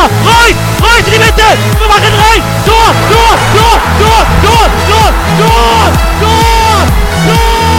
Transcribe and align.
Reus! 0.00 0.56
Reus 0.80 1.04
in 1.06 1.12
die 1.12 1.18
Mitte! 1.18 1.48
Wir 1.78 1.88
machen 1.88 2.12
rein! 2.24 2.42
Tor! 2.64 2.90
Tor! 3.12 3.36
Tor! 3.56 3.78
Tor! 4.00 4.22
Tor! 4.40 4.68
Tor! 4.88 5.10
Tor! 5.38 5.90
Tor! 6.20 6.82
Tor! 7.26 7.70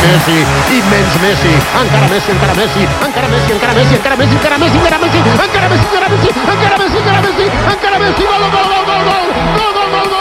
Messi, 0.00 0.38
immens 0.70 1.14
Messi, 1.20 1.52
encara 1.76 2.08
Messi, 2.08 2.30
encara 2.30 2.54
Messi, 2.54 2.82
encara 3.04 3.28
Messi, 3.28 3.52
encara 3.52 3.74
Messi, 3.74 3.94
encara 3.94 4.16
Messi, 4.16 4.34
encara 4.34 4.56
Messi, 4.58 4.76
encara 4.76 4.98
Messi, 4.98 5.18
encara 5.18 5.68
Messi, 5.68 5.84
encara 5.84 6.08
Messi, 6.08 6.28
encara 6.30 6.78
Messi, 6.78 6.96
encara 6.96 7.20
Messi, 7.20 7.44
encara 7.44 7.98
Messi, 7.98 8.22
gol, 8.24 8.40
gol, 8.40 8.66
gol, 8.70 8.84
gol, 8.86 9.02
gol, 9.04 9.26
gol, 9.58 9.72
gol, 9.74 9.90
gol, 9.90 10.08
gol, 10.08 10.19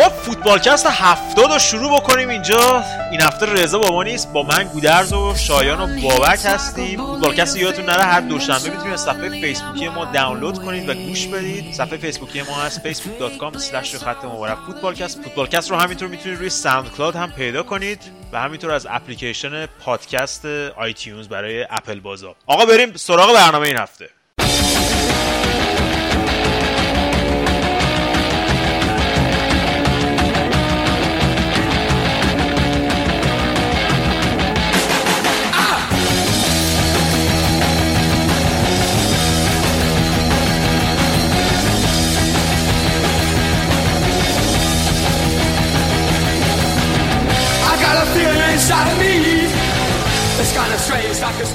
خب 0.00 0.08
فوتبالکست 0.08 0.86
هفتاد 0.86 1.52
رو 1.52 1.58
شروع 1.58 2.00
بکنیم 2.00 2.28
اینجا. 2.28 2.84
این 3.10 3.20
هفته 3.20 3.46
رضا 3.46 3.78
با 3.78 3.88
ما 3.88 4.02
نیست 4.02 4.32
با 4.32 4.42
من 4.42 4.64
گودرز 4.64 5.12
و 5.12 5.34
شایان 5.34 5.80
و 5.80 6.00
بابک 6.02 6.40
هستیم. 6.44 7.06
فوتبالکست 7.06 7.56
یادتون 7.56 7.84
نره 7.84 8.02
هر 8.02 8.20
دوشنبه 8.20 8.70
می‌تونید 8.70 8.92
از 8.92 9.00
صفحه 9.00 9.28
فیسبوکی 9.28 9.88
ما 9.88 10.04
دانلود 10.04 10.64
کنید 10.64 10.88
و 10.88 10.94
گوش 10.94 11.26
بدید. 11.26 11.72
صفحه 11.74 11.96
فیسبوکی 11.96 12.42
ما 12.42 12.54
هست 12.54 12.80
facebook.com 12.92 13.58
خط 14.04 14.24
مورب 14.24 14.58
فوتبالکست. 14.66 15.22
فوتبالکست 15.22 15.70
رو 15.70 15.76
همینطور 15.76 16.08
می‌تونید 16.08 16.38
روی 16.38 16.50
SoundCloud 16.50 17.16
هم 17.16 17.32
پیدا 17.32 17.62
کنید 17.62 18.02
و 18.32 18.40
همینطور 18.40 18.70
از 18.70 18.86
اپلیکیشن 18.90 19.66
پادکست 19.66 20.46
iTunes 20.76 21.28
برای 21.28 21.66
اپل 21.70 22.00
بازا. 22.00 22.34
آقا 22.46 22.66
بریم 22.66 22.92
سراغ 22.96 23.34
برنامه 23.34 23.66
این 23.66 23.78
هفته. 23.78 24.10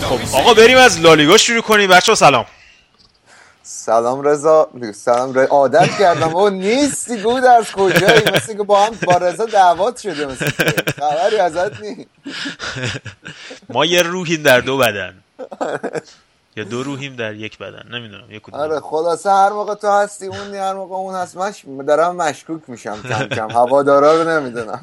خب 0.02 0.36
آقا 0.36 0.53
بریم 0.53 0.78
از 0.78 1.00
لالیگا 1.02 1.38
شروع 1.38 1.61
کنیم. 1.61 1.89
بچه 1.89 2.16
سلام. 2.16 2.45
سلام 3.64 4.22
رضا. 4.22 4.69
سلام 4.94 5.33
رضا. 5.33 5.47
عادت 5.47 5.97
کردم. 6.00 6.36
او 6.36 6.50
نیستی 6.50 7.22
گود 7.22 7.44
از 7.45 7.72
کجایی؟ 7.72 8.22
مثل 8.36 8.58
که 8.58 8.64
با 8.64 8.86
هم 8.86 8.92
با 9.05 9.17
رضا 9.17 9.45
دعوات 9.45 9.97
شده 9.97 10.25
مثل 10.25 10.50
خبری 11.00 11.38
ازت 11.38 11.81
نی 11.81 12.08
ما 13.69 13.86
یه 13.86 14.02
روحیم 14.02 14.44
در 14.44 14.59
دو 14.59 14.77
بدن. 14.77 15.23
یا 16.56 16.64
دو 16.64 16.84
روحیم 16.84 17.16
در 17.16 17.36
یک 17.36 17.58
بدن 17.58 17.84
نمی‌دونم 17.92 18.31
یک 18.31 18.42
کدوم 18.42 18.59
آره 18.59 18.80
خلاصه 18.80 19.30
هر 19.30 19.50
موقع 19.50 19.75
تو 19.75 19.88
هستی 19.88 20.28
اون 20.28 20.56
هر 20.56 20.73
موقع 20.73 20.95
اون 20.95 21.16
هست. 21.16 21.38
مش 21.38 21.64
دارم 21.88 22.16
مشکوک 22.16 22.61
میشم 22.67 22.98
کم 23.09 23.28
کم. 23.28 23.52
هوادارا 23.52 24.22
رو 24.22 24.30
نمی‌دونم. 24.30 24.81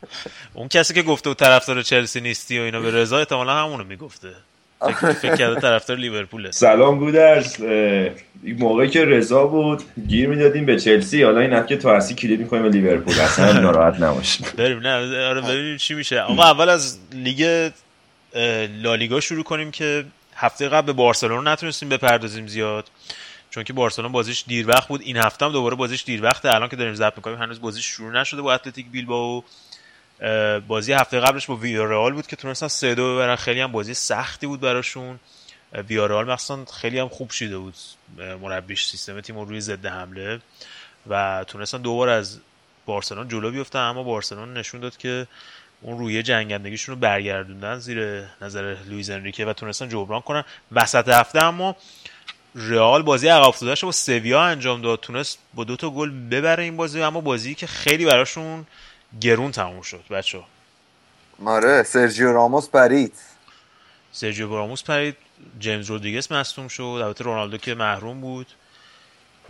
اون 0.54 0.68
کسی 0.68 0.94
که 0.94 1.02
گفته 1.02 1.30
و 1.30 1.34
طرفدار 1.34 1.82
چلسی 1.82 2.20
نیستی 2.20 2.58
و 2.58 2.62
اینا 2.62 2.80
به 2.80 2.90
رضا 2.90 3.18
احتمالا 3.18 3.52
همونو 3.52 3.84
می‌گفته. 3.84 4.28
فکر 5.22 5.36
کرده 5.36 5.60
طرفدار 5.60 5.96
لیورپوله. 5.96 6.50
سلام 6.50 6.98
گودرز. 6.98 7.60
این 7.60 8.58
موقعی 8.58 8.88
که 8.88 9.04
رضا 9.04 9.46
بود 9.46 9.82
گیر 10.08 10.28
می‌دادیم 10.28 10.66
به 10.66 10.80
چلسی. 10.80 11.22
حالا 11.22 11.40
این 11.40 11.52
هفته 11.52 11.76
تو 11.76 11.90
هستی 11.90 12.14
کلید 12.14 12.40
می‌کنیم 12.40 12.62
به 12.62 12.68
لیورپول. 12.68 13.20
اصلا 13.20 13.52
ناراحت 13.60 14.00
نباشید 14.00 14.56
بریم 14.56 14.78
نه 14.78 15.26
آره 15.28 15.40
ببینیم 15.40 15.76
چی 15.76 15.94
میشه. 15.94 16.20
آقا 16.20 16.42
اول 16.42 16.68
از 16.68 16.98
لیگ 17.12 17.70
لالیگا 18.82 19.20
شروع 19.20 19.44
کنیم 19.44 19.70
که 19.70 20.04
هفته 20.36 20.68
قبل 20.68 20.86
به 20.86 20.92
بارسلونا 20.92 21.52
نتونستیم 21.52 21.88
بپردازیم 21.88 22.46
زیاد 22.46 22.90
چون 23.50 23.64
که 23.64 23.72
بارسلونا 23.72 24.08
بازیش 24.12 24.44
دیر 24.46 24.68
وقت 24.68 24.88
بود. 24.88 25.00
این 25.00 25.16
هفته 25.16 25.44
هم 25.44 25.52
دوباره 25.52 25.76
بازیش 25.76 26.04
دیر 26.04 26.22
وقته. 26.22 26.54
الان 26.54 26.68
که 26.68 26.76
داریم 26.76 26.94
ضبط 26.94 27.16
می‌کنیم 27.16 27.38
هنوز 27.42 27.60
بازیش 27.60 27.86
شروع 27.86 28.12
نشده 28.12 28.42
با 28.42 28.54
اتلتیک 28.54 28.86
بیلبائو. 28.86 29.42
بازی 30.68 30.92
هفته 30.92 31.20
قبلش 31.20 31.46
با 31.46 31.56
ویارال 31.56 32.12
بود 32.12 32.26
که 32.26 32.36
تونستن 32.36 32.68
سه 32.68 32.94
دو 32.94 33.14
ببرن. 33.14 33.36
خیلی 33.36 33.60
هم 33.60 33.72
بازی 33.72 33.94
سختی 33.94 34.46
بود 34.46 34.60
براشون. 34.60 35.20
ویارال 35.88 36.32
مثلا 36.32 36.64
خیلی 36.64 36.98
هم 36.98 37.08
خوب 37.08 37.30
شده 37.30 37.58
بود. 37.58 37.74
مربیش 38.42 38.86
سیستم 38.86 39.20
تیم 39.20 39.38
روی 39.38 39.60
ضد 39.60 39.86
حمله 39.86 40.40
و 41.06 41.44
تونستن 41.48 41.82
دوبار 41.82 42.08
از 42.08 42.40
بارسلون 42.86 43.28
جلو 43.28 43.50
بیفتن 43.50 43.78
اما 43.78 44.02
بارسلون 44.02 44.54
نشون 44.54 44.80
داد 44.80 44.96
که 44.96 45.26
اون 45.84 45.98
روی 45.98 46.22
جنگندگیشون 46.22 46.94
رو 46.94 47.00
برگردوندن 47.00 47.78
زیر 47.78 48.24
نظر 48.42 48.76
لویز 48.88 49.10
انریکه 49.10 49.46
و 49.46 49.52
تونستن 49.52 49.88
جبران 49.88 50.20
کنن. 50.20 50.44
وسط 50.72 51.08
هفته 51.08 51.44
اما 51.44 51.76
رئال 52.54 53.02
بازی 53.02 53.28
عقب 53.28 53.48
افتادهش 53.48 53.84
با 53.84 53.92
سویا 53.92 54.42
انجام 54.42 54.82
داد. 54.82 55.00
تونست 55.00 55.38
با 55.54 55.64
دو 55.64 55.76
تا 55.76 55.90
گل 55.90 56.10
ببره 56.30 56.64
این 56.64 56.76
بازی 56.76 57.02
اما 57.02 57.20
بازی 57.20 57.54
که 57.54 57.66
خیلی 57.66 58.04
براشون 58.04 58.66
گرون 59.20 59.50
تموم 59.50 59.82
شد. 59.82 60.04
بچه 60.10 60.40
آره 61.44 61.82
سرجیو 61.82 62.32
راموس 62.32 62.68
پرید. 62.68 63.14
سرجیو 64.12 64.48
راموس 64.48 64.82
پرید. 64.82 65.16
جیمز 65.58 65.90
رودریگز 65.90 66.32
مصدوم 66.32 66.68
شد. 66.68 66.82
البته 66.82 67.24
رونالدو 67.24 67.56
که 67.56 67.74
محروم 67.74 68.20
بود. 68.20 68.46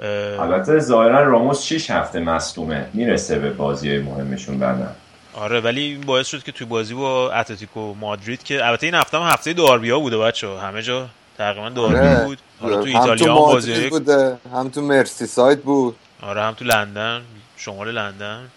البته 0.01 0.79
ظاهرا 0.79 1.23
راموس 1.23 1.63
6 1.63 1.91
هفته 1.91 2.21
مصدومه. 2.21 2.91
می‌رسه 2.95 3.39
به 3.39 3.51
بازی 3.51 3.99
مهمشون 3.99 4.59
بعدا. 4.59 4.97
آره 5.35 5.61
ولی 5.61 5.81
این 5.83 6.01
باعث 6.01 6.27
شد 6.27 6.43
که 6.43 6.53
توی 6.53 6.67
بازی 6.67 6.95
با 6.95 7.33
اتلتیکو 7.33 7.95
مادرید 7.95 8.43
که 8.43 8.67
البته 8.67 8.87
این 8.87 8.95
هفته 8.95 9.19
هم 9.19 9.23
هفته 9.23 9.53
داربیا 9.53 10.01
بوده 10.01 10.19
بچه 10.19 10.59
همه 10.59 10.83
جا 10.83 11.09
تقریبا 11.39 11.69
داربی 11.69 11.97
آره. 11.97 12.25
بود. 12.25 12.39
حالا 12.61 12.77
تو 12.77 12.87
ایتالیا 12.87 13.35
هم 13.35 13.39
بازی 13.39 13.89
بوده 13.89 14.39
هم 14.53 14.69
تو 14.69 14.83
مرسی 14.83 15.27
سایت 15.27 15.59
بود. 15.59 15.97
آره 16.23 16.43
هم 16.43 16.55
تو 16.55 16.65
لندن 16.65 17.23
شمال 17.57 17.91
لندن. 17.91 18.49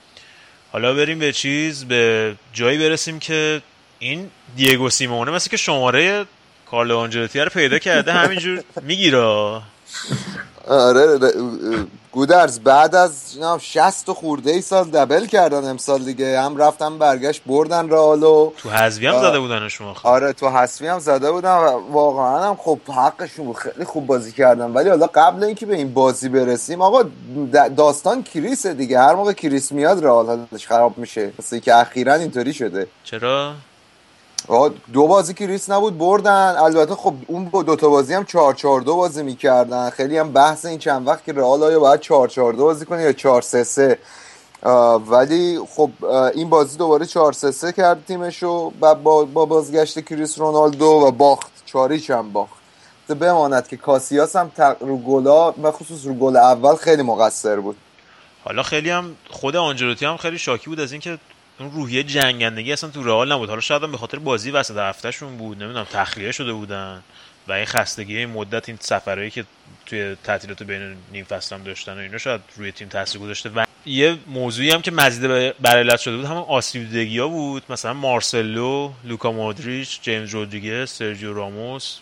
حالا 0.71 0.93
بریم 0.93 1.19
به 1.19 1.33
چیز 1.33 1.85
به 1.85 2.35
جایی 2.53 2.77
برسیم 2.77 3.19
که 3.19 3.61
این 3.99 4.29
دیگو 4.55 4.89
سیمونه 4.89 5.31
مثل 5.31 5.49
که 5.49 5.57
شماره 5.57 6.25
کارلو 6.71 6.97
آنجلوتی 6.97 7.39
رو 7.39 7.49
پیدا 7.49 7.79
کرده 7.79 8.13
همینجور 8.13 8.63
می‌گیره. 8.81 9.61
آره 10.69 11.19
گودرز 12.11 12.59
بعد 12.59 12.95
از 12.95 13.37
60 13.59 14.11
خورده 14.11 14.51
ای 14.51 14.61
سال 14.61 14.89
دبل 14.89 15.25
کردن 15.25 15.69
امسال 15.69 16.03
دیگه. 16.03 16.41
هم 16.41 16.57
رفتم 16.57 16.97
برگشت 16.97 17.41
بردن 17.45 17.89
رئالو 17.89 18.51
تو 18.57 18.69
حذفی 18.69 19.07
هم 19.07 19.21
زده 19.21 19.39
بودن 19.39 19.67
شما 19.67 19.93
خب. 19.93 20.07
آره 20.07 20.33
تو 20.33 20.49
حذفی 20.49 20.87
هم 20.87 20.99
زده 20.99 21.31
بودن 21.31 21.55
و 21.55 21.91
واقعا 21.91 22.49
هم 22.49 22.55
خب 22.55 22.79
حقشون 22.87 23.53
خیلی 23.53 23.85
خوب 23.85 24.05
بازی 24.05 24.31
کردن. 24.31 24.71
ولی 24.71 24.89
حالا 24.89 25.07
قبل 25.07 25.43
اینکه 25.43 25.65
به 25.65 25.75
این 25.75 25.93
بازی 25.93 26.29
برسیم 26.29 26.81
آقا 26.81 27.03
داستان 27.77 28.23
کریسه 28.23 28.73
دیگه. 28.73 28.99
هر 28.99 29.15
موقع 29.15 29.33
کریس 29.33 29.71
میاد 29.71 30.03
رئال 30.03 30.25
حالش 30.25 30.67
خراب 30.67 30.97
میشه. 30.97 31.31
مثل 31.39 31.59
که 31.59 31.75
اخیرا 31.75 32.13
اینطوری 32.13 32.53
شده. 32.53 32.87
چرا؟ 33.03 33.53
دو 34.93 35.07
بازی 35.07 35.33
که 35.33 35.47
کریس 35.47 35.69
نبود 35.69 35.97
بردن. 35.97 36.55
البته 36.57 36.95
خب 36.95 37.13
اون 37.27 37.45
با 37.45 37.63
دو 37.63 37.75
تا 37.75 37.89
بازی 37.89 38.13
هم 38.13 38.25
4 38.25 38.53
4 38.53 38.81
2 38.81 38.95
بازی 38.95 39.23
می‌کردن. 39.23 39.89
خیلی 39.89 40.17
هم 40.17 40.31
بحث 40.31 40.65
این 40.65 40.79
چند 40.79 41.07
وقت 41.07 41.23
که 41.23 41.33
رئال 41.33 41.63
آیا 41.63 41.79
باید 41.79 41.99
4 41.99 42.27
4 42.27 42.53
2 42.53 42.63
بازی 42.63 42.85
کنه 42.85 43.01
یا 43.01 43.13
4 43.13 43.41
3 43.41 43.63
3 43.63 43.97
ولی 45.09 45.59
خب 45.75 45.89
این 46.35 46.49
بازی 46.49 46.77
دوباره 46.77 47.05
4 47.05 47.33
3 47.33 47.51
3 47.51 47.71
کرد 47.71 48.05
تیمشو. 48.05 48.69
با, 48.69 48.93
با, 48.93 49.25
با 49.25 49.45
بازگشت 49.45 50.05
کریس 50.05 50.39
رونالدو 50.39 50.85
و 50.85 51.11
باخت. 51.11 51.51
چاریچ 51.65 52.11
هم 52.11 52.31
باخت. 52.31 52.57
بماند 53.19 53.67
که 53.67 53.77
کاسیاس 53.77 54.35
هم 54.35 54.51
رو 54.79 54.97
گلا 54.97 55.51
و 55.51 55.71
خصوص 55.71 56.05
رو 56.05 56.13
گل 56.13 56.37
اول 56.37 56.75
خیلی 56.75 57.01
مقصر 57.01 57.59
بود. 57.59 57.77
حالا 58.43 58.63
خیلی 58.63 58.89
هم 58.89 59.15
خود 59.29 59.55
آنجلوتی 59.55 60.05
هم 60.05 60.17
خیلی 60.17 60.37
شاکی 60.37 60.69
بود 60.69 60.79
از 60.79 60.91
اینکه 60.91 61.17
اون 61.59 61.71
روحیه 61.71 62.03
جنگندگی 62.03 62.73
اصلا 62.73 62.89
تو 62.89 63.03
رئال 63.03 63.31
نبود. 63.31 63.49
حالا 63.49 63.61
شاید 63.61 63.81
به 63.81 63.97
خاطر 63.97 64.19
بازی 64.19 64.51
وسط 64.51 64.77
هفتهشون 64.77 65.37
بود. 65.37 65.63
نمی‌دونم 65.63 65.87
تخلیه 65.91 66.31
شده 66.31 66.53
بودن 66.53 67.03
و 67.47 67.51
این 67.51 67.65
خستگی 67.65 68.17
این 68.17 68.29
مدت 68.29 68.69
این 68.69 68.77
سفرهایی 68.81 69.31
که 69.31 69.45
توی 69.85 70.15
تعطیلات 70.23 70.63
بین 70.63 70.95
نیم 71.11 71.25
فصل 71.25 71.55
هم 71.55 71.63
داشتن 71.63 71.93
و 71.93 71.97
اینا 71.97 72.17
شاید 72.17 72.41
روی 72.57 72.71
تیم 72.71 72.87
تاثیر 72.87 73.21
گذاشته. 73.21 73.49
و 73.49 73.65
یه 73.85 74.17
موضوعی 74.27 74.71
هم 74.71 74.81
که 74.81 74.91
مزید 74.91 75.53
بر 75.59 75.97
شده 75.97 76.17
بود 76.17 76.25
همون 76.25 76.43
آسیب 76.47 76.89
دیدگی 76.89 77.19
ها 77.19 77.27
بود. 77.27 77.63
مثلا 77.69 77.93
مارسلو 77.93 78.91
لوکا 79.03 79.31
مودریچ 79.31 80.01
جیمز 80.01 80.29
رودریگز 80.29 80.89
سرجیو 80.89 81.33
راموس 81.33 81.97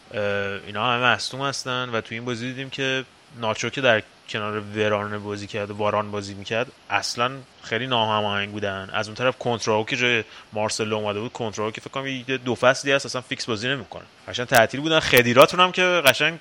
اینا 0.67 0.91
همه 0.91 1.05
مصدوم 1.05 1.41
هستن. 1.41 1.89
و 1.89 2.01
توی 2.01 2.17
این 2.17 2.25
بازی 2.25 2.47
دیدیم 2.47 2.69
که 2.69 3.03
ناچو 3.39 3.69
که 3.69 3.81
در 3.81 4.03
کنار 4.29 4.61
وران 4.75 5.23
بازی 5.23 5.47
کرد 5.47 5.71
واران 5.71 6.11
بازی 6.11 6.33
می‌کرد 6.33 6.67
اصلا 6.89 7.31
خیلی 7.61 7.87
ناهماهنگ 7.87 8.51
بودن. 8.51 8.89
از 8.93 9.07
اون 9.07 9.15
طرف 9.15 9.37
کنتراو 9.39 9.85
که 9.85 9.95
جای 9.95 10.23
مارسلو 10.53 10.95
اومده 10.95 11.19
بود 11.19 11.33
کنتراو 11.33 11.71
که 11.71 11.81
فکر 11.81 11.89
کنم 11.89 12.07
یه 12.07 12.37
دو 12.37 12.55
فصلی 12.55 12.91
هست 12.91 13.05
اصلا 13.05 13.21
فیکس 13.21 13.45
بازی 13.45 13.67
نمی‌کنه. 13.67 14.03
قشنگ 14.27 14.47
تعطیل 14.47 14.81
بودن. 14.81 14.99
خدیراتون 14.99 15.59
هم 15.59 15.71
که 15.71 15.81
قشنگ 15.81 16.39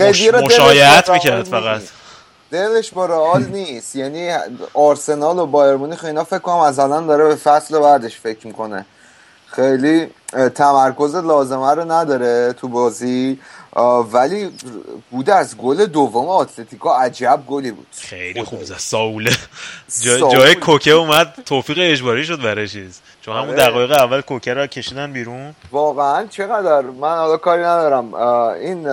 مش... 0.00 0.28
مشایعت 0.28 1.10
می‌کرد 1.10 1.44
فقط. 1.44 1.82
دلش 2.50 2.90
با 2.90 3.06
رئال 3.06 3.42
نیست. 3.42 3.96
یعنی 3.96 4.32
آرسنال 4.74 5.38
و 5.38 5.46
بایر 5.46 5.76
مونیخ 5.76 6.04
اینا 6.04 6.24
فکر 6.24 6.38
کنم 6.38 6.56
از 6.56 6.78
الان 6.78 7.06
داره 7.06 7.24
به 7.24 7.34
فصل 7.34 7.78
بعدش 7.78 8.18
فکر 8.18 8.46
می‌کنه. 8.46 8.86
خیلی 9.46 10.06
تمرکز 10.54 11.14
لازمه 11.14 11.74
رو 11.74 11.92
نداره 11.92 12.52
تو 12.52 12.68
بازی. 12.68 13.40
ولی 14.12 14.50
بود 15.10 15.30
از 15.30 15.56
گل 15.56 15.86
دوم 15.86 16.28
اتلتیکو 16.28 16.88
عجب 16.88 17.42
گلی 17.48 17.70
بود. 17.70 17.86
خیلی 17.92 18.44
خوب 18.44 18.64
زد. 18.64 18.74
ساوله 18.78 19.30
جا 20.00 20.18
جای 20.18 20.54
کوکه 20.54 20.90
اومد 20.90 21.34
توفیق 21.46 21.78
اجباری 21.80 22.24
شد 22.24 22.42
برای 22.42 22.68
چیز. 22.68 23.00
چون 23.22 23.36
همون 23.36 23.48
آره. 23.48 23.66
دقایق 23.66 23.90
اول 23.90 24.20
کوکه 24.20 24.54
رو 24.54 24.66
کشیدن 24.66 25.12
بیرون. 25.12 25.54
واقعا 25.70 26.26
چقدر؟ 26.26 26.80
من 26.80 27.16
حالا 27.16 27.36
کاری 27.36 27.62
ندارم. 27.62 28.14
این 28.54 28.88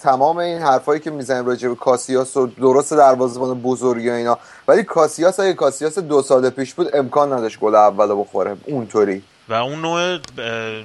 تمام 0.00 0.36
این 0.36 0.58
حرفایی 0.58 1.00
که 1.00 1.10
می‌زنیم 1.10 1.46
راجع 1.46 1.68
به 1.68 1.74
کاسیاس 1.74 2.36
و 2.36 2.46
درست 2.46 2.94
دروازه‌بان 2.94 3.62
بزرگی 3.62 4.10
و 4.10 4.12
اینا 4.12 4.38
ولی 4.68 4.82
کاسیاس 4.82 5.40
اگه 5.40 5.52
کاسیاس 5.52 5.98
دو 5.98 6.22
سال 6.22 6.50
پیش 6.50 6.74
بود 6.74 6.96
امکان 6.96 7.32
نداشت 7.32 7.60
گل 7.60 7.74
اول 7.74 8.20
بخوره. 8.20 8.56
اونطوری. 8.66 9.22
و 9.52 9.54
اون 9.54 9.80
نوع 9.80 10.18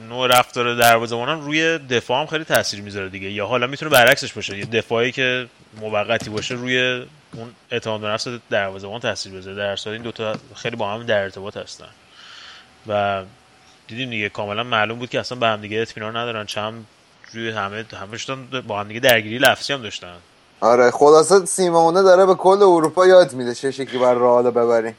نوع 0.10 0.28
رفتار 0.28 0.76
دروازه‌بانان 0.76 1.42
روی 1.46 1.78
دفاع 1.78 2.22
هم 2.22 2.28
خیلی 2.28 2.44
تاثیر 2.44 2.82
می‌ذاره 2.82 3.10
دیگه. 3.10 3.32
یا 3.32 3.48
حالا 3.48 3.68
می‌تونه 3.68 3.92
برعکسش 3.92 4.34
باشه. 4.34 4.58
یه 4.58 4.66
دفاعی 4.66 5.12
که 5.12 5.48
موقتی 5.82 6.30
باشه 6.30 6.56
روی 6.56 7.06
اون 7.34 7.52
اعتماد 7.72 8.02
به 8.02 8.08
نفس 8.08 8.28
دروازه‌بان 8.50 9.00
تاثیر 9.00 9.34
بذاره. 9.34 9.56
در 9.56 9.76
صورت 9.76 9.94
این 9.94 10.02
دوتا 10.02 10.36
خیلی 10.56 10.76
با 10.76 10.94
هم 10.94 11.04
در 11.04 11.24
ارتباط 11.24 11.58
هستن. 11.58 11.90
و 12.88 13.24
دیدیم 13.88 14.10
دیگه 14.10 14.30
کاملا 14.30 14.64
معلوم 14.64 15.00
بود 15.00 15.10
که 15.10 15.20
اصلا 15.20 15.38
به 15.38 15.48
هم 15.48 15.62
دیگه 15.62 15.82
اطمینان 15.82 16.18
ندارن. 16.18 16.46
چند 16.46 16.86
روی 17.34 17.50
همه 17.50 17.86
همشون 18.02 18.48
با 18.68 18.80
هم 18.80 18.88
دیگه 18.88 19.00
درگیری 19.00 19.38
لفظی 19.38 19.74
هم 19.74 19.82
داشتن. 19.82 20.16
آره 20.60 20.92
خلاصه 20.92 21.46
سیمونه 21.46 22.04
داره 22.04 22.26
به 22.26 22.36
کل 22.36 22.58
اروپا 22.62 23.08
یاد 23.08 23.34
میده 23.34 23.56
چه 23.56 23.72
شکلی 23.72 23.98
بر 23.98 24.14
رئال 24.14 24.52
ببریم. 24.52 24.96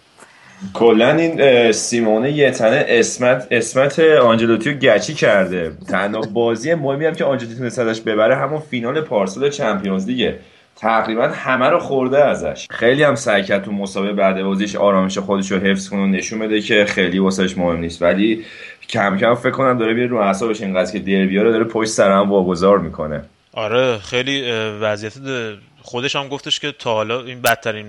کلا 0.74 1.14
این 1.14 1.72
سیمونه 1.72 2.32
یه 2.32 2.50
تنه 2.50 2.84
اسمت 2.88 3.46
اسمت 3.50 3.98
آنجلوتی 3.98 4.70
رو 4.70 4.76
گچی 4.76 5.14
کرده. 5.14 5.72
تنها 5.88 6.20
بازی 6.20 6.74
مهمی 6.74 7.06
هم 7.06 7.14
که 7.14 7.24
آنجلوتی 7.24 7.54
تونست 7.54 8.04
ببره 8.04 8.36
همون 8.36 8.60
فینال 8.60 9.00
پارسال 9.00 9.50
چمپیونز 9.50 10.06
لیگه 10.06 10.38
تقریبا 10.76 11.28
همه 11.28 11.66
رو 11.66 11.78
خورده 11.78 12.24
ازش. 12.24 12.66
خیلی 12.70 13.02
هم 13.02 13.14
سعی 13.14 13.42
کرد 13.42 13.64
تو 13.64 13.72
مسابقه 13.72 14.12
بعد 14.12 14.42
بازیش 14.42 14.76
آرامش 14.76 15.18
خودش 15.18 15.52
رو 15.52 15.58
حفظ 15.58 15.88
کنه 15.88 16.00
و 16.00 16.06
نشون 16.06 16.38
بده 16.38 16.60
که 16.60 16.84
خیلی 16.84 17.18
واسش 17.18 17.58
مهم 17.58 17.80
نیست. 17.80 18.02
ولی 18.02 18.44
کم 18.88 19.18
کم 19.18 19.34
فکر 19.34 19.50
کنم 19.50 19.78
داره 19.78 19.94
میره 19.94 20.06
رو 20.06 20.16
اعصابش 20.16 20.60
اینقدر 20.60 20.92
که 20.92 20.98
دربیا 20.98 21.42
رو 21.42 21.52
داره 21.52 21.64
پشت 21.64 21.90
سر 21.90 22.12
هم 22.12 22.30
واگذار 22.30 22.78
می‌کنه. 22.78 23.22
آره 23.52 23.98
خیلی 23.98 24.50
وضعیت 24.80 25.12
خودش 25.82 26.16
هم 26.16 26.28
گفتش 26.28 26.60
که 26.60 26.72
تا 26.72 26.94
حالا 26.94 27.24
این 27.24 27.42
بدترین 27.42 27.86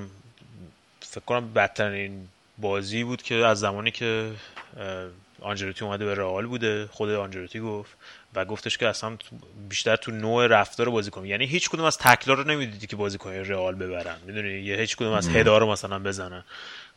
فکر 1.00 1.25
کنم 1.25 1.54
بدترین 1.56 2.12
بازی 2.61 3.03
بود 3.03 3.21
که 3.21 3.35
از 3.35 3.59
زمانی 3.59 3.91
که 3.91 4.25
آنجلوتی 5.41 5.85
اومده 5.85 6.06
به 6.06 6.15
رئال 6.15 6.45
بوده 6.45 6.88
خود 6.91 7.09
آنجلوتی 7.09 7.59
گفت 7.59 7.97
و 8.35 8.45
گفتش 8.45 8.77
که 8.77 8.88
اصلا 8.88 9.11
بیشتر 9.69 9.95
تو 9.95 10.11
نوع 10.11 10.47
رفتار 10.47 10.89
بازی 10.89 11.11
کنم. 11.11 11.25
یعنی 11.25 11.45
هیچ 11.45 11.69
کدوم 11.69 11.85
از 11.85 11.97
تکلا 11.97 12.33
رو 12.33 12.44
نمی‌دیدی 12.44 12.88
که 12.88 12.95
بازیکن 12.95 13.31
رئال 13.31 13.75
ببرن. 13.75 14.15
می‌دونی؟ 14.27 14.50
یه 14.50 14.75
هیچ 14.75 14.95
کدوم 14.95 15.13
از 15.13 15.29
هدا 15.29 15.57
رو 15.57 15.71
مثلا 15.71 16.00
بزنن. 16.00 16.44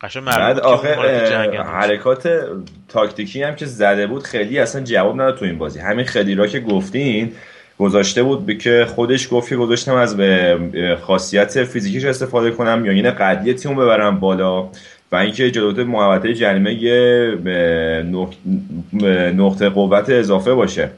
قشنگ 0.01 0.25
بعد 0.25 0.61
آخه 0.61 0.95
حرکات 1.63 2.47
تاکتیکی 2.89 3.43
هم 3.43 3.57
که 3.57 3.67
زده 3.67 4.07
بود 4.07 4.23
خیلی 4.23 4.59
اصلا 4.59 4.85
جواب 4.85 5.15
نداد 5.15 5.39
تو 5.39 5.45
این 5.45 5.59
بازی. 5.59 5.79
همین 5.79 6.05
خیلی 6.05 6.35
را 6.35 6.47
که 6.47 6.61
گفتین 6.61 7.33
گذاشته 7.79 8.23
بود 8.23 8.59
که 8.59 8.87
خودش 8.95 9.29
گفت 9.31 9.49
که 9.49 9.57
گذاشتم 9.57 9.95
از 9.95 10.17
به 10.17 10.59
خاصیت 11.03 11.65
فیزیکیش 11.65 12.05
استفاده 12.05 12.51
کنم 12.51 12.87
یا 12.87 12.93
این 12.93 13.11
قدی 13.11 13.55
تیم 13.55 13.77
ببرم 13.77 14.21
بالا. 14.21 14.69
و 15.13 15.17
اینکه 15.17 15.51
جلوت 15.51 15.79
محوطه 15.79 16.35
جریمه 16.35 16.75
یه 16.75 17.35
نقطه 19.37 19.69
قوت 19.69 20.11
اضافه 20.11 20.55
باشه. 20.55 20.91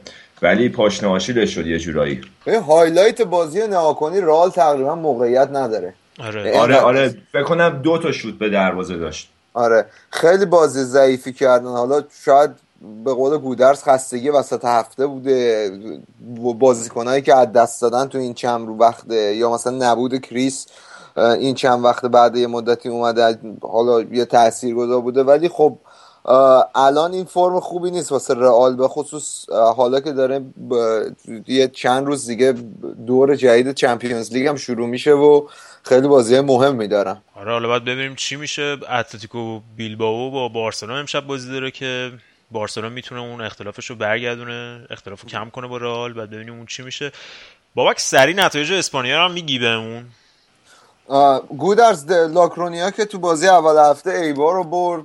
ولی 0.43 0.69
پاشنه 0.69 1.19
شد 1.47 1.67
یه 1.67 1.79
جورایی. 1.79 2.21
هایلایت 2.69 3.23
بازی 3.23 3.67
نواکنی 3.67 4.21
رال 4.21 4.51
تقریبا 4.51 4.95
موقعیت 4.95 5.49
نداره. 5.53 5.95
آره. 6.19 6.59
آره 6.59 6.77
آره. 6.77 7.15
بکنم 7.35 7.81
دو 7.83 7.99
تا 7.99 8.13
شوت 8.13 8.35
به 8.39 8.49
دروازه 8.49 8.97
داشت. 8.97 9.31
آره. 9.55 9.85
خیلی 10.11 10.45
بازی 10.45 10.83
ضعیفی 10.83 11.33
کردن. 11.33 11.67
حالا 11.67 12.03
شاید 12.25 12.51
به 13.05 13.13
قول 13.15 13.39
گودرز 13.39 13.83
خستگی 13.83 14.29
وسط 14.31 14.65
هفته 14.65 15.07
بوده. 15.07 15.71
بازیکنایی 16.59 17.23
که 17.23 17.35
از 17.35 17.53
دست 17.53 17.83
دادن 17.83 18.07
تو 18.07 18.19
این 18.19 18.35
چند 18.35 18.67
رو 18.67 18.79
وقته 18.79 19.35
یا 19.35 19.53
مثلا 19.53 19.93
نبود 19.93 20.21
کریس 20.21 20.67
این 21.17 21.55
چند 21.55 21.85
وقت 21.85 22.07
بعد 22.07 22.37
یه 22.37 22.47
مدتی 22.47 22.89
اومده 22.89 23.39
حالا 23.63 24.01
یه 24.01 24.25
تأثیر 24.25 24.75
گذار 24.75 25.01
بوده. 25.01 25.23
ولی 25.23 25.49
خب 25.49 25.79
الان 26.75 27.13
این 27.13 27.25
فرم 27.25 27.61
خوبی 27.61 27.91
نیست 27.91 28.13
واسه 28.13 28.35
رئال 28.35 28.77
به 28.77 28.89
خصوص 28.89 29.51
حالا 29.51 30.01
که 30.01 30.13
داره 30.13 30.45
یه 31.47 31.69
چند 31.69 32.07
روز 32.07 32.27
دیگه 32.27 32.55
دور 33.07 33.37
جدید 33.37 33.73
چمپیونز 33.73 34.33
لیگ 34.33 34.47
هم 34.47 34.57
شروع 34.57 34.87
میشه 34.89 35.13
و 35.13 35.49
خیلی 35.83 36.09
بازی 36.09 36.41
مهم 36.41 36.75
میدارم 36.75 37.23
آره 37.35 37.53
حالا 37.53 37.69
باید 37.69 37.85
ببینیم 37.85 38.15
چی 38.15 38.37
میشه. 38.37 38.77
اتلتیکو 38.91 39.61
بیلباو 39.77 40.31
با 40.31 40.49
بارسلون 40.49 40.99
امشب 40.99 41.27
بازی 41.27 41.53
داره 41.53 41.71
که 41.71 42.13
بارسلون 42.51 42.93
می‌تونه 42.93 43.21
اون 43.21 43.41
اختلافش 43.41 43.91
رو 43.91 43.97
برگردونه 43.97 44.87
اختلاف 44.91 45.21
رو 45.23 45.29
کم 45.29 45.51
کنه 45.51 45.67
با 45.67 45.77
رئال. 45.77 46.13
بعد 46.13 46.31
ببینیم 46.31 46.55
اون 46.55 46.67
چی 46.67 46.83
میشه. 46.83 47.13
بابک 47.75 48.01
سری 48.01 48.35
نتایج 48.35 48.73
اسپانیا 48.73 49.19
رو 49.19 49.25
هم 49.25 49.33
میگی 49.33 49.59
بهمون. 49.59 50.05
گودرز 51.59 52.11
لاکرونیا 52.11 52.91
که 52.91 53.05
تو 53.05 53.19
بازی 53.19 53.49
اول 53.49 53.91
هفته 53.91 54.11
ایبار 54.11 54.55
رو 54.55 54.65
برد 54.65 55.05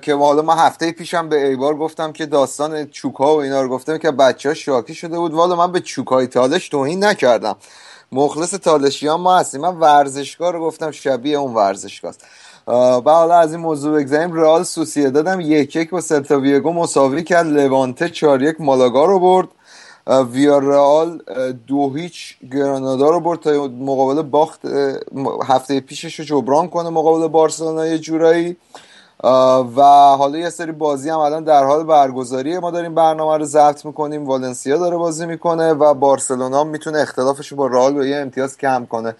که 0.00 0.14
حالا 0.14 0.42
من 0.42 0.58
هفته 0.58 0.92
پیشم 0.92 1.28
به 1.28 1.46
ایبار 1.46 1.76
گفتم 1.76 2.12
که 2.12 2.26
داستان 2.26 2.86
چوکا 2.86 3.36
و 3.36 3.40
اینا 3.40 3.62
رو 3.62 3.68
گفتم 3.68 3.98
که 3.98 4.10
بچه 4.10 4.48
ها 4.48 4.54
شاکی 4.54 4.94
شده 4.94 5.18
بود. 5.18 5.32
والا 5.34 5.56
من 5.56 5.72
به 5.72 5.80
چوکای 5.80 6.26
تالش 6.26 6.68
توهین 6.68 7.04
نکردم. 7.04 7.56
مخلص 8.12 8.50
تالشیان 8.50 9.20
ما 9.20 9.38
هستیم. 9.38 9.60
من 9.60 9.76
ورزشگاه 9.76 10.52
رو 10.52 10.60
گفتم 10.60 10.90
شبیه 10.90 11.38
اون 11.38 11.54
ورزشگاه 11.54 12.14
و 12.66 13.10
حالا 13.10 13.34
از 13.34 13.52
این 13.52 13.60
موضوع 13.60 13.98
بگذاریم 13.98 14.32
رئال 14.32 14.62
سوسیه 14.62 15.10
دادم 15.10 15.40
یک 15.40 15.76
یک 15.76 15.90
با 15.90 16.00
سلتا 16.00 16.40
ویگو 16.40 16.72
مساوی 16.72 17.22
کرد. 17.22 17.46
لوانته 17.46 18.08
چار 18.08 18.42
یک 18.42 18.60
مالاگا 18.60 19.04
رو 19.04 19.18
برد. 19.18 19.48
ویارال 20.06 21.22
دو 21.66 21.94
هیچ 21.94 22.36
گرانادا 22.52 23.10
رو 23.10 23.20
برد 23.20 23.40
تا 23.40 23.50
مقابل 23.66 24.22
باخت 24.22 24.60
هفته 25.48 25.80
پیشش 25.80 26.14
رو 26.14 26.24
جبران 26.24 26.68
کنه 26.68 26.90
مقابل 26.90 27.28
بارسلونا 27.28 27.86
یه 27.86 27.98
جورایی. 27.98 28.56
و 29.76 29.82
حالا 30.18 30.38
یه 30.38 30.50
سری 30.50 30.72
بازی 30.72 31.10
هم 31.10 31.18
الان 31.18 31.44
در 31.44 31.64
حال 31.64 31.84
برگزاریه. 31.84 32.60
ما 32.60 32.70
داریم 32.70 32.94
برنامه 32.94 33.36
رو 33.36 33.44
ضبط 33.44 33.84
می‌کنیم 33.84 34.26
والنسیا 34.26 34.76
داره 34.78 34.96
بازی 34.96 35.26
می‌کنه 35.26 35.72
و 35.72 35.94
بارسلونا 35.94 36.64
می‌تونه 36.64 36.98
اختلافش 36.98 37.48
رو 37.48 37.56
با 37.56 37.66
رئال 37.66 37.94
به 37.94 38.08
یه 38.08 38.16
امتیاز 38.16 38.58
کم 38.58 38.86
کنه. 38.86 39.14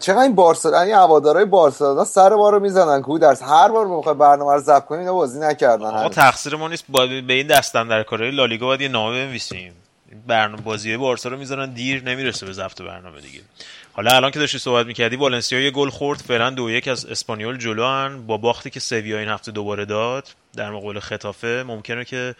چقدر 0.00 0.18
این 0.22 0.34
بارسلونا 0.34 0.80
این 0.80 0.94
هوادارهای 0.94 1.44
بارسلونا 1.44 2.04
سر 2.04 2.34
ما 2.34 2.50
رو 2.50 2.60
می‌زنن 2.60 3.02
کو 3.02 3.18
درس. 3.18 3.42
هر 3.42 3.68
بار 3.68 3.88
بخوای 3.88 4.14
برنامه 4.14 4.54
رو 4.54 4.60
ضبط 4.60 4.84
کنیم 4.84 5.00
اینا 5.00 5.14
بازی 5.14 5.40
نکردن 5.40 5.84
آقا 5.84 6.08
تقصیر 6.08 6.56
ما 6.56 6.68
نیست 6.68 6.84
به 7.26 7.32
این 7.32 7.46
دستن 7.46 7.88
در 7.88 8.02
کارهای 8.02 8.30
لالیگا 8.30 8.66
باید 8.66 8.80
یه 8.80 8.88
نامه 8.88 9.26
بنویسیم. 9.26 9.72
برنامه 10.26 10.62
بازی 10.62 10.96
بارسا 10.96 11.28
رو 11.28 11.36
می‌ذارن 11.36 11.72
دیر 11.72 12.02
نمی‌رسه 12.02 12.46
به 12.46 12.52
ضبط 12.52 12.82
برنامه 12.82 13.20
دیگه. 13.20 13.40
حالا 13.92 14.10
الان 14.10 14.30
که 14.30 14.38
داشتی 14.38 14.58
صحبت 14.58 14.86
می‌کردی 14.86 15.16
والنسیا 15.16 15.60
یه 15.60 15.70
گل 15.70 15.90
خورد 15.90 16.18
فعلا 16.18 16.50
دو 16.50 16.70
یک 16.70 16.88
از 16.88 17.06
اسپانیول 17.06 17.56
جلو 17.56 17.86
هن. 17.86 18.26
با 18.26 18.36
باختی 18.36 18.70
که 18.70 18.80
سویا 18.80 19.18
این 19.18 19.28
هفته 19.28 19.52
دوباره 19.52 19.84
داد 19.84 20.28
در 20.56 20.70
مقابل 20.70 21.00
خطافه 21.00 21.64
ممکنه 21.66 22.04
که 22.04 22.34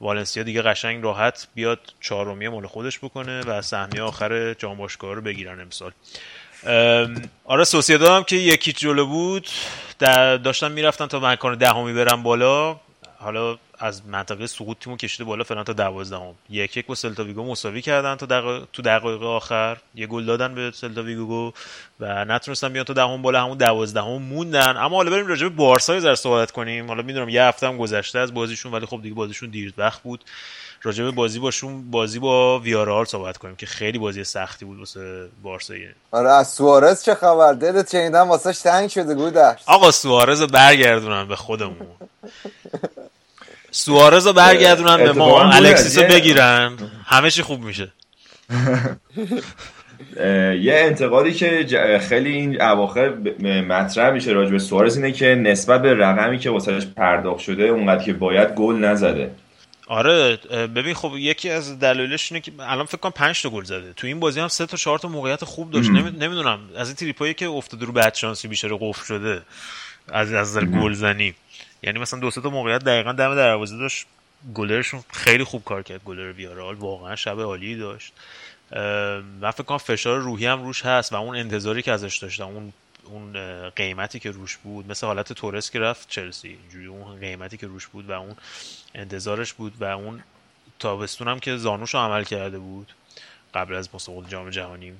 والنسیا 0.00 0.42
دیگه 0.42 0.62
قشنگ 0.62 1.04
راحت 1.04 1.48
بیاد 1.54 1.80
چهارمی 2.00 2.48
مال 2.48 2.66
خودش 2.66 2.98
بکنه 2.98 3.40
و 3.40 3.62
سهمیه 3.62 4.02
آخر 4.02 4.54
جام 4.54 4.76
باشگاه 4.76 5.14
رو 5.14 5.20
بگیرن 5.20 5.60
امسال. 5.60 5.92
آره 7.44 7.64
سوسیداد 7.64 8.10
هم 8.10 8.24
که 8.24 8.36
یکی 8.36 8.72
جلو 8.72 9.06
بود. 9.06 9.48
داشتن 10.44 10.72
می‌رفتن 10.72 11.06
تا 11.06 11.20
مکان 11.20 11.58
دهمی 11.58 11.92
برن 11.92 12.22
بالا. 12.22 12.80
حالا 13.18 13.58
از 13.78 14.06
منطقه 14.06 14.46
سقوط 14.46 14.76
تیمو 14.80 14.96
کشیده 14.96 15.24
بالا 15.24 15.44
فعلا 15.44 15.64
تا 15.64 15.72
دوازدهم. 15.72 16.34
یک 16.50 16.76
یک 16.76 16.86
با 16.86 16.94
سلتا 16.94 17.24
ویگو 17.24 17.44
مساوی 17.44 17.82
کردن 17.82 18.16
تا 18.16 18.26
دق... 18.26 18.64
تو 18.72 18.82
دقایق 18.82 19.22
آخر. 19.22 19.76
یه 19.94 20.06
گل 20.06 20.24
دادن 20.24 20.54
به 20.54 20.70
سلتا 20.74 21.02
ویگو 21.02 21.52
و 22.00 22.24
نتونستن 22.24 22.68
بیان 22.68 22.84
تا 22.84 22.92
دهم 22.92 23.22
بالا 23.22 23.44
همون 23.44 23.58
دوازدهم 23.58 24.22
موندن. 24.22 24.76
اما 24.76 24.96
حالا 24.96 25.10
بریم 25.10 25.26
راجع 25.26 25.48
به 25.48 25.54
بارسا 25.54 26.00
زر 26.00 26.14
صحبت 26.14 26.50
کنیم. 26.50 26.88
حالا 26.88 27.02
می‌دونم 27.02 27.28
یه 27.28 27.42
هفته 27.42 27.66
هم 27.66 27.76
گذشته 27.76 28.18
از 28.18 28.34
بازیشون 28.34 28.72
ولی 28.72 28.86
خب 28.86 29.02
دیگه 29.02 29.14
بازیشون 29.14 29.50
دیر 29.50 29.72
وقت 29.78 30.02
بود. 30.02 30.24
راجع 30.82 31.04
به 31.04 31.10
بازی 31.10 31.38
باشون 31.38 31.90
بازی 31.90 32.18
با 32.18 32.58
ویارال 32.58 33.04
صحبت 33.04 33.38
کنیم 33.38 33.56
که 33.56 33.66
خیلی 33.66 33.98
بازی 33.98 34.24
سختی 34.24 34.64
بود 34.64 34.78
واسه 34.78 35.28
بارسا 35.42 35.74
آره 36.10 36.30
از 36.30 36.48
سوارز 36.48 37.02
چه 37.02 37.14
خبر؟ 37.14 37.52
دلت 37.52 37.90
چیندن 37.90 38.20
واسش 38.20 38.58
تنگ 38.58 38.90
شده 38.90 39.14
گودرس 39.14 39.58
آقا 39.66 39.90
سوارز 39.90 40.42
برگردونن 40.42 41.28
به 41.28 41.36
خودمون. 41.36 41.86
سوارز 43.76 44.26
رو 44.26 44.32
برگردونن 44.32 44.96
به 44.96 45.12
ما. 45.12 45.52
الکسیس 45.52 45.98
رو 45.98 46.04
بگیرن. 46.04 46.76
همه 47.06 47.30
چی 47.30 47.42
خوب 47.42 47.62
میشه. 47.64 47.92
یه 50.60 50.74
انتقادی 50.74 51.32
که 51.32 52.00
خیلی 52.08 52.32
این 52.32 52.62
اواخر 52.62 53.08
مطرح 53.68 54.10
میشه 54.10 54.32
راجع 54.32 54.50
به 54.50 54.58
سوارز 54.58 54.96
اینه 54.96 55.12
که 55.12 55.26
نسبت 55.26 55.82
به 55.82 55.94
رقمی 55.94 56.38
که 56.38 56.50
واسهش 56.50 56.86
پرداخت 56.96 57.40
شده 57.40 57.62
اونقدر 57.62 58.04
که 58.04 58.12
باید 58.12 58.48
گل 58.48 58.74
نزده. 58.74 59.30
آره 59.88 60.36
ببین 60.50 60.94
خب 60.94 61.12
یکی 61.16 61.50
از 61.50 61.78
دلایلش 61.78 62.32
اینه 62.32 62.40
که 62.40 62.52
الان 62.60 62.86
فکر 62.86 62.96
کنم 62.96 63.12
5 63.12 63.42
تا 63.42 63.50
گل 63.50 63.64
زده. 63.64 63.92
تو 63.92 64.06
این 64.06 64.20
بازی 64.20 64.40
هم 64.40 64.48
سه 64.48 64.66
تا 64.66 64.76
4 64.76 64.98
تا 64.98 65.08
موقعیت 65.08 65.44
خوب 65.44 65.70
داشت. 65.70 65.90
نمی‌دونم 65.90 66.58
از 66.76 66.88
این 66.88 66.96
تریپایی 66.96 67.34
که 67.34 67.46
افتاده 67.46 67.86
رو 67.86 67.92
بعد 67.92 68.14
شانسی 68.14 68.48
بیشتر 68.48 68.68
قفل 68.80 69.04
شده 69.04 69.42
از 70.12 70.32
از 70.32 70.58
گل 70.58 70.92
زنی 70.92 71.34
یعنی 71.82 71.98
مثلا 71.98 72.20
دو 72.20 72.30
سه 72.30 72.40
تا 72.40 72.50
موقعیت 72.50 72.84
دقیقا 72.84 73.12
دم 73.12 73.34
دروازه 73.34 73.76
داشت. 73.76 74.06
گلرشون 74.54 75.04
خیلی 75.12 75.44
خوب 75.44 75.64
کار 75.64 75.82
کرد 75.82 76.04
گلر 76.04 76.32
ویارال. 76.32 76.74
واقعا 76.74 77.16
شب 77.16 77.40
عالی 77.40 77.76
داشت. 77.76 78.12
من 79.40 79.50
فکر 79.50 79.62
کنم 79.62 79.78
فشار 79.78 80.18
روحی 80.18 80.46
هم 80.46 80.62
روش 80.62 80.84
هست 80.84 81.12
و 81.12 81.16
اون 81.16 81.36
انتظاری 81.36 81.82
که 81.82 81.92
ازش 81.92 82.16
داشتم 82.18 82.44
اون 82.44 82.72
اون 83.04 83.32
قیمتی 83.70 84.18
که 84.18 84.30
روش 84.30 84.56
بود. 84.56 84.90
مثل 84.90 85.06
حالت 85.06 85.32
تورس 85.32 85.70
که 85.70 85.78
رفت 85.80 86.08
چلسی 86.08 86.48
اینجوری 86.48 86.86
اون 86.86 87.20
قیمتی 87.20 87.56
که 87.56 87.66
روش 87.66 87.86
بود 87.86 88.10
و 88.10 88.12
اون 88.12 88.36
انتظارش 88.94 89.52
بود 89.52 89.72
و 89.80 89.84
اون 89.84 90.22
تابستون 90.78 91.28
هم 91.28 91.38
که 91.38 91.56
زانوش 91.56 91.94
عمل 91.94 92.24
کرده 92.24 92.58
بود 92.58 92.92
قبل 93.54 93.74
از 93.74 93.88
مسابقات 93.94 94.30
جام 94.30 94.50
جهانی. 94.50 94.92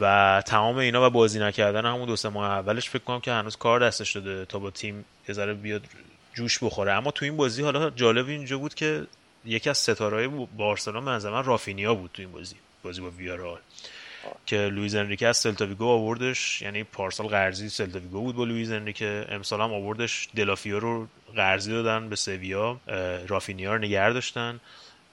و 0.00 0.42
تمام 0.46 0.76
اینا 0.76 1.06
و 1.06 1.10
بازی 1.10 1.40
نکردن 1.40 1.86
همون 1.86 2.06
دو 2.06 2.16
سه 2.16 2.28
ماه 2.28 2.50
اولش 2.50 2.90
فکر 2.90 3.02
کنم 3.02 3.20
که 3.20 3.32
هنوز 3.32 3.56
کار 3.56 3.80
دستش 3.80 4.16
داده 4.16 4.44
تا 4.44 4.58
با 4.58 4.70
تیم 4.70 5.04
یه 5.28 5.54
بیاد 5.54 5.82
جوش 6.34 6.64
بخوره. 6.64 6.92
اما 6.92 7.10
تو 7.10 7.24
این 7.24 7.36
بازی 7.36 7.62
حالا 7.62 7.90
جالب 7.90 8.28
اینجا 8.28 8.58
بود 8.58 8.74
که 8.74 9.06
یکی 9.44 9.70
از 9.70 9.78
ستارهای 9.78 10.28
بارسلون 10.56 11.02
من 11.02 11.44
رافینیا 11.44 11.94
بود 11.94 12.10
تو 12.14 12.22
این 12.22 12.32
بازی 12.32 12.56
بازی 12.82 13.00
با 13.00 13.10
ویارئال 13.10 13.58
که 14.46 14.56
لویز 14.56 14.94
انریکه 14.94 15.28
از 15.28 15.36
سلتاویگو 15.36 15.88
آوردش. 15.88 16.62
یعنی 16.62 16.84
پارسال 16.84 17.26
قرضی 17.26 17.68
سلتاویگو 17.68 18.20
بود 18.20 18.36
با 18.36 18.44
لویز 18.44 18.72
انریکه. 18.72 19.26
امسال 19.28 19.60
هم 19.60 19.72
آوردش. 19.72 20.28
دلافئو 20.36 20.80
رو 20.80 21.08
قرضی 21.36 21.70
دادن 21.70 22.08
به 22.08 22.16
سویا. 22.16 22.80
رافینیا 23.28 23.72
رو 23.72 23.78
نگه 23.78 24.12
داشتن. 24.12 24.60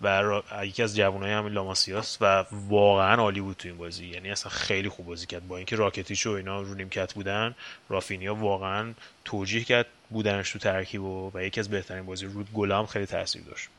و 0.01 0.41
یکی 0.63 0.83
از 0.83 0.95
جوانای 0.95 1.31
همین 1.31 1.53
لاماسیاس 1.53 2.17
و 2.21 2.45
واقعا 2.51 3.21
عالی 3.21 3.41
بود 3.41 3.57
تو 3.57 3.67
این 3.67 3.77
بازی. 3.77 4.07
یعنی 4.07 4.31
اصلا 4.31 4.49
خیلی 4.49 4.89
خوب 4.89 5.05
بازی 5.05 5.25
کرد. 5.25 5.47
با 5.47 5.57
اینکه 5.57 5.75
راکتیچ 5.75 6.27
و 6.27 6.29
اینا 6.29 6.61
رو 6.61 6.73
نیمکت 6.73 7.13
بودن 7.13 7.55
رافینیا 7.89 8.35
واقعا 8.35 8.93
توجیه 9.25 9.63
کرد 9.63 9.85
بودنش 10.09 10.51
تو 10.51 10.59
ترکیب 10.59 11.01
و, 11.03 11.31
و 11.33 11.43
یکی 11.43 11.59
از 11.59 11.69
بهترین 11.69 12.05
بازی 12.05 12.25
رود 12.25 12.51
گلام 12.53 12.85
خیلی 12.85 13.05
تاثیر 13.05 13.41
داشت. 13.41 13.69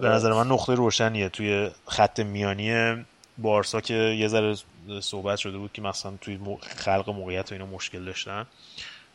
به 0.00 0.08
نظر 0.08 0.32
من 0.32 0.46
نقطه 0.46 0.74
روشنیه. 0.74 1.28
توی 1.28 1.70
خط 1.88 2.20
میانی 2.20 3.04
بارسا 3.38 3.80
که 3.80 3.94
یه 3.94 4.28
ذره 4.28 4.56
صحبت 5.00 5.38
شده 5.38 5.58
بود 5.58 5.72
که 5.72 5.82
مثلا 5.82 6.16
توی 6.20 6.38
خلق 6.76 7.10
موقعیت 7.10 7.52
و 7.52 7.54
اینا 7.54 7.66
مشکل 7.66 8.04
داشتن 8.04 8.46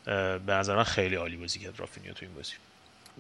به 0.06 0.54
نظر 0.54 0.76
من 0.76 0.84
خیلی 0.84 1.16
عالی 1.16 1.38
بازی 1.38 1.60
کرد 1.60 1.80
رافینیا 1.80 2.14
توی 2.14 2.28
این 2.28 2.36
بازی. 2.38 2.54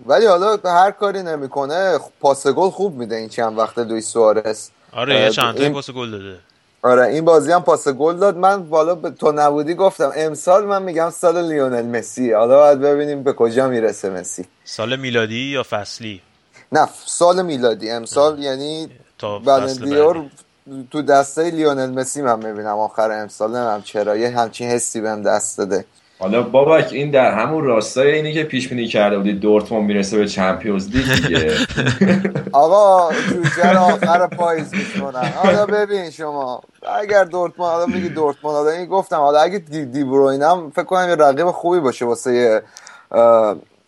ولی 0.06 0.25
حالا 0.25 0.58
هر 0.66 0.92
کاری 0.92 1.24
نمی‌کنه 1.24 2.00
پاس 2.22 2.48
گل 2.48 2.70
خوب 2.70 2.96
میده 2.96 3.16
این 3.16 3.30
چند 3.30 3.58
وقت 3.58 3.80
دوی 3.80 4.02
سوارس. 4.02 4.70
آره 4.94 5.22
یه 5.22 5.30
چند 5.30 5.62
این... 5.62 5.74
پاس 5.74 5.90
گل 5.90 6.12
داده. 6.12 6.38
آره 6.82 7.08
این 7.08 7.25
بازی 7.25 7.52
هم 7.52 7.64
پاس 7.64 7.88
گل 7.88 8.18
داد. 8.18 8.38
من 8.38 8.70
بالا 8.70 8.96
به 8.96 9.10
تو 9.10 9.32
نبودی 9.32 9.74
گفتم 9.74 10.12
امسال 10.16 10.66
من 10.66 10.84
میگم 10.84 11.10
سال 11.10 11.48
لیونل 11.48 11.86
مسی. 11.86 12.32
حالا 12.32 12.58
باید 12.58 12.80
ببینیم 12.80 13.24
به 13.24 13.34
کجا 13.34 13.68
می‌رسه 13.68 14.10
مسی. 14.10 14.46
سال 14.64 14.96
میلادی 14.96 15.36
یا 15.36 15.64
فصلی؟ 15.64 16.22
نه 16.72 16.90
سال 17.06 17.46
میلادی. 17.46 17.90
امسال 17.90 18.40
یعنی 18.40 18.90
تا 19.18 19.40
بلندیور 19.40 20.25
تو 20.92 21.02
دسته 21.02 21.52
لیونل 21.52 21.90
مسی 21.90 22.22
من 22.22 22.46
می‌بینم. 22.46 22.78
آخر 22.78 23.12
امسال 23.12 23.56
نمیم 23.56 23.82
چرا. 23.82 24.18
یه 24.18 24.30
همچین 24.30 24.70
حسی 24.70 25.02
بهم 25.02 25.22
دست 25.22 25.58
داده. 25.58 25.86
حالا 26.19 26.41
بابک 26.41 26.89
این 26.91 27.12
در 27.12 27.31
همون 27.31 27.63
راستای 27.63 28.12
اینی 28.12 28.34
که 28.34 28.43
پیش 28.43 28.67
بینی 28.67 28.88
کرده 28.88 29.17
بودی 29.17 29.34
دورتموند 29.34 29.86
می‌رسه 29.86 30.17
به 30.17 30.27
چمپیونز 30.27 30.89
لیگ 30.89 31.05
دیگه. 31.15 31.53
آقا 32.51 33.13
جوجه 33.29 33.77
آخر 33.77 34.27
پاییز 34.27 34.74
میشونن 34.74 35.31
حالا 35.36 35.65
ببین 35.65 36.10
شما 36.10 36.62
اگر 37.01 37.24
دورتموند 37.24 37.72
حالا 37.72 37.86
میگی 37.86 38.10
دورتموند 38.10 38.57
حالا 38.57 38.69
این 38.69 38.86
گفتم 38.86 39.15
حالا 39.15 39.39
اگه 39.39 39.60
دی, 39.60 39.86
دی 39.86 40.01
هم 40.41 40.72
فکر 40.75 40.84
کنم 40.84 41.10
یه 41.10 41.15
رقیب 41.15 41.51
خوبی 41.51 41.79
باشه 41.79 42.05
واسه 42.05 42.62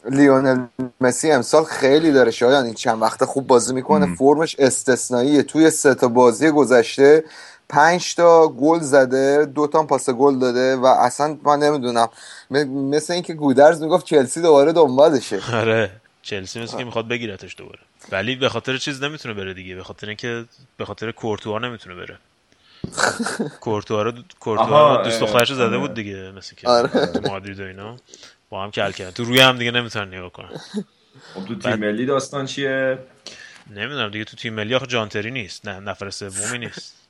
لیونل 0.09 0.65
مسی 1.01 1.31
امسال 1.31 1.63
خیلی 1.63 2.11
داره 2.11 2.31
شایان. 2.31 2.65
این 2.65 2.73
چند 2.73 3.01
وقت 3.01 3.25
خوب 3.25 3.47
بازی 3.47 3.73
می‌کنه. 3.73 4.15
فرمش 4.15 4.55
استثنائیه 4.59 5.43
توی 5.43 5.69
سه 5.69 5.95
تا 5.95 6.07
بازی 6.07 6.49
گذشته. 6.49 7.23
پنج 7.69 8.15
تا 8.15 8.47
گل 8.47 8.79
زده 8.79 9.45
دو 9.45 9.67
تا 9.67 9.83
پاس 9.83 10.09
گل 10.09 10.39
داده 10.39 10.75
و 10.75 10.85
اصلا 10.85 11.37
من 11.43 11.59
نمی‌دونم. 11.59 12.07
مثل 12.91 13.13
اینکه 13.13 13.33
گودرز 13.33 13.81
می‌گفت 13.81 14.05
چلسی 14.05 14.41
دوباره 14.41 14.71
دنبالشه. 14.71 15.39
آره. 15.53 15.91
چلسی 16.21 16.61
مثل 16.61 16.77
که 16.77 16.83
می‌خواد 16.83 17.07
بگیرتش 17.07 17.55
دوباره. 17.57 17.79
ولی 18.11 18.35
به 18.35 18.49
خاطر 18.49 18.77
چیز 18.77 19.03
نمی‌تونه 19.03 19.33
بره 19.33 19.53
دیگه. 19.53 19.75
به 19.75 19.83
خاطر 19.83 20.07
اینکه 20.07 20.45
به 20.77 20.85
خاطر 20.85 21.11
کورتوا 21.11 21.59
نمی‌تونه 21.59 21.95
بره. 21.95 22.17
کورتوا 23.59 24.01
رو 24.01 24.13
کورتوا 24.39 25.03
دوست 25.03 25.19
دخترش 25.19 25.53
زده 25.53 25.77
بود 25.77 25.93
دیگه 25.93 26.31
مثل 26.31 26.55
که 26.55 26.67
آره. 26.67 26.89
مادرید 27.27 27.59
و 27.59 27.63
اینا. 27.63 27.97
با 28.49 28.63
هم 28.63 28.71
کل 28.71 28.91
کرد 28.91 29.13
تو 29.13 29.23
روی 29.23 29.39
هم 29.39 29.57
دیگه 29.57 29.71
نمی‌تونن 29.71 30.13
نگاه 30.13 30.31
کنن. 30.31 30.49
خب 31.33 31.45
تو 31.47 31.55
تیم 31.55 31.75
ملی 31.75 32.05
داستان 32.05 32.45
چیه؟ 32.45 32.97
نمی‌دونم 33.69 34.09
دیگه. 34.09 34.25
تو 34.25 34.37
تیم 34.37 34.53
ملی 34.53 34.75
آخه 34.75 34.87
جانتری 34.87 35.31
نیست. 35.31 35.67
نه 35.67 35.79
نفر 35.79 36.09
سومی 36.09 36.57
نیست. 36.57 37.06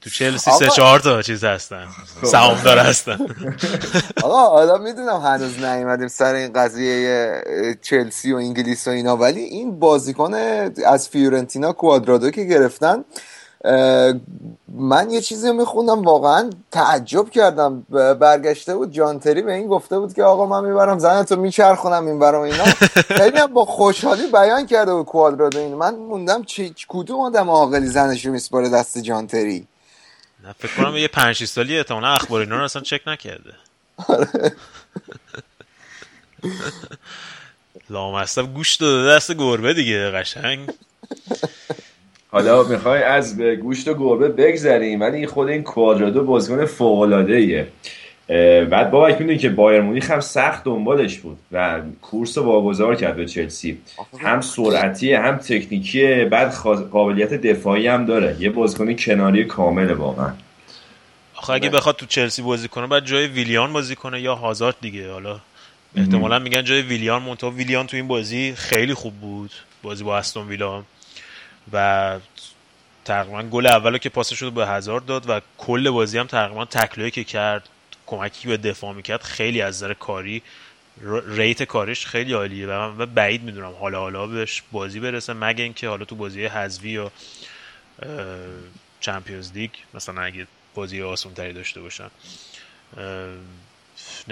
تو 0.00 0.10
چلسی 0.10 0.50
سه 0.50 0.68
چهار 0.68 1.00
تا 1.00 1.22
چیز 1.22 1.44
هستن. 1.44 1.86
خب. 2.20 2.26
سهامدار 2.26 2.78
هستن. 2.78 3.18
آقا 4.22 4.48
حالا 4.48 4.78
می‌دونم 4.78 5.20
هنوز 5.20 5.64
نیومدیم 5.64 6.08
سر 6.08 6.34
این 6.34 6.52
قضیه 6.52 7.42
چلسی 7.82 8.32
و 8.32 8.36
انگلیس 8.36 8.88
و 8.88 8.90
اینا 8.90 9.16
ولی 9.16 9.40
این 9.40 9.78
بازیکن 9.78 10.34
از 10.86 11.08
فیورنتینا 11.08 11.72
کوادرادو 11.72 12.30
که 12.30 12.44
گرفتن 12.44 13.04
من 14.68 15.10
یه 15.10 15.20
چیزی 15.20 15.52
میخوندم 15.52 16.02
واقعا 16.02 16.50
تعجب 16.70 17.30
کردم 17.30 17.82
برگشته 18.20 18.76
بود 18.76 18.92
جانتری 18.92 19.42
به 19.42 19.54
این 19.54 19.66
گفته 19.66 19.98
بود 19.98 20.14
که 20.14 20.22
آقا 20.22 20.46
من 20.46 20.68
می‌برم 20.68 20.98
زنتو 20.98 21.36
میچرخونم 21.36 22.06
این 22.06 22.18
برام 22.18 22.42
اینا. 22.42 22.64
خیلی 23.16 23.46
با 23.46 23.64
خوشحالی 23.64 24.26
بیان 24.26 24.66
کرده 24.66 24.94
بود 24.94 25.06
کوادرادو 25.06 25.58
این 25.58 25.74
من 25.74 25.94
موندم 25.94 26.42
چه 26.44 26.70
کدوم 26.88 27.20
آدم 27.20 27.50
عاقلی 27.50 27.86
زنشو 27.86 28.30
میسپاره 28.30 28.68
دست 28.68 28.98
جانتری 28.98 29.66
نه 30.44 30.54
فکر 30.58 30.74
کنم 30.76 30.96
یه 30.96 31.08
5 31.08 31.44
سالی 31.44 31.76
احتمالاً 31.76 32.08
اخبار 32.08 32.40
اینا 32.40 32.56
رو 32.58 32.64
اصلا 32.64 32.82
چک 32.82 33.00
نکرده. 33.06 33.52
آره. 34.08 34.52
لامصب 37.90 38.54
گوش 38.54 38.76
داده 38.76 39.16
دست 39.16 39.32
گربه 39.32 39.74
دیگه 39.74 40.10
قشنگ. 40.10 40.70
حالا 42.30 42.62
می‌خوای 42.62 43.02
از 43.02 43.40
گوشت 43.40 43.88
و 43.88 43.94
گربه 43.94 44.28
بگذریم 44.28 45.00
ولی 45.00 45.26
خود 45.26 45.48
این 45.48 45.62
کوادرادو 45.62 46.24
بازیکن 46.24 46.64
فوق 46.64 47.00
العاده 47.00 47.34
ایه 47.36 47.66
بعد 48.64 48.90
بابک 48.90 49.20
می‌دونی 49.20 49.38
که 49.38 49.48
بایر 49.48 49.80
مونیخ 49.80 50.10
هم 50.10 50.20
سخت 50.20 50.64
دنبالش 50.64 51.18
بود 51.18 51.38
و 51.52 51.80
کورس 52.02 52.38
رو 52.38 52.44
واگذار 52.44 52.94
کرد 52.94 53.16
به 53.16 53.26
چلسی. 53.26 53.78
هم 54.18 54.40
سرعتی 54.40 55.12
هم 55.12 55.36
تکنیکی 55.36 56.24
بعد 56.24 56.52
قابلیت 56.90 57.34
دفاعی 57.34 57.86
هم 57.86 58.06
داره. 58.06 58.36
یه 58.40 58.50
بازیکن 58.50 58.94
کناری 58.94 59.44
کامله 59.44 59.94
واقعا. 59.94 60.32
آخه 61.34 61.52
اگه 61.52 61.68
بخواد 61.68 61.96
تو 61.96 62.06
چلسی 62.06 62.42
بازی 62.42 62.68
کنه 62.68 62.86
بعد 62.86 63.04
جای 63.04 63.26
ویلیان 63.26 63.72
بازی 63.72 63.94
کنه 63.94 64.20
یا 64.20 64.34
هازارد 64.34 64.76
دیگه. 64.80 65.12
حالا 65.12 65.40
احتمالا 65.96 66.38
میگن 66.38 66.64
جای 66.64 66.82
ویلیان 66.82 67.22
مونتا 67.22 67.50
ویلیان 67.50 67.86
تو 67.86 67.96
این 67.96 68.08
بازی 68.08 68.54
خیلی 68.56 68.94
خوب 68.94 69.14
بود. 69.14 69.50
بازی 69.82 70.04
با 70.04 70.18
استون 70.18 70.48
ویلا. 70.48 70.82
و 71.72 72.18
تقریبا 73.04 73.42
گل 73.42 73.66
اولو 73.66 73.98
که 73.98 74.08
پاسش 74.08 74.42
رو 74.42 74.50
به 74.50 74.66
هزار 74.66 75.00
داد 75.00 75.30
و 75.30 75.40
کل 75.58 75.90
بازی 75.90 76.18
هم 76.18 76.26
تقریبا 76.26 76.64
تکلایی 76.64 77.10
که 77.10 77.24
کرد 77.24 77.68
کمکی 78.06 78.48
به 78.48 78.56
دفاع 78.56 78.92
می‌کرد 78.92 79.22
خیلی 79.22 79.62
از 79.62 79.76
نظر 79.76 79.94
کاری 79.94 80.42
rate 81.26 81.62
کارش 81.62 82.06
خیلی 82.06 82.32
عالیه 82.32 82.66
و 82.66 82.92
من 82.92 83.06
بعید 83.06 83.42
می‌دونم 83.42 83.72
حالا 83.72 84.00
حالا 84.00 84.26
بهش 84.26 84.62
بازی 84.72 85.00
برسه 85.00 85.32
مگه 85.32 85.64
اینکه 85.64 85.88
حالا 85.88 86.04
تو 86.04 86.16
بازی 86.16 86.46
حذفی 86.46 86.90
یا 86.90 87.12
Champions 89.00 89.52
League 89.52 89.70
مثلا 89.94 90.22
اگه 90.22 90.46
بازی 90.74 91.02
آسون 91.02 91.34
تری 91.34 91.52
داشته 91.52 91.80
باشن. 91.80 92.10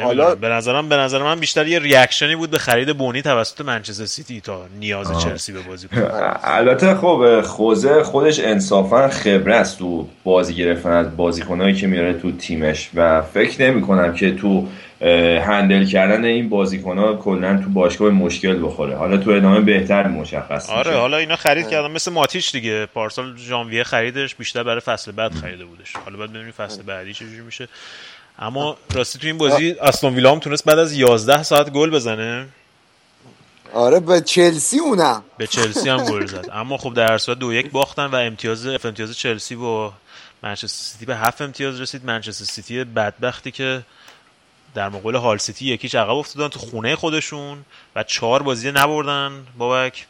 حالا 0.03 0.35
به 0.35 0.49
نظرم 0.49 0.89
به 0.89 0.97
نظر 0.97 1.23
من 1.23 1.41
بیشتر 1.41 1.67
یه 1.67 1.79
reaction 1.79 2.31
ی 2.31 2.37
بود 2.37 2.51
به 2.51 2.59
خرید 2.59 2.99
بونی 2.99 3.23
توسط 3.23 3.61
منچستر 3.61 4.05
سیتی 4.05 4.41
تا 4.41 4.67
نیاز 4.79 5.11
آه. 5.11 5.25
چلسی 5.25 5.53
به 5.53 5.61
بازی 5.61 5.89
کنه. 5.89 6.11
البته 6.59 6.95
خب 6.95 7.41
خوزه 7.41 8.03
خودش 8.03 8.41
انصافا 8.41 9.09
خبره 9.09 9.55
است 9.55 9.79
تو 9.79 10.09
بازی 10.25 10.55
گرفتن 10.55 10.91
از 10.91 11.17
بازیکنایی 11.17 11.75
که 11.75 11.87
میاره 11.87 12.13
تو 12.13 12.33
تیمش 12.33 12.91
و 12.95 13.23
فکر 13.23 13.63
نمی 13.63 13.83
کنم 13.83 14.15
که 14.15 14.35
تو 14.35 14.69
handle 15.47 15.85
کردن 15.85 16.25
این 16.25 16.49
بازیکن 16.49 16.99
ها 16.99 17.15
کلا 17.15 17.57
تو 17.57 17.69
باشگاه 17.71 18.11
مشکل 18.11 18.65
بخوره. 18.65 18.97
حالا 18.97 19.17
تو 19.17 19.31
ادامه 19.31 19.61
بهتر 19.61 20.07
مشخص 20.07 20.71
آره 20.71 20.91
میشه. 20.91 21.01
حالا 21.01 21.17
اینا 21.17 21.37
خرید 21.37 21.69
کردن 21.69 21.91
مثل 21.91 22.13
ماتیش 22.13 22.51
دیگه. 22.51 22.87
پارسال 22.87 23.37
ژانویه 23.37 23.85
خریدش 23.85 24.35
بیشتر 24.35 24.63
برای 24.63 24.81
فصل 24.81 25.13
بعد 25.13 25.35
خریده 25.35 25.65
بودش. 25.65 25.93
حالا 26.05 26.19
بعد 26.19 26.31
ببینیم 26.31 26.51
فصل 26.51 26.83
بعدی 26.83 27.15
چجوری 27.15 27.41
میشه. 27.41 27.69
اما 28.39 28.77
راستی 28.95 29.19
تو 29.19 29.27
این 29.27 29.39
بازی 29.39 29.71
استون 29.81 30.15
ویلا 30.15 30.33
هم 30.33 30.39
تونست 30.39 30.65
بعد 30.65 30.79
از 30.79 30.93
11 30.93 31.43
ساعت 31.43 31.71
گل 31.71 31.91
بزنه. 31.91 32.49
آره 33.75 34.01
به 34.01 34.21
چلسی 34.21 34.79
اونم. 34.79 35.23
به 35.39 35.47
چلسی 35.47 35.89
هم 35.89 36.05
گل 36.05 36.27
زد. 36.27 36.49
اما 36.53 36.77
خب 36.77 36.95
در 36.95 37.19
صورت 37.19 37.39
دو 37.39 37.55
یک 37.55 37.71
باختن 37.71 38.07
و 38.07 38.15
امتیاز 38.15 38.67
امتیاز 38.67 39.17
چلسی 39.19 39.57
با 39.57 39.93
منچستر 40.43 40.67
سیتی 40.67 41.07
به 41.07 41.17
هفت 41.17 41.43
امتیاز 41.43 41.81
رسید. 41.81 42.05
منچستر 42.05 42.45
سیتی 42.45 42.85
بدبختی 42.85 43.51
که 43.51 43.83
در 44.75 44.89
مقابل 44.89 45.15
هال 45.15 45.39
سیتی 45.39 45.67
یکیش 45.67 45.95
عقب 45.95 46.11
افتادن 46.11 46.49
تو 46.49 46.59
خونه 46.59 46.97
خودشون 46.97 47.65
و 47.97 48.03
چهار 48.03 48.43
بازی 48.43 48.73
نبردن. 48.73 49.47
بابک 49.59 50.07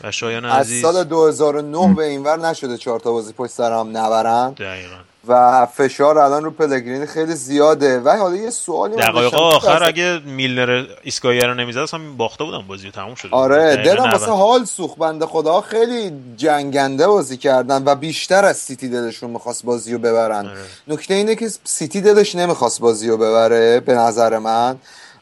و 0.00 0.10
شایان 0.10 0.44
عزیز. 0.44 0.84
از 0.84 0.94
سال 0.94 1.04
2009 1.04 1.94
به 1.94 2.04
اینور 2.04 2.48
نشده 2.48 2.78
چهار 2.78 3.00
تا 3.00 3.12
بازی 3.12 3.32
پشت 3.32 3.52
سر 3.52 3.72
هم 3.72 3.96
نبرن. 3.96 4.52
دقیقاً. 4.52 4.96
و 5.28 5.66
فشار 5.66 6.18
الان 6.18 6.44
رو 6.44 6.50
پلگرینی 6.50 7.06
خیلی 7.06 7.34
زیاده. 7.34 8.00
و 8.00 8.16
حالا 8.16 8.36
یه 8.36 8.50
سوالی 8.50 8.96
دقایق 8.96 9.34
آخر 9.34 9.84
اگه 9.84 10.20
میلنر 10.26 10.86
ایستگاهی 11.02 11.46
رو 11.46 11.54
نمی‌زد 11.54 11.78
اصلا 11.78 12.00
باخته 12.16 12.44
بودم 12.44 12.64
بازی 12.68 12.90
تموم 12.90 13.14
شده 13.14 13.30
آره 13.30 13.76
دلم 13.76 14.10
واسه 14.10 14.30
هال 14.30 14.64
سوخت 14.64 14.98
بنده 14.98 15.26
خدا 15.26 15.60
خیلی 15.60 16.12
جنگنده 16.36 17.06
بازی 17.06 17.36
کردن 17.36 17.82
و 17.84 17.94
بیشتر 17.94 18.44
از 18.44 18.56
سیتی 18.56 18.88
دلشون 18.88 19.30
می‌خواست 19.30 19.64
بازی 19.64 19.92
رو 19.92 19.98
ببرن. 19.98 20.46
آره. 20.46 20.58
نکته 20.88 21.14
اینه 21.14 21.34
که 21.34 21.48
سیتی 21.64 22.00
دلش 22.00 22.34
نمی‌خواست 22.34 22.80
بازی 22.80 23.08
رو 23.08 23.16
ببره 23.16 23.80
به 23.80 23.94
نظر 23.94 24.38
من. 24.38 24.76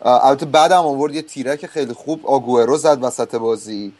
البته 0.04 0.47
بعدم 0.47 0.80
آورد 0.80 1.14
یه 1.14 1.23
تیرک 1.23 1.66
خیلی 1.66 1.92
خوب. 1.92 2.26
آگوئرو 2.26 2.76
زد 2.76 2.99
وسط 3.02 3.35
بازی. 3.35 3.92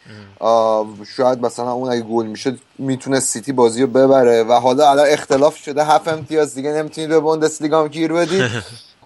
شاید 1.17 1.45
مثلا 1.45 1.71
اون 1.71 1.91
اگه 1.91 2.01
گل 2.01 2.25
میشه 2.25 2.57
می‌تونه 2.77 3.19
سیتی 3.19 3.51
بازی 3.51 3.81
رو 3.81 3.87
ببره. 3.87 4.43
و 4.43 4.53
حالا 4.53 4.89
الان 4.91 5.07
اختلاف 5.09 5.57
شده. 5.57 5.83
هفت 5.83 6.07
امتیاز 6.07 6.55
دیگه 6.55 6.69
نمی‌تونید 6.71 7.09
به 7.09 7.19
بوندسلیگا 7.19 7.81
هم 7.81 7.87
گیر 7.87 8.13
بدید 8.13 8.51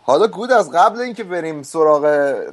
حالا 0.07 0.27
گود 0.27 0.51
از 0.51 0.71
قبل 0.71 0.99
اینکه 0.99 1.23
بریم 1.23 1.63
سراغ 1.63 2.05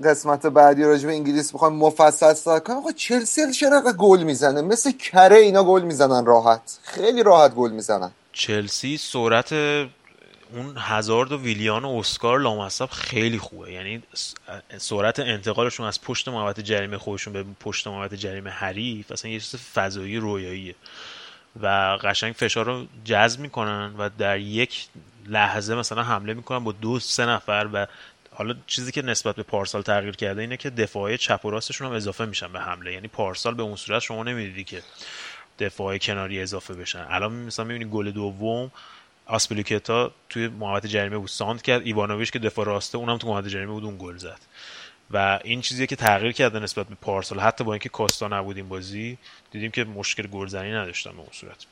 قسمت 0.05 0.47
بعدی 0.47 0.83
راجع 0.83 1.07
به 1.07 1.13
انگلیس 1.13 1.53
بخوایم 1.53 1.75
مفصل 1.75 2.35
صحبت 2.35 2.65
کنیم. 2.65 2.79
آقا 2.79 2.93
چلسی 2.93 3.53
چرا 3.53 3.81
گل 3.99 4.23
می‌زنه. 4.23 4.63
مثل 4.63 4.93
کره 4.93 5.37
اینا 5.37 5.65
گل 5.65 5.83
می‌زنن 5.83 6.27
راحت. 6.27 6.79
خیلی 6.83 7.23
راحت 7.23 7.55
گل 7.55 7.71
می‌زنن. 7.71 8.11
چلسی 8.33 8.97
سرعت 8.97 9.49
اون 10.53 10.75
هزارد 10.79 11.33
و 11.33 11.41
ویلیان 11.41 11.85
و 11.85 11.89
اسکار 11.89 12.41
لامصب 12.41 12.91
خیلی 12.91 13.39
خوبه. 13.39 13.73
یعنی 13.73 14.03
سرعت 14.79 15.21
انتقالشون 15.21 15.87
از 15.87 16.03
پشت 16.03 16.29
محوطه 16.29 16.63
جریمه 16.63 16.99
خودشون 16.99 17.33
به 17.33 17.45
پشت 17.61 17.87
محوطه 17.87 18.17
جریمه 18.17 18.51
حریف 18.51 19.13
اصلا 19.13 19.31
یه 19.31 19.41
چیز 19.41 19.57
فضایی 19.57 20.17
رویاییه. 20.17 20.75
و 21.63 21.67
قشنگ 22.03 22.33
فشار 22.33 22.65
رو 22.65 22.87
جذب 23.05 23.41
می‌کنن 23.41 23.95
و 23.99 24.11
در 24.19 24.39
یک 24.39 24.87
لحظه 25.27 25.75
مثلا 25.75 26.03
حمله 26.03 26.35
می‌کنن 26.35 26.65
با 26.65 26.73
دو 26.73 26.99
سه 27.01 27.27
نفر 27.27 27.69
و 27.73 27.87
حالا 28.31 28.55
چیزی 28.67 28.93
که 28.93 29.03
نسبت 29.03 29.37
به 29.37 29.43
پارسال 29.43 29.83
تغییر 29.83 30.17
کرده 30.17 30.41
اینه 30.41 30.57
که 30.57 30.71
دفاعی 30.71 31.19
چپ 31.19 31.45
و 31.45 31.51
راستشون 31.51 31.87
هم 31.87 31.93
اضافه 31.93 32.25
میشن 32.25 32.53
به 32.53 32.61
حمله. 32.61 32.93
یعنی 32.93 33.09
پارسال 33.09 33.55
به 33.55 33.63
اون 33.63 33.77
صورت 33.77 34.03
شما 34.03 34.23
نمی‌دیدی 34.23 34.65
که 34.65 34.83
دفاع 35.59 35.99
کناری 35.99 36.41
اضافه 36.43 36.75
بشن. 36.75 37.07
الان 37.11 37.33
مثلا 37.33 37.65
می‌بینی 37.65 37.91
گل 37.91 38.11
دوم 38.11 38.71
آسپلیکتا 39.26 40.11
توی 40.28 40.49
محوطه 40.49 40.88
جریمه 40.88 41.19
بود. 41.19 41.28
ساند 41.28 41.62
کرد 41.62 41.83
ایوانوویچ 41.85 42.31
که 42.31 42.38
دفاع 42.38 42.66
راسته 42.66 42.99
اونم 42.99 43.19
تو 43.19 43.28
محوطه 43.28 43.50
جریمه 43.50 43.73
بود 43.73 43.85
اون 43.85 43.97
گل 43.99 44.16
زد. 44.16 44.40
و 45.11 45.40
این 45.45 45.61
چیزی 45.61 45.87
که 45.87 45.97
تغییر 45.97 46.33
کرده 46.33 46.59
نسبت 46.59 46.87
به 46.87 46.95
پارسال. 47.00 47.40
حتی 47.40 47.64
با 47.64 47.73
اینکه 47.73 47.88
کاستا 47.88 48.28
نبود 48.28 48.57
این 48.57 48.69
بازی 48.69 49.19
دیدیم 49.50 49.71
که 49.71 49.85
مشکل 49.85 50.26
گلزنی 50.26 50.73
نداشتن 50.73 51.11
به 51.11 51.19
اون 51.19 51.28
صورت. 51.33 51.66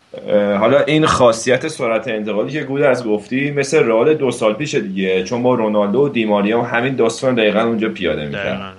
حالا 0.59 0.81
این 0.81 1.07
خاصیت 1.07 1.69
سرعت 1.69 2.09
انتقالی 2.09 2.53
که 2.53 2.63
گود 2.63 2.83
از 2.83 3.05
گفتی 3.05 3.51
مثل 3.51 3.79
رئال 3.79 4.15
دو 4.15 4.31
سال 4.31 4.55
پیش 4.55 4.75
دیگه 4.75 5.25
چون 5.25 5.43
با 5.43 5.55
رونالدو 5.55 5.99
و 5.99 6.09
دیماریا 6.09 6.63
همین 6.63 6.97
داستان 6.97 7.35
دقیقا 7.35 7.61
اونجا 7.61 7.89
پیاده 7.89 8.27
می‌کرد. 8.27 8.61
آره. 8.61 8.77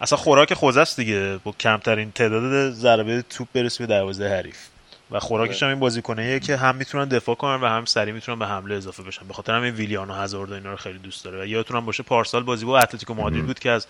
اصلا 0.00 0.18
خوراک 0.18 0.54
خوزه 0.54 0.84
دیگه. 0.96 1.38
با 1.44 1.52
کمترین 1.60 2.12
تعداد 2.12 2.70
ضربه 2.70 3.22
توپ 3.22 3.48
برسی 3.54 3.82
به 3.82 3.86
دروازه 3.86 4.28
حریف. 4.28 4.58
و 5.10 5.20
خوراکش 5.20 5.62
هم 5.62 5.68
این 5.68 5.78
بازیکنه 5.78 6.40
که 6.40 6.56
هم 6.56 6.76
می‌تونن 6.76 7.04
دفاع 7.04 7.34
کنن 7.34 7.60
و 7.60 7.66
هم 7.66 7.84
سریع 7.84 8.14
می‌تونن 8.14 8.38
به 8.38 8.46
حمله 8.46 8.74
اضافه 8.74 9.02
بشن. 9.02 9.28
به 9.28 9.34
خاطر 9.34 9.54
همین 9.54 9.74
ویلیان 9.74 10.10
و 10.10 10.14
هزارد 10.14 10.52
اینا 10.52 10.70
رو 10.70 10.76
خیلی 10.76 10.98
دوست 10.98 11.24
داره. 11.24 11.42
و 11.42 11.46
یادتون 11.46 11.76
هم 11.76 11.86
باشه 11.86 12.02
پارسال 12.02 12.42
بازی 12.42 12.64
با 12.64 12.78
اتلتیکو 12.78 13.14
مادرید 13.14 13.46
بود 13.46 13.58
که 13.58 13.70
از 13.70 13.86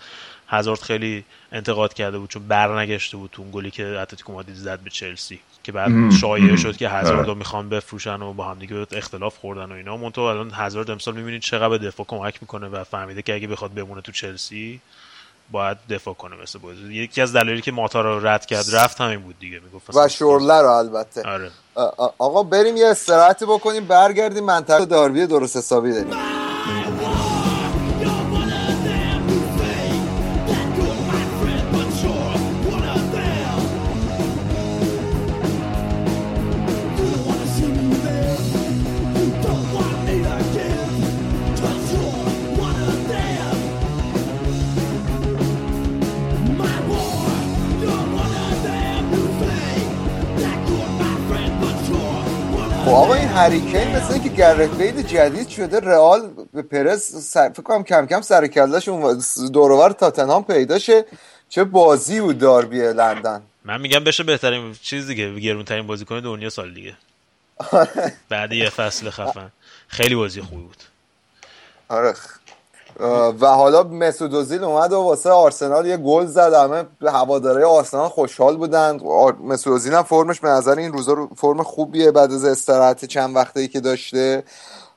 هزارد 0.47 0.79
خیلی 0.79 1.23
انتقاد 1.51 1.93
کرده 1.93 2.17
بود 2.19 2.29
چون 2.29 2.47
برنگشته 2.47 3.17
بود 3.17 3.29
تو 3.31 3.41
اون 3.41 3.51
گلی 3.51 3.71
که 3.71 3.85
اتلتیکو 3.85 4.33
مادرید 4.33 4.55
زد 4.55 4.79
به 4.79 4.89
چلسی 4.89 5.39
که 5.63 5.71
بعد 5.71 6.11
شایعه 6.11 6.57
شد 6.57 6.77
که 6.77 6.89
هزارد 6.89 7.27
رو 7.27 7.35
می‌خوان 7.35 7.69
بفروشن 7.69 8.21
و 8.21 8.33
با 8.33 8.45
هم 8.45 8.59
دیگه 8.59 8.87
اختلاف 8.91 9.37
خوردن 9.37 9.71
و 9.71 9.73
اینا. 9.73 9.97
مونتو 9.97 10.21
الان 10.21 10.51
هزارد 10.53 10.91
امسال 10.91 11.15
می‌بینید 11.15 11.41
چقدر 11.41 11.69
به 11.69 11.77
دفاع 11.77 12.05
کمک 12.05 12.37
می‌کنه 12.41 12.67
و 12.67 12.83
فهمیده 12.83 13.21
که 13.21 13.35
اگه 13.35 13.47
بخواد 13.47 13.73
بمونه 13.73 14.01
تو 14.01 14.11
چلسی 14.11 14.81
باید 15.51 15.77
دفاع 15.89 16.13
کنه 16.13 16.35
مثل 16.43 16.59
بازی. 16.59 16.93
یکی 16.93 17.21
از 17.21 17.33
دلایلی 17.33 17.61
که 17.61 17.71
ماتا 17.71 18.01
رو 18.01 18.27
رد 18.27 18.45
کرد 18.45 18.65
رفت 18.75 19.01
همین 19.01 19.19
بود 19.19 19.39
دیگه 19.39 19.59
می‌گفت 19.59 19.95
و 19.95 20.07
شورله 20.07 20.61
رو 20.61 20.69
البته. 20.69 21.21
آره. 21.21 21.51
آقا 22.17 22.43
بریم 22.43 22.77
یه 22.77 22.87
استراحتی 22.87 23.45
بکنیم 23.45 23.85
برگردیم 23.85 24.43
منطقه 24.43 24.85
داربی 24.85 25.27
درست 25.27 25.57
حسابی 25.57 25.91
داریم. 25.91 26.40
خب 52.85 52.89
آقا 52.89 53.13
این 53.13 53.27
هریکین 53.27 53.95
مثل 53.95 54.13
اینکه 54.13 54.29
گرت 54.29 54.69
بید 54.69 55.07
جدید 55.07 55.49
شده 55.49 55.79
رئال 55.79 56.29
به 56.53 56.61
پرز 56.61 57.25
سر... 57.25 57.49
فکر 57.49 57.61
کنم 57.61 57.83
کم 57.83 58.05
کم 58.05 58.21
سر 58.21 58.47
کلش 58.47 58.87
اون 58.87 59.21
دورور 59.53 59.91
تاتنهام 59.91 60.43
پیدا 60.43 60.79
شه. 60.79 61.05
چه 61.49 61.63
بازی 61.63 62.21
بود 62.21 62.37
داربی 62.37 62.79
لندن. 62.79 63.41
من 63.65 63.81
میگم 63.81 64.03
بشه 64.03 64.23
بهترین 64.23 64.75
چیز 64.81 65.07
دیگه 65.07 65.39
گرونترین 65.39 65.87
بازیکن 65.87 66.19
دنیا 66.19 66.49
سال 66.49 66.73
دیگه. 66.73 66.97
بعد 68.29 68.53
یه 68.53 68.69
فصل 68.69 69.09
خفن. 69.09 69.51
خیلی 69.87 70.15
بازی 70.15 70.41
خوبی 70.41 70.61
بود. 70.61 70.83
آره. 71.89 72.13
و 73.39 73.45
حالا 73.45 73.83
مسعود 73.83 74.35
اوزیل 74.35 74.63
اومد 74.63 74.93
و 74.93 75.01
واسه 75.01 75.29
آرسنال 75.29 75.85
یه 75.85 75.97
گل 75.97 76.25
زد. 76.25 76.53
همه 76.53 76.85
هواداره 77.11 77.65
آرسنال 77.65 78.09
خوشحال 78.09 78.57
بودن 78.57 78.99
مسعود 79.43 79.73
اوزیل 79.73 79.93
هم 79.93 80.03
فرمش 80.03 80.39
به 80.39 80.47
نظر 80.47 80.77
این 80.77 80.93
روزا 80.93 81.13
رو 81.13 81.29
فرم 81.35 81.63
خوبیه 81.63 82.11
بعد 82.11 82.31
از 82.31 82.45
استراحت 82.45 83.05
چند 83.05 83.35
وقته 83.35 83.59
ای 83.59 83.67
که 83.67 83.79
داشته. 83.79 84.43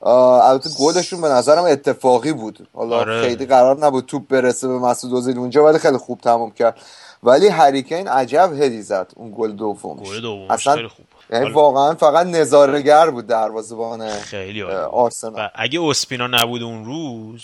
البته 0.01 0.69
گلشون 0.79 1.21
به 1.21 1.27
نظرم 1.27 1.63
اتفاقی 1.63 2.33
بود. 2.33 2.67
حالا 2.73 2.97
آره. 2.97 3.21
خیلی 3.21 3.45
قرار 3.45 3.85
نبود 3.85 4.05
توپ 4.05 4.27
برسه 4.27 4.67
به 4.67 4.79
مسعود 4.79 5.13
اوزیل 5.13 5.37
اونجا 5.37 5.65
ولی 5.65 5.79
خیلی 5.79 5.97
خوب 5.97 6.21
تموم 6.21 6.51
کرد. 6.51 6.77
ولی 7.23 7.47
هریکین 7.47 8.07
عجب 8.07 8.53
هدی 8.61 8.81
زد 8.81 9.11
اون 9.15 9.33
گل 9.37 9.51
دومش. 9.51 10.09
گل 10.09 10.21
دومش 10.21 10.51
اصلا 10.51 10.75
خیلی 10.75 10.87
خوب. 10.87 11.05
یعنی 11.29 11.51
واقعا 11.51 11.95
فقط 11.95 12.27
نظارگر 12.27 13.09
بود 13.09 13.27
دروازه‌بان 13.27 14.09
خیلی 14.09 14.63
آرسنال. 14.91 15.49
اگه 15.55 15.81
اسپینا 15.81 16.27
نبود 16.27 16.63
اون 16.63 16.85
روز 16.85 17.41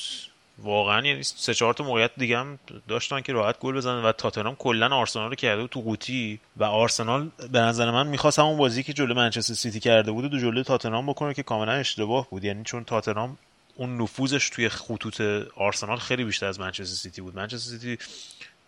واقعا 0.63 1.07
یعنی 1.07 1.23
سه 1.23 1.53
چهار 1.53 1.73
تا 1.73 1.83
موقعیت 1.83 2.11
دیگه 2.17 2.37
هم 2.37 2.59
داشتن 2.87 3.21
که 3.21 3.33
راحت 3.33 3.59
گل 3.59 3.75
بزنن 3.75 4.03
و 4.03 4.11
تاتنهام 4.11 4.55
کلا 4.55 4.95
آرسنال 4.95 5.29
رو 5.29 5.35
کرده 5.35 5.61
بود 5.61 5.69
تو 5.69 5.81
قوطی 5.81 6.39
و 6.57 6.63
آرسنال 6.63 7.29
به 7.51 7.59
نظر 7.59 7.91
من 7.91 8.07
می‌خواست 8.07 8.39
همون 8.39 8.57
بازی 8.57 8.83
که 8.83 8.93
جلو 8.93 9.13
منچستر 9.13 9.53
سیتی 9.53 9.79
کرده 9.79 10.11
بود 10.11 10.33
و 10.33 10.37
جلو 10.37 10.63
تاتنهام 10.63 11.07
بکنه 11.07 11.33
که 11.33 11.43
کاملا 11.43 11.71
اشتباه 11.71 12.27
بود. 12.29 12.43
یعنی 12.43 12.63
چون 12.63 12.83
تاتنهام 12.83 13.37
اون 13.75 14.01
نفوذش 14.01 14.49
توی 14.49 14.69
خطوط 14.69 15.21
آرسنال 15.55 15.97
خیلی 15.97 16.23
بیشتر 16.23 16.45
از 16.45 16.59
منچستر 16.59 16.95
سیتی 16.95 17.21
بود. 17.21 17.35
منچستر 17.35 17.77
سیتی 17.77 17.97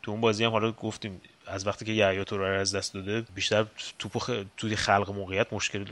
تو 0.04 0.12
اون 0.12 0.22
بازی 0.22 0.44
هم 0.44 0.52
حالا 0.52 0.72
گفتیم 0.72 1.22
از 1.48 1.68
وقتی 1.68 1.86
که 1.86 1.92
یایا 1.92 2.26
رو 2.30 2.44
از 2.44 2.76
دست 2.76 2.94
داده 2.94 3.22
بیشتر 3.36 3.66
توپ 4.00 4.18
خ... 4.18 4.30
توی 4.58 4.76
خلق 4.76 5.12
موقعیت 5.12 5.54
مشکل 5.54 5.86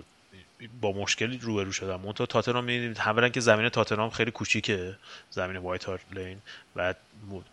با 0.81 0.91
مشکلی 0.91 1.37
روبرو 1.37 1.71
شدن 1.71 1.95
منتها 1.95 2.25
تاتنهام 2.25 2.63
می‌بینید 2.63 2.97
اولا 2.97 3.29
که 3.29 3.39
زمین 3.39 3.69
تاتنهام 3.69 4.09
خیلی 4.09 4.31
کوچیکه 4.31 4.95
زمین 5.29 5.57
وایت 5.57 5.83
هارت 5.83 6.01
لین 6.13 6.37
و 6.75 6.93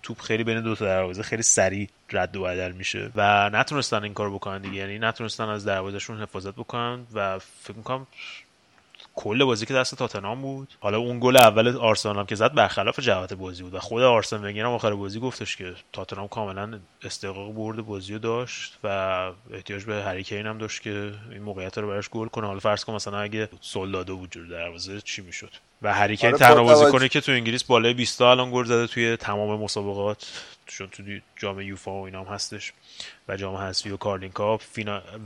توپ 0.03 0.21
خیلی 0.21 0.45
بین 0.45 0.61
دو 0.61 0.75
تا 0.75 0.85
دروازه 0.85 1.23
خیلی 1.23 1.43
سریع 1.43 1.89
رد 2.13 2.37
و 2.37 2.43
بدل 2.43 2.73
میشه 2.73 3.11
و 3.15 3.51
نتونستن 3.51 4.03
این 4.03 4.15
کارو 4.15 4.35
بکنن 4.35 4.63
دیگه. 4.63 4.77
یعنی 4.77 4.99
نتونستن 4.99 5.49
از 5.49 5.65
دروازهشون 5.65 6.23
حفاظت 6.23 6.55
بکنن 6.55 7.07
و 7.15 7.39
فکر 7.39 7.77
می‌کنم 7.77 8.07
کل 9.19 9.45
بازی 9.45 9.67
که 9.67 9.75
دست 9.75 9.95
تاتنهام 9.95 10.43
بود 10.43 10.75
حالا 10.81 10.99
اون 10.99 11.19
گل 11.21 11.37
اول 11.37 11.77
آرسنال 11.77 12.17
هم 12.19 12.27
که 12.27 12.35
زد 12.35 12.55
برخلاف 12.55 13.01
جهت 13.01 13.33
بازی 13.33 13.63
بود 13.63 13.75
و 13.75 13.79
خود 13.81 14.03
آرسن 14.03 14.45
ونگر 14.45 14.65
هم 14.65 14.71
آخر 14.71 14.95
بازی 14.95 15.21
گفتش 15.21 15.57
که 15.57 15.75
تاتنهام 15.93 16.29
کاملا 16.29 16.79
استحقاق 17.03 17.53
برد 17.53 17.77
بازی 17.87 18.13
رو 18.13 18.19
داشت 18.19 18.79
و 18.85 18.89
احتیاج 19.53 19.85
به 19.85 19.95
هریکین 19.95 20.47
هم 20.47 20.59
داشت 20.59 20.83
که 20.83 21.13
این 21.31 21.43
موقعیت 21.43 21.79
رو 21.79 21.89
براش 21.89 22.09
گل 22.09 22.29
کنه 22.29 22.47
حالا 22.47 22.59
فرض 22.61 22.85
کن 22.85 22.95
مثلا 22.95 23.19
اگه 23.21 23.49
سولدادو 23.61 24.17
بود 24.17 24.31
جور 24.31 24.47
دروازه 24.47 25.01
چی 25.01 25.23
می‌شد 25.23 25.51
و 25.83 25.95
هری 25.95 26.09
کین 26.09 26.29
آره، 26.29 26.39
تنها 26.39 26.55
با 26.55 26.75
توجه- 26.75 26.81
بازیکنی 26.85 27.09
که 27.09 27.21
تو 27.21 27.33
انگلیس 27.33 27.65
بالای 27.65 27.95
20 27.95 28.19
تا 28.19 28.31
الان 28.31 28.51
گل 28.53 28.65
زده 28.65 28.87
توی 28.87 29.17
تمام 29.17 29.61
مسابقات 29.61 30.43
چون 30.67 30.87
تو 30.87 31.03
جام 31.37 31.61
یوفا 31.61 31.93
و 32.01 32.05
اینا 32.05 32.25
هم 32.25 32.35
هستش 32.35 32.73
و 33.29 33.37
جام 33.37 33.57
حذفی 33.57 33.91
و 33.91 33.97
Carling 33.97 34.31
Cup. 34.33 34.63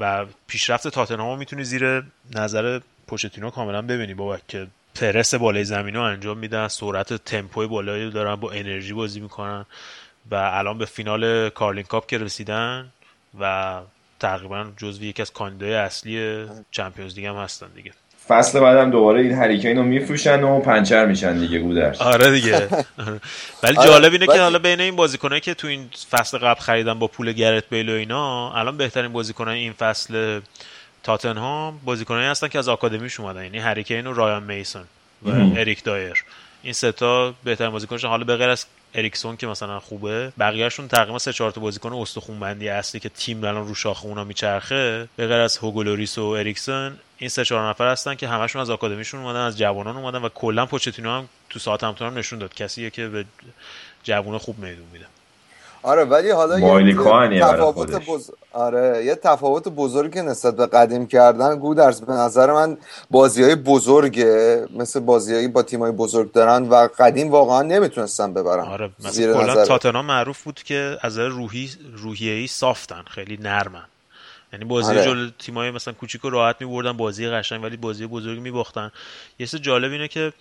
و 0.00 0.26
پیشرفت 0.46 0.88
تاتنهام 0.88 1.38
می‌تونی 1.38 1.64
زیر 1.64 2.02
نظر 2.34 2.80
پوچتینو 3.06 3.50
کاملا 3.50 3.82
ببینی 3.82 4.14
بابا 4.14 4.38
که 4.48 4.66
پرس 4.94 5.34
بالای 5.34 5.64
زمین 5.64 5.94
رو 5.94 6.02
انجام 6.02 6.38
میدن 6.38 6.68
سرعت 6.68 7.12
تمپوی 7.12 7.66
بالایی 7.66 8.04
رو 8.04 8.10
دارن 8.10 8.34
با 8.34 8.50
انرژی 8.50 8.92
بازی 8.92 9.20
می‌کنن 9.20 9.66
و 10.30 10.34
الان 10.34 10.78
به 10.78 10.84
فینال 10.84 11.48
Carling 11.48 11.84
Cup 11.84 12.06
که 12.06 12.18
رسیدن 12.18 12.92
و 13.40 13.80
تقریبا 14.20 14.66
جزو 14.76 15.04
یکی 15.04 15.22
از 15.22 15.32
کاندیدای 15.32 15.74
اصلی 15.74 16.46
Champions 16.70 17.14
League 17.14 17.26
هم 17.26 17.36
هستن 17.36 17.66
دیگه 17.74 17.92
فصل 18.28 18.60
بعدم 18.60 18.90
دوباره 18.90 19.20
این 19.20 19.32
هری 19.32 19.51
کین 19.51 19.76
رو 19.76 19.82
میفروشن 19.82 20.42
و 20.42 20.60
پنچر 20.60 21.06
میشن 21.06 21.38
دیگه 21.38 21.58
گودرس 21.58 22.00
آره 22.00 22.30
دیگه. 22.30 22.56
ولی 23.62 23.76
آره، 23.76 23.88
جالب 23.88 24.12
اینه 24.12 24.26
که 24.26 24.40
حالا 24.40 24.58
بین 24.58 24.80
این 24.80 24.96
بازیکنایی 24.96 25.40
که 25.40 25.54
تو 25.54 25.66
این 25.66 25.88
فصل 26.10 26.38
قبل 26.38 26.60
خریدن 26.60 26.98
با 26.98 27.06
پول 27.06 27.32
گرت 27.32 27.64
بیل 27.70 27.88
و 27.88 27.92
اینا 27.92 28.52
الان 28.54 28.76
بهترین 28.76 29.12
بازیکنای 29.12 29.60
این 29.60 29.72
فصل 29.72 30.40
تاتنهام 31.02 31.80
بازیکنایی 31.84 32.26
هستن 32.26 32.48
که 32.48 32.58
از 32.58 32.68
آکادمیش 32.68 33.20
اومدن. 33.20 33.44
یعنی 33.44 33.58
هری 33.58 33.79
کین 33.79 34.06
و 34.06 34.12
رایان 34.12 34.42
میسون 34.42 34.84
و. 35.22 35.30
اریک 35.30 35.84
دایر. 35.84 36.24
این 36.62 36.72
سه 36.72 36.92
تا 36.92 37.34
بهترین 37.44 37.70
بازیکنشون. 37.70 38.10
حالا 38.10 38.24
به 38.24 38.36
غیر 38.36 38.48
از 38.48 38.66
اریکسون 38.94 39.36
که 39.36 39.46
مثلا 39.46 39.80
خوبه 39.80 40.32
بقیهشون 40.38 40.88
تقریبا 40.88 41.18
سه 41.18 41.32
چهار 41.32 41.50
تا 41.50 41.60
بازیکن 41.60 41.92
استخونبندی 41.92 42.68
اصلی 42.68 43.00
که 43.00 43.08
تیم 43.08 43.44
الان 43.44 43.68
رو 43.68 43.74
شاخه 43.74 44.06
اونا 44.06 44.24
میچرخه 44.24 45.08
به 45.16 45.26
غیر 45.26 45.38
از 45.38 45.56
هوگو 45.56 45.84
لوریس 45.84 46.18
و 46.18 46.24
اریکسون 46.24 46.98
این 47.18 47.28
سه 47.28 47.44
چهار 47.44 47.70
نفر 47.70 47.88
هستن 47.88 48.14
که 48.14 48.28
همشون 48.28 48.62
از 48.62 48.70
آکادمیشون 48.70 49.20
اومدن 49.20 49.40
از 49.40 49.58
جوانان 49.58 49.96
اومدن 49.96 50.22
و 50.22 50.28
کلا 50.28 50.66
پوچتینو 50.66 51.10
هم 51.10 51.28
تو 51.50 51.58
ساوتهمپتون 51.58 52.18
نشون 52.18 52.38
داد. 52.38 52.54
کسیه 52.54 52.90
که 52.90 53.08
به 53.08 53.24
جوونا 54.02 54.38
خوب 54.38 54.58
میدون 54.58 54.86
میده. 54.92 55.06
آره 55.82 56.04
ولی 56.04 56.30
حالا 56.30 56.80
یه 56.80 56.94
تفاوت 57.40 57.74
خودش. 57.74 58.08
بز... 58.08 58.30
آره 58.52 59.04
یه 59.04 59.14
تفاوت 59.14 59.68
بزرگی 59.68 60.14
که 60.14 60.22
نسبت 60.22 60.56
به 60.56 60.66
قدیم 60.66 61.06
کردن 61.06 61.56
گودرز 61.56 62.00
به 62.00 62.12
نظر 62.12 62.52
من 62.52 62.76
بازی 63.10 63.42
های 63.42 63.54
بزرگه 63.54 64.64
مثل 64.76 65.00
بازیایی 65.00 65.48
با 65.48 65.62
تیمای 65.62 65.92
بزرگ 65.92 66.32
دارن 66.32 66.68
و 66.68 66.88
قدیم 66.98 67.30
واقعا 67.30 67.62
نمی‌تونستن 67.62 68.34
ببرن. 68.34 68.64
آره 68.64 68.90
زیر 68.98 69.32
کلا 69.32 69.64
تاتنهام 69.64 70.06
معروف 70.06 70.42
بود 70.42 70.62
که 70.62 70.98
از 71.00 71.12
نظر 71.12 71.28
روحی 71.28 71.70
روحیه‌ای 71.96 72.46
صافتن 72.46 73.02
خیلی 73.10 73.36
نرمن. 73.36 73.84
یعنی 74.52 74.64
بازی 74.64 74.90
آره. 74.90 75.04
جلو 75.04 75.30
تیمای 75.38 75.70
مثلا 75.70 75.94
کوچیک 75.94 76.24
و 76.24 76.30
راحت 76.30 76.56
میبردن 76.60 76.92
بازی 76.92 77.28
قشنگ 77.28 77.62
ولی 77.62 77.76
بازی 77.76 78.06
بزرگ 78.06 78.40
میباختن. 78.40 78.90
یه 79.38 79.46
چیز 79.46 79.60
جالب 79.60 79.92
اینه 79.92 80.08
که 80.08 80.32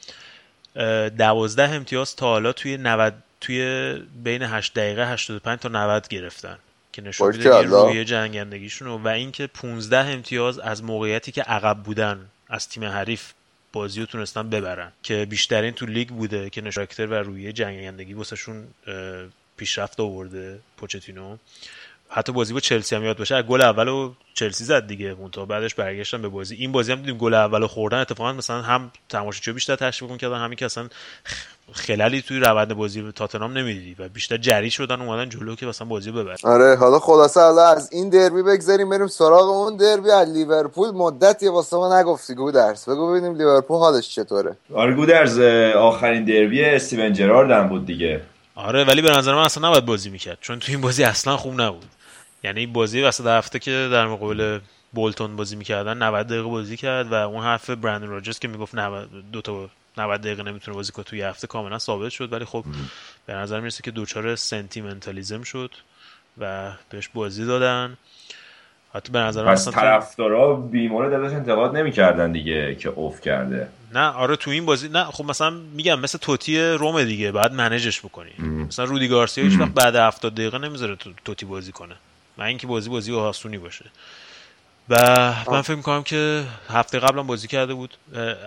دوازده 1.17 1.69
امتیاز 1.69 2.15
تا 2.15 2.25
حالا 2.25 2.51
توی 2.51 2.77
90 2.77 3.13
توی 3.41 3.93
بین 4.23 4.43
8 4.43 4.73
دقیقه 4.73 5.11
85 5.11 5.59
تا 5.59 5.69
90 5.69 6.07
گرفتن 6.07 6.57
که 6.91 7.01
نشون 7.01 7.37
میده 7.37 7.61
روحیه 7.61 8.05
جنگندگیشون 8.05 8.87
و 8.87 9.07
اینکه 9.07 9.47
15 9.47 9.97
امتیاز 9.97 10.59
از 10.59 10.83
موقعیتی 10.83 11.31
که 11.31 11.41
عقب 11.41 11.77
بودن 11.83 12.29
از 12.49 12.69
تیم 12.69 12.83
حریف 12.83 13.33
بازی 13.73 13.99
رو 13.99 14.05
تونستن 14.05 14.49
ببرن 14.49 14.91
که 15.03 15.25
بیشترین 15.29 15.71
تو 15.71 15.85
لیگ 15.85 16.09
بوده 16.09 16.49
که 16.49 16.61
نشاکتر 16.61 17.05
و 17.05 17.13
روحیه 17.13 17.53
جنگندگی 17.53 18.13
واسهشون 18.13 18.67
پیشرفت 19.57 19.99
آورده 19.99 20.59
پوچتینو. 20.77 21.37
حتی 22.13 22.31
بازی 22.31 22.53
با 22.53 22.59
چلسی 22.59 22.95
هم 22.95 23.03
یاد 23.03 23.17
باشه 23.17 23.41
گل 23.41 23.61
اولو 23.61 24.11
چلسی 24.33 24.63
زد 24.63 24.87
دیگه. 24.87 25.13
منتها 25.13 25.45
بعدش 25.45 25.75
برگشتن 25.75 26.21
به 26.21 26.27
بازی. 26.27 26.55
این 26.55 26.71
بازی 26.71 26.91
هم 26.91 26.97
دیدیم 26.97 27.17
گل 27.17 27.33
اولو 27.33 27.67
خوردن. 27.67 27.99
اتفاقا 27.99 28.33
مثلا 28.33 28.61
هم 28.61 28.91
تماشاچی 29.09 29.51
بیشتر 29.51 29.75
تشویق 29.75 30.11
می‌کردن 30.11 30.37
همین 30.37 30.55
که 30.55 30.65
اصلا 30.65 30.89
خلالی 31.73 32.21
توی 32.21 32.39
روند 32.39 32.73
بازی 32.73 33.01
به 33.01 33.11
تاتنهام 33.11 33.57
نمی‌دیدی 33.57 33.95
و 33.99 34.09
بیشتر 34.09 34.37
جری 34.37 34.71
شدن 34.71 35.01
اومدن 35.01 35.29
جلو 35.29 35.55
که 35.55 35.65
مثلا 35.65 35.87
بازی 35.87 36.11
رو 36.11 36.23
ببرن. 36.23 36.37
آره 36.43 36.75
حالا 36.75 36.99
خلاصه 36.99 37.39
حالا 37.41 37.67
از 37.67 37.89
این 37.93 38.09
دربی 38.09 38.43
بگذاریم 38.43 38.89
بریم 38.89 39.07
سراغ 39.07 39.49
اون 39.49 39.77
دربی. 39.77 40.11
از 40.11 40.29
لیورپول 40.29 40.91
مدتی 40.91 41.47
واسه 41.47 41.77
ما 41.77 41.99
نگفتی. 41.99 42.35
گودرز 42.35 42.89
بگو 42.89 43.11
ببینیم 43.11 43.35
لیورپول 43.35 43.77
حالش 43.77 44.09
چطوره. 44.09 44.57
آره 44.73 44.93
گودرز 44.93 45.39
آخرین 45.75 46.25
دربی 46.25 46.65
استیون 46.65 47.13
جرارد 47.13 47.51
هم 47.51 47.69
بود 47.69 47.85
دیگه. 47.85 48.21
آره 48.55 48.83
ولی 48.83 49.01
به 49.01 49.11
نظر 49.11 49.35
من 49.35 49.41
اصلا 49.41 49.67
نباید 49.67 49.85
بازی 49.85 50.09
می‌کرد 50.09 50.37
چون 50.41 50.59
تو 50.59 50.71
این 50.71 50.81
بازی 50.81 51.03
اصلا 51.03 51.37
خوب 51.37 51.61
نبود. 51.61 51.85
یعنی 52.43 52.65
بازی 52.65 53.01
وسط 53.01 53.25
هفته 53.25 53.59
که 53.59 53.89
در 53.91 54.07
مقابل 54.07 54.59
بولتون 54.93 55.35
بازی 55.35 55.55
می‌کردن 55.55 55.97
90 56.03 56.27
دقیقه 56.27 56.43
بازی 56.47 56.77
کرد 56.77 57.07
و 57.11 57.13
اون 57.13 57.43
حرف 57.43 57.69
برندن 57.69 58.07
راجرز 58.07 58.39
که 58.39 58.47
می‌گفت 58.47 58.75
90 58.75 59.09
دو 59.31 59.41
تا 59.41 59.69
90 59.97 60.21
دقیقه 60.21 60.43
نمی‌تونه 60.43 60.75
بازی 60.75 60.91
کنه 60.91 61.05
توی 61.05 61.21
هفته 61.21 61.47
کاملا 61.47 61.79
ثابت 61.79 62.09
شد. 62.11 62.33
ولی 62.33 62.45
خب 62.45 62.63
به 63.25 63.33
نظر 63.33 63.59
می‌رسه 63.59 63.83
که 63.83 63.91
دوچار 63.91 64.35
سنتیمنتالیزم 64.35 65.43
شد 65.43 65.71
و 66.37 66.71
بهش 66.89 67.09
بازی 67.13 67.45
دادن. 67.45 67.97
حتی 68.93 69.11
به 69.11 69.19
نظر 69.19 69.45
پس 69.45 69.67
طرفدارا 69.67 70.53
بیمورد 70.55 71.13
ازش 71.13 71.35
انتقاد 71.35 71.77
نمی‌کردن 71.77 72.31
دیگه 72.31 72.75
که 72.75 72.89
اوف 72.89 73.21
کرده. 73.21 73.67
نه 73.93 74.07
آره 74.07 74.35
تو 74.35 74.51
این 74.51 74.65
بازی 74.65 74.89
نه 74.89 75.03
خب 75.03 75.25
مثلا 75.25 75.49
میگم 75.49 75.99
مثل 75.99 76.17
توتی 76.17 76.59
روم 76.61 77.03
دیگه 77.03 77.31
بعد 77.31 77.53
منیجش 77.53 77.99
بکنی. 77.99 78.31
مثلا 78.67 78.85
رودی 78.85 79.07
گارسیا 79.07 79.43
هیچ 79.43 79.59
وقت 79.59 79.71
بعد 79.71 79.95
70 79.95 80.33
دقیقه 80.35 80.57
نمی‌ذاره 80.57 80.95
تو- 80.95 81.11
توتی 81.25 81.45
بازی 81.45 81.71
کنه. 81.71 81.95
و 82.41 82.43
اینکه 82.43 82.67
بازی 82.67 82.89
بازی 82.89 83.15
آسونی 83.15 83.57
باشه. 83.57 83.85
و 84.89 84.95
من 85.47 85.61
فکر 85.61 85.75
می‌کنم 85.75 86.03
که 86.03 86.43
هفته 86.69 86.99
قبلا 86.99 87.23
بازی 87.23 87.47
کرده 87.47 87.73
بود 87.73 87.97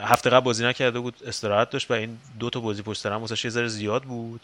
هفته 0.04 0.30
قبل 0.30 0.44
بازی 0.44 0.64
نکرده 0.64 0.98
بود 1.00 1.14
استراحت 1.26 1.70
داشت 1.70 1.90
و 1.90 1.94
این 1.94 2.18
دو 2.40 2.50
تا 2.50 2.60
بازی 2.60 2.82
پشت 2.82 3.06
هم 3.06 3.12
واسش 3.12 3.44
یه 3.44 3.50
ذره 3.50 3.68
زیاد 3.68 4.02
بود 4.02 4.40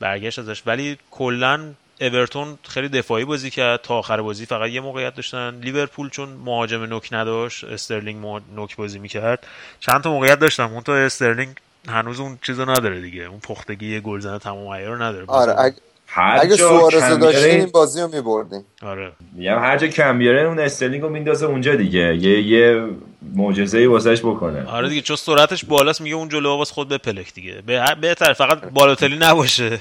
برگشت 0.00 0.38
ازش. 0.38 0.62
ولی 0.66 0.98
کلا 1.10 1.60
اورتون 2.00 2.58
خیلی 2.68 2.88
دفاعی 2.88 3.24
بازی 3.24 3.50
کرد. 3.50 3.82
تا 3.82 3.94
آخر 3.94 4.20
بازی 4.20 4.46
فقط 4.46 4.70
یه 4.70 4.80
موقعیت 4.80 5.14
داشتن. 5.14 5.60
لیورپول 5.60 6.10
چون 6.10 6.28
مهاجم 6.28 6.82
نوک 6.82 7.08
نداشت 7.12 7.64
استرلینگ 7.64 8.42
نوک 8.54 8.76
بازی 8.76 8.98
می‌کرد. 8.98 9.46
چند 9.80 10.02
تا 10.02 10.10
موقعیت 10.10 10.38
داشتن 10.38 10.62
اون 10.62 10.82
تا 10.82 10.96
استرلینگ 10.96 11.56
هنوز 11.88 12.20
اون 12.20 12.38
چیزو 12.42 12.64
نداره 12.64 13.00
دیگه. 13.00 13.22
اون 13.22 13.40
پختگی 13.40 14.00
گلزن 14.00 14.38
تمام 14.38 14.72
عیار 14.72 14.96
رو 14.96 15.02
نداره. 15.02 15.24
آره 15.28 15.60
اگه, 15.60 15.76
هر 16.10 16.38
اگه 16.42 16.56
سوارز 16.56 16.94
داشتین 16.94 17.18
بیاره- 17.18 17.50
این 17.50 17.66
بازی 17.66 18.00
رو 18.00 18.08
میبردین 18.08 18.64
آره. 18.82 19.12
میگم 19.32 19.58
هر 19.58 19.78
جا 19.78 19.86
کم 19.86 20.18
بیاره 20.18 20.42
اون 20.48 20.58
استرلینگ 20.58 21.02
رو 21.02 21.08
میندازه 21.08 21.46
اونجا 21.46 21.74
دیگه. 21.74 22.16
یه 22.16 22.42
یه 22.42 22.88
معجزه‌ای 23.34 23.86
واسش 23.86 24.20
بکنه. 24.20 24.66
آره 24.66 24.88
دیگه 24.88 25.00
چون 25.00 25.16
سرعتش 25.16 25.64
بالاست 25.64 26.00
میگه 26.00 26.14
اون 26.16 26.28
جلو 26.28 26.56
واسه 26.56 26.74
خود 26.74 26.88
بپلک 26.88 27.34
دیگه. 27.34 27.62
به- 27.66 27.96
بهتر 28.00 28.32
فقط 28.32 28.60
بالاتلی 28.60 29.16
نباشه. 29.20 29.78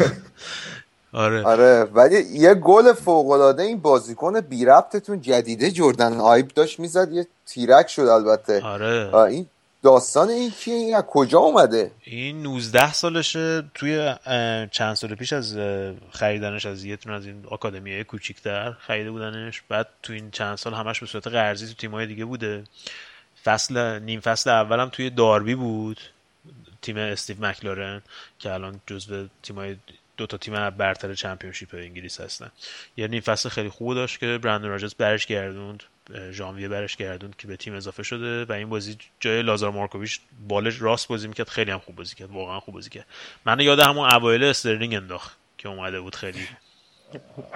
آره. 1.12 1.42
آره 1.42 1.84
ولی 1.94 2.24
یه 2.32 2.54
گل 2.54 2.92
فوق 2.92 3.30
العاده 3.30 3.62
این 3.62 3.78
بازیکن 3.80 4.40
بی 4.40 4.64
ربطتون 4.64 5.20
جدیده 5.20 5.70
جردن. 5.70 6.12
آیب 6.20 6.48
داشت 6.48 6.80
می‌زد 6.80 7.12
یه 7.12 7.26
تیرک 7.46 7.88
شد 7.88 8.02
البته. 8.02 8.62
آره. 8.62 9.14
این 9.14 9.46
داستان 9.82 10.28
این 10.28 10.50
کیه؟ 10.50 10.74
این 10.74 10.94
از 10.94 11.02
کجا 11.02 11.38
اومده؟ 11.38 11.90
این 12.04 12.42
19 12.42 12.92
سالشه 12.92 13.62
توی 13.74 14.14
چند 14.70 14.94
سال 14.94 15.14
پیش 15.14 15.32
از 15.32 15.56
خریدنش 16.10 16.66
از 16.66 16.84
یه 16.84 16.98
از 17.06 17.26
این 17.26 17.46
آکادمیای 17.46 18.04
کوچیکتر 18.04 18.72
خریده 18.72 19.10
بودنش. 19.10 19.62
بعد 19.68 19.88
تو 20.02 20.12
این 20.12 20.30
چند 20.30 20.56
سال 20.56 20.74
همش 20.74 21.00
به 21.00 21.06
صورت 21.06 21.26
قرضی 21.26 21.66
تو 21.66 21.74
تیمای 21.74 22.06
دیگه 22.06 22.24
بوده. 22.24 22.64
فصل 23.44 23.98
نیم 23.98 24.20
فصل 24.20 24.50
اولم 24.50 24.88
توی 24.88 25.10
داربی 25.10 25.54
بود 25.54 26.00
تیم 26.82 26.96
استیو 26.96 27.46
مکلارن 27.46 28.02
که 28.38 28.52
الان 28.52 28.80
جزو 28.86 29.26
تیمای 29.42 29.76
دو 30.16 30.26
تا 30.26 30.36
تیم 30.36 30.70
برتر 30.70 31.14
چمپیونشیپ 31.14 31.74
انگلیس 31.74 32.20
هستن. 32.20 32.50
یه 32.96 33.08
نیم 33.08 33.20
فصل 33.20 33.48
خیلی 33.48 33.68
خوب 33.68 33.94
داشت 33.94 34.20
که 34.20 34.38
برندن 34.38 34.68
راجرز 34.68 34.94
برش 34.94 35.26
گردوند. 35.26 35.82
ژانویه 36.32 36.68
برش 36.68 36.96
گردوند 36.96 37.36
که 37.38 37.46
به 37.46 37.56
تیم 37.56 37.74
اضافه 37.74 38.02
شده 38.02 38.44
و 38.44 38.52
این 38.52 38.68
بازی 38.68 38.96
جای 39.20 39.42
لازار 39.42 39.70
مارکوویچ 39.70 40.20
بال 40.48 40.82
راست 40.82 41.08
بازی 41.08 41.28
می‌کرد 41.28 41.48
خیلی 41.48 41.70
هم 41.70 41.78
خوب 41.78 41.96
بازی 41.96 42.14
کرد 42.14 42.30
واقعا 42.30 42.60
خوب 42.60 42.74
بازی 42.74 42.90
کرد. 42.90 43.06
من 43.46 43.60
یاد 43.60 43.80
همون 43.80 44.10
اوایل 44.10 44.44
استرلینگ 44.44 44.94
انداخت 44.94 45.36
که 45.58 45.68
اومده 45.68 46.00
بود 46.00 46.14
خیلی. 46.14 46.38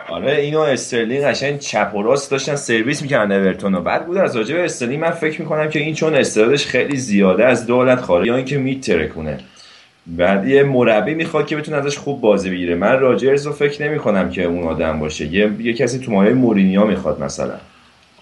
آره 0.09 0.37
آیب 0.37 0.55
و 0.55 0.61
استرلینگ 0.61 1.25
قشنگ 1.25 1.59
چپ 1.59 1.95
و 1.95 2.03
راست 2.03 2.31
داشتن 2.31 2.57
سرویس 2.57 3.03
می‌کردن 3.03 3.41
اورتون 3.41 3.75
و 3.75 3.81
بعد 3.81 4.07
بود 4.07 4.17
از 4.17 4.37
راجع 4.37 4.57
استرلینگ 4.57 5.03
من 5.03 5.11
فکر 5.11 5.41
می‌کنم 5.41 5.71
که 5.71 5.79
این 5.79 5.95
چون 5.95 6.15
استعدادش 6.15 6.67
خیلی 6.67 6.97
زیاده 6.97 7.45
از 7.45 7.67
دو 7.67 7.80
حالت 7.80 8.01
خارج 8.01 8.27
یا 8.27 8.37
اینکه 8.37 8.59
میترکونه. 8.59 9.39
بعد 10.07 10.49
یه 10.49 10.63
مربی 10.63 11.15
می‌خواد 11.15 11.47
که 11.47 11.57
بتونه 11.57 11.77
ازش 11.77 11.99
خوب 11.99 12.21
بازی 12.21 12.51
بگیره. 12.51 12.75
من 12.75 13.01
راجرز 13.01 13.47
رو 13.47 13.53
فکر 13.53 13.89
نمی‌کنم 13.89 14.31
که 14.31 14.45
اون 14.45 14.69
آدم 14.69 14.99
باشه. 14.99 15.27
یه, 15.27 15.53
یه 15.59 15.73
کسی 15.73 15.99
تو 15.99 16.13
مایه 16.13 16.35
مورینیو 16.35 16.85
می‌خواد 16.85 17.21
مثلا. 17.21 17.61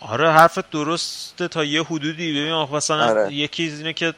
آره 0.08 0.30
حرفت 0.30 0.70
درسته 0.70 1.48
تا 1.48 1.64
یه 1.64 1.82
حدودی 1.82 2.32
ببین 2.32 2.76
مثلا 2.76 3.08
آره. 3.08 3.34
یکی 3.34 3.62
اینه 3.62 3.92
که 3.92 4.14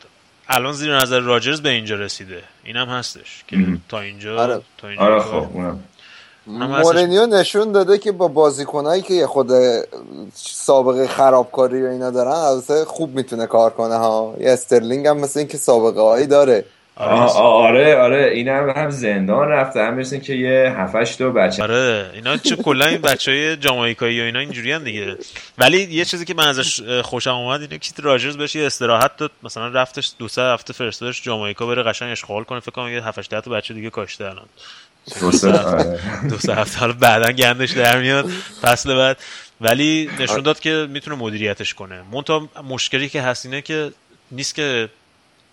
الان 0.49 0.73
زیر 0.73 0.97
نظر 0.97 1.21
راجرز 1.21 1.61
به 1.61 1.69
اینجا 1.69 1.97
رسیده 1.97 2.43
اینم 2.65 2.89
هستش 2.89 3.45
که 3.49 3.57
تا 3.89 4.01
اینجا 4.01 4.43
آره. 4.43 4.63
تا 4.79 4.89
اینجا 4.89 5.05
آره 5.05 5.21
خب 5.21 5.47
اونم. 5.53 5.81
مورینیو 6.47 7.27
نشون 7.27 7.73
داده 7.73 7.99
که 7.99 8.13
با 8.13 8.29
بازیکنایی 8.29 9.03
که 9.03 9.15
یه 9.15 9.27
خود 9.27 9.51
سابقه 10.35 11.07
خرابکاری 11.07 11.83
و 11.83 11.87
اینا 11.87 12.11
دارن 12.11 12.31
البته 12.31 12.85
خوب 12.85 13.15
می‌تونه 13.15 13.47
کار 13.47 13.71
کنه 13.71 13.95
ها 13.95 14.35
یه 14.41 14.51
استرلینگ 14.51 15.07
هم 15.07 15.19
مثل 15.19 15.39
اینکه 15.39 15.59
سابقه 15.59 16.01
هایی 16.01 16.27
داره 16.27 16.65
آره. 16.97 17.31
آره 17.31 17.97
آره. 17.97 18.31
این 18.35 18.49
هم, 18.49 18.73
هم 18.77 18.91
زندان 18.91 19.49
رفته. 19.49 19.81
هم 19.81 19.95
مثل 19.95 20.19
که 20.19 20.35
یه 20.35 20.75
هفتش 20.77 21.17
تا 21.17 21.31
بچه 21.31 21.63
آره. 21.63 22.11
اینا 22.15 22.37
چه 22.37 22.57
کلا 22.57 22.87
این 22.87 23.01
بچه 23.01 23.31
های 23.31 23.57
جامائیکایی 23.57 24.21
و 24.21 24.25
اینا 24.25 24.39
اینجوری 24.39 24.73
هم 24.73 24.85
دیگه. 24.85 25.17
ولی 25.59 25.83
یه 25.91 26.05
چیزی 26.05 26.25
که 26.25 26.35
من 26.35 26.49
ازش 26.49 26.81
خوشم 27.03 27.31
اومد 27.31 27.61
اینه 27.61 27.79
که 27.79 27.91
راجرز 28.03 28.37
بهش 28.37 28.55
یه 28.55 28.67
استراحت 28.67 29.17
داد. 29.17 29.31
مثلا 29.43 29.69
رفتش 29.69 30.13
دو 30.19 30.29
سه 30.29 30.43
هفته 30.43 30.73
فرستادش 30.73 31.23
جامائیکا 31.23 31.67
بره 31.67 31.83
قشنگ 31.83 32.13
اشغال 32.13 32.45
کنه. 32.45 32.61
فکر 32.61 32.71
کنم 32.71 32.89
یه 32.89 33.07
7 33.07 33.19
8 33.19 33.31
تا 33.41 33.51
بچه 33.51 33.75
دیگه 33.75 33.91
کاشته 33.91 34.25
الان. 34.25 34.47
آره. 35.45 36.01
دو 36.31 36.39
سه 36.39 36.55
هفته. 36.55 36.79
حالا 36.79 36.93
بعدا 36.93 37.33
گندش 37.33 37.71
در 37.71 37.99
میاد. 38.01 38.31
فصل 38.63 38.95
بعد. 38.95 39.17
ولی 39.61 40.11
نشون 40.21 40.41
داد 40.41 40.61
که 40.61 40.87
می‌تونه 40.91 41.17
مدیریتش 41.17 41.75
کنه. 41.75 42.03
مونتا 42.11 42.49
مشکلی 42.69 43.09
که 43.09 43.23
هست 43.23 43.47
اینه 43.47 43.63
که 43.63 43.91
نیست 44.31 44.55
که 44.55 44.89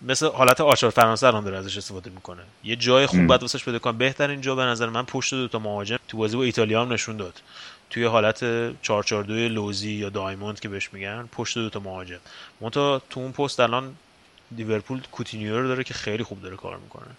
مثل 0.04 0.26
حالت 0.26 0.60
آچار 0.60 0.90
فرانسه 0.90 1.26
الان 1.26 1.44
داره 1.44 1.58
ازش 1.58 1.76
استفاده 1.76 2.10
می‌کنه. 2.10 2.42
یه 2.64 2.76
جای 2.76 3.06
خوب 3.06 3.26
باید 3.26 3.40
واسش 3.40 3.64
پیدا 3.64 3.78
کنه. 3.78 3.92
بهترین 3.92 4.40
جا 4.40 4.54
به 4.54 4.62
نظر 4.62 4.88
من 4.88 5.02
پشت 5.02 5.34
دو 5.34 5.48
تا 5.48 5.58
مهاجم 5.58 5.98
تو 6.08 6.16
بازی 6.16 6.36
با 6.36 6.42
ایتالیا 6.42 6.82
هم 6.82 6.92
نشون 6.92 7.16
داد. 7.16 7.42
توی 7.90 8.04
حالت 8.04 8.44
442 8.82 9.34
لوزی 9.34 9.92
یا 9.92 10.08
دایموند 10.08 10.60
که 10.60 10.68
بهش 10.68 10.90
میگن 10.92 11.28
پشت 11.32 11.58
دو 11.58 11.70
تا 11.70 11.80
مهاجم. 11.80 12.18
مونتا 12.60 13.02
تو 13.10 13.20
اون 13.20 13.32
پست 13.32 13.60
الان 13.60 13.94
لیورپول 14.56 15.00
کوتینیو 15.12 15.60
رو 15.60 15.68
داره 15.68 15.84
که 15.84 15.94
خیلی 15.94 16.24
خوب 16.24 16.42
داره 16.42 16.56
کار 16.56 16.76
می‌کنه. 16.76 17.10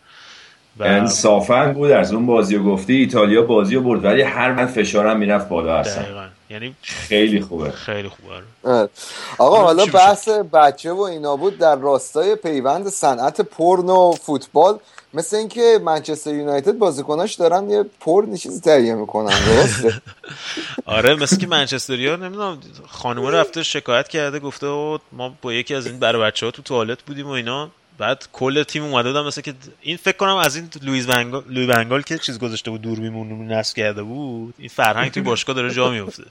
و 0.78 0.84
انصافا 0.84 1.74
بود 1.74 1.92
از 1.92 2.14
اون 2.14 2.26
بازی 2.26 2.56
رو 2.56 2.64
گفتی 2.64 2.94
ایتالیا 2.94 3.42
بازی 3.42 3.76
رو 3.76 3.82
برد 3.82 4.06
ولی 4.06 4.22
هر 4.22 4.52
من 4.52 4.66
فشارم 4.66 5.20
می‌رفت 5.20 5.50
بالا 5.50 5.82
دقیقا. 5.82 6.28
یعنی 6.50 6.76
خیلی 6.82 7.42
خوبه. 7.42 7.72
خیلی 7.72 8.10
خوبه. 8.10 8.34
آره. 8.64 8.90
آقا 9.38 9.62
حالا؟ 9.62 9.86
بحث 9.86 10.30
بچه 10.30 10.92
و 10.92 11.00
اینا 11.00 11.36
بود 11.36 11.58
در 11.58 11.76
راستای 11.76 12.36
پیوند 12.36 12.90
صنعت 12.90 13.42
پرن 13.42 13.90
و 13.90 14.12
فوتبال. 14.12 14.80
مثل 15.14 15.38
اینکه 15.38 15.80
منچستر 15.84 16.34
یونایتد 16.34 16.78
بازیکناش 16.78 17.34
دارن 17.34 17.70
یه 17.70 17.86
پرن 18.00 18.36
چیزی 18.36 18.60
تهیه 18.62 18.96
می‌کنن 18.96 19.40
درسته؟ 19.46 20.02
آره 20.86 21.16
مثل 21.16 21.38
که 21.38 21.48
منچستریا 21.48 22.16
نمی‌دونم 22.16 22.60
خانومه 22.88 23.32
رفته 23.32 23.64
شکایت 23.64 24.08
کرده 24.08 24.40
گفته 24.40 24.68
او 24.68 24.98
ما 25.12 25.34
با 25.42 25.54
یکی 25.54 25.76
از 25.76 25.86
این 25.88 26.00
برای 26.00 26.22
بچه 26.22 26.46
ها 26.46 26.52
تو 26.52 26.62
توالت 26.62 27.02
بودیم 27.02 27.28
و 27.28 27.30
اینا. 27.30 27.70
بعد 27.98 28.28
کل 28.34 28.64
تیم 28.64 28.84
اومده 28.84 29.10
بودن 29.10 29.22
مثل 29.22 29.42
که 29.42 29.54
این 29.82 29.98
فکر 29.98 30.18
کنم 30.18 30.36
از 30.36 30.56
این 30.56 30.70
لوئیس 30.82 31.06
ون‌گال 31.10 31.44
لویی 31.50 31.66
ون‌گال 31.66 32.02
که 32.02 32.18
چیز 32.18 32.40
گذاشته 32.40 32.72
بود 32.72 32.82
دوربین 32.82 33.52
نصب 33.52 33.78
کرده 33.78 34.04
بود 34.04 34.54
این 34.58 34.70
فرهنگ 34.70 35.12
توی 35.12 35.24
باشگاه 35.24 35.56
داره 35.56 35.74
جا 35.74 35.90
میفته. 35.90 36.24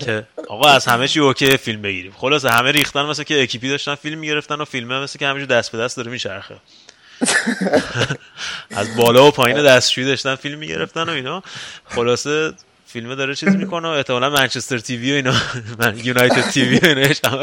که 0.00 0.26
آقا 0.48 0.68
از 0.68 0.86
همه 0.86 1.08
چی 1.08 1.20
okay 1.20 1.56
فیلم 1.56 1.82
بگیریم. 1.82 2.12
خلاصه 2.16 2.50
همه 2.50 2.72
ریختن 2.72 3.02
مثل 3.02 3.22
که 3.22 3.42
اکیپی 3.42 3.68
داشتن 3.68 3.94
فیلم 3.94 4.18
می‌گرفتن 4.18 4.60
و 4.60 4.64
فیلم 4.64 5.02
مثل 5.02 5.18
که 5.18 5.26
همینجور 5.26 5.58
دست 5.58 5.72
به 5.72 5.78
دست 5.78 5.96
داره 5.96 6.10
میچرخه. 6.10 6.56
از 8.70 8.96
بالا 8.96 9.28
و 9.28 9.30
پایین 9.30 9.62
دستشویی 9.62 10.06
داشتن 10.06 10.34
فیلم 10.34 10.58
می‌گرفتن 10.58 11.08
و 11.08 11.12
اینا. 11.12 11.42
خلاصه 11.84 12.52
فیلم 12.86 13.14
داره 13.14 13.34
چیز 13.34 13.48
می‌کنه 13.48 13.88
و 13.88 13.90
احتمالا 13.90 14.30
منچستر 14.30 14.78
TV 14.78 15.12
و 15.12 15.14
اینا 15.14 15.34
من 15.78 15.98
یونایتد 15.98 16.50
TV 16.50 16.78
و 16.78 16.86
اینا 16.86 17.42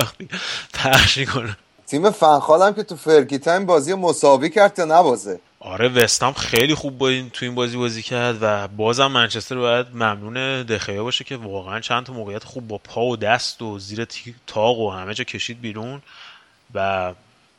پخش 0.73 1.17
می‌کنه 1.17 1.57
تیم 1.89 2.11
فنخال 2.11 2.61
هم 2.61 2.73
که 2.73 2.83
تو 2.83 2.95
Fergie 2.95 3.37
time 3.37 3.65
بازی 3.65 3.93
مساوی 3.93 4.49
کرد 4.49 4.73
تا 4.73 4.85
نبازه؟ 4.85 5.39
آره 5.59 5.89
وستهم 5.89 6.33
خیلی 6.33 6.75
خوب 6.75 6.97
با 6.97 7.09
این 7.09 7.29
تو 7.29 7.45
این 7.45 7.55
بازی 7.55 7.77
بازی 7.77 8.01
کرد 8.01 8.37
و 8.41 8.67
بازم 8.67 9.07
منچستر 9.07 9.55
باید 9.55 9.87
ممنون 9.93 10.63
دخئا 10.63 11.03
باشه 11.03 11.23
که 11.23 11.37
واقعا 11.37 11.79
چند 11.79 12.05
تا 12.05 12.13
موقعیت 12.13 12.43
خوب 12.43 12.67
با 12.67 12.77
پا 12.77 13.05
و 13.05 13.17
دست 13.17 13.61
و 13.61 13.79
زیر 13.79 14.07
طاق 14.47 14.79
و 14.79 14.91
همه 14.91 15.13
جا 15.13 15.23
کشید 15.23 15.61
بیرون 15.61 16.01
و 16.73 17.13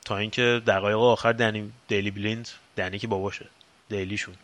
تا 0.05 0.17
اینکه 0.17 0.63
دقایق 0.67 0.99
آخر 0.99 1.33
دنی 1.33 1.73
دیلی 1.89 2.11
بلیند 2.11 2.49
دنی 2.77 2.99
که 2.99 3.07
باباشه 3.07 3.47
دیلیشون 3.89 4.35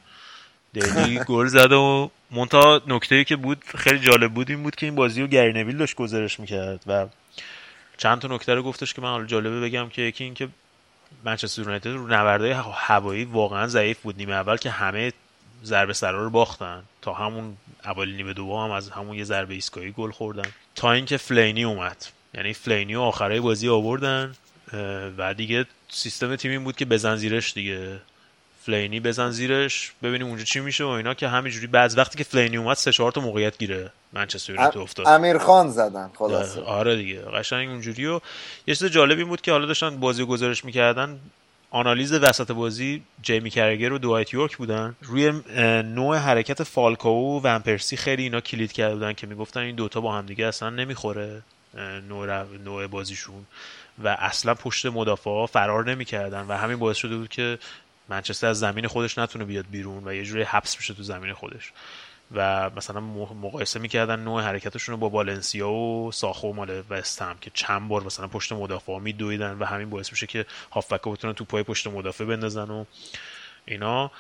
دیلی 0.73 1.19
گل 1.29 1.47
زد 1.47 1.73
و 1.73 2.11
مونتا 2.31 2.83
نکته 2.87 3.25
که 3.25 3.37
بود 3.37 3.65
خیلی 3.67 3.99
جالب 3.99 4.35
بود 4.35 4.51
این 4.51 4.63
بود 4.63 4.77
که 4.77 4.87
این 4.87 4.95
بازی 4.95 5.21
رو 5.21 5.27
گری 5.27 5.53
نویل 5.53 5.77
داشت 5.77 5.97
گزارش 5.97 6.41
می‌کرد 6.41 6.81
و 6.87 7.07
چند 7.99 8.21
تا 8.21 8.29
نکته 8.29 8.55
رو 8.55 8.63
گفتش 8.63 8.95
که 8.95 9.03
من 9.03 9.09
حالا 9.09 9.25
جالبه 9.25 9.61
بگم 9.61 9.89
که 9.89 10.03
یکی 10.03 10.25
این 10.25 10.35
که 10.35 10.49
منچستر 11.25 11.63
یونایتد 11.63 11.87
رو 11.87 12.07
نبردهای 12.07 12.51
هوایی 12.75 13.25
واقعا 13.25 13.67
ضعیف 13.67 14.01
بود 14.01 14.17
نیمه 14.17 14.33
اول 14.33 14.57
که 14.57 14.71
همه 14.71 15.13
ضربه 15.65 15.93
سرا 15.93 16.25
رو 16.25 16.31
باختن. 16.31 16.83
تا 17.03 17.13
همون 17.13 17.57
اول 17.85 18.13
نیمه 18.13 18.33
دوم 18.33 18.65
هم 18.65 18.71
از 18.71 18.91
همون 18.91 19.17
یه 19.17 19.25
ضربه 19.25 19.55
ایستگاهی 19.55 19.91
گل 19.91 20.11
خوردن. 20.11 20.49
تا 20.75 20.93
اینکه 20.93 21.17
فلینی 21.17 21.65
اومد. 21.65 22.07
یعنی 22.35 22.53
فلینی 22.53 22.95
و 22.95 23.01
آخرای 23.01 23.41
بازی 23.41 23.69
آوردن 23.69 24.35
و 25.19 25.35
دیگه 25.35 25.67
سیستم 25.89 26.37
تیم 26.37 26.51
این 26.51 26.65
بود 26.65 26.77
که 26.77 26.85
بزن 26.85 27.17
زیرش 27.17 27.55
دیگه. 27.55 28.01
فلینی 28.67 29.01
بزن 29.01 29.31
زیرش 29.31 29.93
ببینیم 30.03 30.27
اونجا 30.27 30.45
چی 30.45 30.61
میشه 30.61 30.85
و 30.85 30.89
اینا 30.89 31.15
که 31.15 31.29
همینجوری 31.29 31.67
بعض 31.67 31.99
وقتی 31.99 32.19
که 32.19 32.25
فلینی 32.25 32.57
اومد 32.57 32.77
سه 32.77 32.93
چهار 32.93 33.13
تا 33.13 33.21
موقعیت 33.21 33.59
گیره 33.59 33.91
منچستر 34.13 34.53
یونایتد 34.53 34.79
افتاد. 34.79 35.07
امیر 35.09 35.39
خان 35.39 35.71
زدن 35.71 36.11
خلاصه. 36.19 36.61
آره 36.63 36.97
دیگه 36.97 37.21
قشنگ 37.21 37.69
اونجوری 37.69 38.07
و 38.07 38.21
یه 38.67 38.75
چیز 38.75 38.85
جالبی 38.85 39.21
این 39.21 39.29
بود 39.29 39.41
که 39.41 39.53
حالا 39.53 39.67
داشتن 39.67 40.01
بازی 40.01 40.25
گزارش 40.25 40.65
می‌کردن. 40.65 41.19
آنالیز 41.71 42.13
وسط 42.13 42.51
بازی 42.51 43.03
جیمی 43.23 43.51
کرگر 43.51 43.93
و 43.93 43.99
دوایت 43.99 44.35
یورک 44.35 44.57
بودن. 44.57 44.97
روی 45.03 45.33
نوع 45.83 46.17
حرکت 46.17 46.63
فالکاو 46.63 47.37
و 47.37 47.41
ونپرسی 47.45 47.97
خیلی 47.97 48.23
اینا 48.23 48.41
کلید 48.41 48.73
کرده 48.73 48.95
بودن 48.95 49.13
که 49.13 49.27
می‌گفتن 49.27 49.61
این 49.61 49.77
دوتا 49.77 50.01
با 50.01 50.15
هم 50.15 50.27
دیگه 50.27 50.47
اصلا 50.47 50.71
نمی‌خوره 50.71 51.43
نوع, 52.09 52.45
نوع 52.65 52.87
بازیشون. 52.87 53.47
و 54.05 54.09
اصلا 54.09 54.55
پشت 54.55 54.87
مدافع 54.87 55.31
ها 55.31 55.47
فرار 55.47 55.91
نمی‌کردن 55.91 56.47
و 56.49 56.57
همین 56.57 56.77
باعث 56.77 56.97
شده 56.97 57.17
بود 57.17 57.29
که 57.29 57.59
منچستر 58.09 58.47
از 58.47 58.59
زمین 58.59 58.87
خودش 58.87 59.19
نتونه 59.19 59.45
بیاد 59.45 59.67
بیرون 59.71 60.09
و 60.09 60.15
یه 60.15 60.25
جوری 60.25 60.43
حبس 60.43 60.77
بشه 60.77 60.95
تو 60.95 61.03
زمین 61.03 61.33
خودش. 61.33 61.73
و 62.35 62.71
مثلا 62.77 63.01
مقایسه 63.01 63.81
می‌کردن 63.81 64.21
نوع 64.21 64.43
حرکتشون 64.43 64.93
رو 64.93 64.99
با 64.99 65.09
بالنسیا 65.09 65.71
و 65.71 66.13
ساخو 66.13 66.53
مال 66.53 66.83
وستهم 66.91 67.39
که 67.41 67.51
چند 67.55 67.89
بار 67.89 68.03
مثلا 68.03 68.27
پشت 68.27 68.53
مدافع 68.53 68.99
میدویدن 68.99 69.59
و 69.59 69.65
همین 69.65 69.91
باعث 69.91 70.11
میشه 70.13 70.27
که 70.27 70.47
هافبکا 70.73 71.11
بتونن 71.11 71.35
تو 71.35 71.45
پای 71.45 71.63
پشت 71.63 71.87
مدافع 71.87 72.25
بندازن 72.25 72.71
و 72.71 72.85
اینا. 73.65 74.11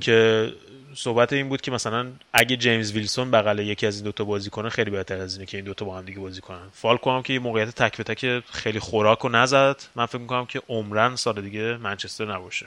که 0.00 0.48
صحبت 0.94 1.32
این 1.32 1.48
بود 1.48 1.60
که 1.60 1.70
مثلا 1.70 2.12
اگه 2.32 2.56
جیمز 2.56 2.92
ویلسون 2.92 3.30
بغل 3.30 3.58
یکی 3.58 3.86
از 3.86 3.96
این 3.96 4.04
دوتا 4.04 4.24
بازی 4.24 4.50
کنه 4.50 4.68
خیلی 4.68 4.90
بهتر 4.90 5.20
از 5.20 5.34
اینه 5.34 5.46
که 5.46 5.56
این 5.56 5.64
دوتا 5.64 5.84
با 5.84 5.98
هم 5.98 6.04
دیگه 6.04 6.20
بازی 6.20 6.40
کنن. 6.40 6.68
فالکو 6.72 7.10
هم 7.10 7.22
که 7.22 7.38
موقعیت 7.38 7.70
تک 7.70 7.96
به 7.96 8.04
تک 8.04 8.44
خیلی 8.50 8.78
خوراک 8.78 9.18
رو 9.18 9.28
نزد. 9.28 9.82
من 9.94 10.06
فکر 10.06 10.18
می‌کنم 10.18 10.46
که 10.46 10.62
عمرن 10.68 11.16
سال 11.16 11.42
دیگه 11.42 11.76
منچستر 11.76 12.34
نباشه. 12.34 12.66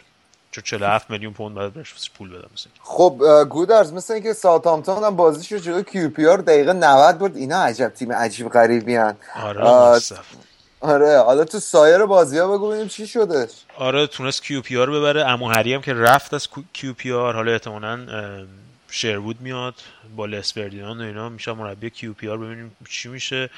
چون 0.56 0.64
47 0.64 1.10
میلیون 1.10 1.34
پوند 1.34 1.56
باید 1.56 1.74
بهش 1.74 1.94
پول 2.18 2.30
بدم 2.30 2.50
مثلا. 2.54 2.72
خب 2.82 3.22
گودرز 3.50 3.94
مثل 3.94 4.14
اینکه 4.14 4.34
ساوثهامپتون 4.34 5.04
هم 5.04 5.16
بازیش 5.16 5.52
رو 5.52 5.60
جلوی 5.60 5.84
کیو 5.84 6.10
پی 6.10 6.26
آر 6.26 6.38
دقیقه 6.38 6.74
90 6.74 7.18
برد. 7.18 7.36
اینا 7.36 7.64
عجب 7.64 7.90
تیم 7.90 8.12
عجیب 8.12 8.50
غریبی 8.50 8.96
هن. 8.96 9.16
آره 9.44 9.62
آه،. 9.62 10.00
آره 10.82 11.20
حالا 11.20 11.44
تو 11.44 11.60
سایر 11.60 12.06
بازی 12.06 12.38
ها 12.38 12.48
بگو 12.48 12.68
ببینیم 12.68 12.88
چی 12.88 13.08
شده 13.08 13.48
آره 13.78 14.08
تونست 14.08 14.44
کیو 14.44 14.62
پی 14.62 14.78
آر 14.78 14.90
ببره 14.90 15.26
عمو 15.26 15.50
هری 15.50 15.74
هم 15.74 15.82
که 15.82 15.94
رفت 15.94 16.34
از 16.34 16.48
کیو 16.74 16.94
پی 16.94 17.12
آر 17.12 17.36
حالا 17.36 17.52
احتمالاً 17.52 18.00
شروود 18.90 19.42
میاد 19.42 19.76
با 20.16 20.26
لس 20.26 20.42
فردیناند 20.42 21.02
و 21.02 21.04
اینا. 21.04 21.30
میشه 21.30 21.54
مربی 21.54 21.90
کیو 21.90 22.14
پی 22.14 22.30
آر 22.30 22.38
ببینیم 22.38 22.76
چی 22.90 23.10
میشه. 23.10 23.50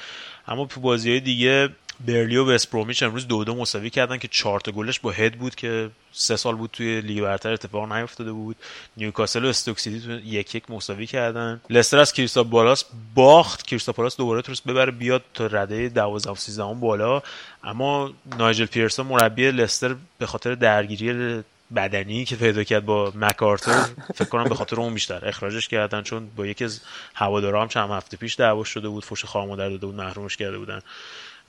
اما 0.48 0.66
تو 0.66 0.80
بازی 0.80 1.10
های 1.10 1.20
دیگه 1.20 1.68
برنلی 2.06 2.36
و 2.36 2.44
وستبرومیچ 2.44 3.02
امروز 3.02 3.28
دو 3.28 3.44
دو 3.44 3.54
مساوی 3.54 3.90
کردن 3.90 4.18
که 4.18 4.28
چهار 4.28 4.60
تا 4.60 4.72
گلش 4.72 5.00
با 5.00 5.10
هد 5.10 5.38
بود 5.38 5.54
که 5.54 5.90
سه 6.12 6.36
سال 6.36 6.56
بود 6.56 6.70
توی 6.70 7.00
لیگ 7.00 7.22
برتر 7.22 7.52
اتفاق 7.52 7.92
نیفتاده 7.92 8.32
بود. 8.32 8.56
نیوکاسل 8.96 9.44
و 9.44 9.48
استوک 9.48 9.80
سیتی 9.80 10.00
تو 10.00 10.10
یک 10.10 10.54
یک 10.54 10.70
مساوی 10.70 11.06
کردن. 11.06 11.60
لستر 11.70 11.98
از 11.98 12.12
کریستال 12.12 12.44
پالاس 12.44 12.84
باخت. 13.14 13.66
کریستال 13.66 13.94
پالاس 13.94 14.16
دوباره 14.16 14.42
تونست 14.42 14.64
ببره 14.64 14.92
بیاد 14.92 15.24
تا 15.34 15.46
رده 15.46 15.88
12 15.88 16.30
و 16.30 16.34
13 16.34 16.74
بالا. 16.74 17.22
اما 17.64 18.10
نایجل 18.38 18.66
پیرسون 18.66 19.06
مربی 19.06 19.50
لستر 19.50 19.96
به 20.18 20.26
خاطر 20.26 20.54
درگیری 20.54 21.42
بدنی 21.76 22.24
که 22.24 22.36
پیدا 22.36 22.64
کرد 22.64 22.86
با 22.86 23.12
مک‌آرتور 23.14 23.84
فکر 24.14 24.28
کنم 24.28 24.44
به 24.44 24.54
خاطر 24.54 24.76
اون 24.76 24.94
بیشتر 24.94 25.28
اخراجش 25.28 25.68
کردن. 25.68 26.02
چون 26.02 26.30
با 26.36 26.46
یکی 26.46 26.64
از 26.64 26.80
هوادارا 27.14 27.62
هم 27.62 27.68
چند 27.68 27.90
هفته 27.90 28.16
پیش 28.16 28.36
دعوا 28.36 28.64
شده 28.64 28.88
بود 28.88 29.04
فوش 29.04 29.24
خواهر 29.24 29.48
مادر 29.48 29.68
داده 29.68 29.86
بود 29.86 29.94
محرومش 29.94 30.36
کرده 30.36 30.58
بودن. 30.58 30.80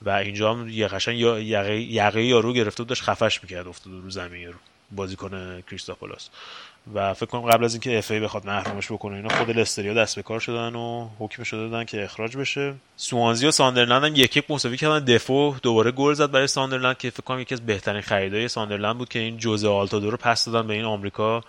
و 0.01 0.09
اینجا 0.09 0.53
هم 0.53 0.69
یه 0.69 0.87
قشنگ 0.87 1.17
یا- 1.19 1.39
یقه 1.79 2.21
یارو 2.23 2.53
گرفته 2.53 2.83
بود 2.83 2.87
داشت 2.89 3.03
خفش 3.03 3.43
می‌کرد 3.43 3.67
افتاده 3.67 3.95
رو 3.95 4.09
زمین 4.09 4.41
یارو 4.41 4.57
بازیکن 4.91 5.61
کریستال 5.61 6.09
پالاس 6.09 6.29
و 6.93 7.13
فکر 7.13 7.25
کنم 7.25 7.41
قبل 7.41 7.63
از 7.63 7.73
اینکه 7.73 7.97
FA 7.97 8.19
بخواد 8.19 8.45
محرومش 8.45 8.91
بکنه 8.91 9.15
اینا 9.15 9.29
خود 9.29 9.49
لستریا 9.49 9.93
دست 9.93 10.15
به 10.15 10.21
کار 10.21 10.39
شدن 10.39 10.75
و 10.75 11.09
حکمش 11.19 11.53
دادن 11.53 11.83
که 11.85 12.03
اخراج 12.03 12.37
بشه. 12.37 12.73
سوانزی 12.95 13.47
و 13.47 13.51
ساندرلند 13.51 14.03
هم 14.03 14.15
یک 14.15 14.37
یک 14.37 14.51
مساوی 14.51 14.77
کردن 14.77 15.05
دفو 15.05 15.55
دوباره 15.61 15.91
گل 15.91 16.13
زد 16.13 16.31
برای 16.31 16.47
ساندرلند 16.47 16.97
که 16.97 17.09
فکر 17.09 17.21
کنم 17.23 17.39
یکی 17.39 17.53
از 17.53 17.65
بهترین 17.65 18.01
خریدای 18.01 18.47
ساندرلند 18.47 18.97
بود 18.97 19.09
که 19.09 19.19
این 19.19 19.37
جوزی 19.37 19.67
آلتیدور 19.67 20.11
رو 20.11 20.17
پس 20.17 20.45
دادن 20.45 20.67
به 20.67 20.73
این 20.73 20.85
آمریکا. 20.85 21.43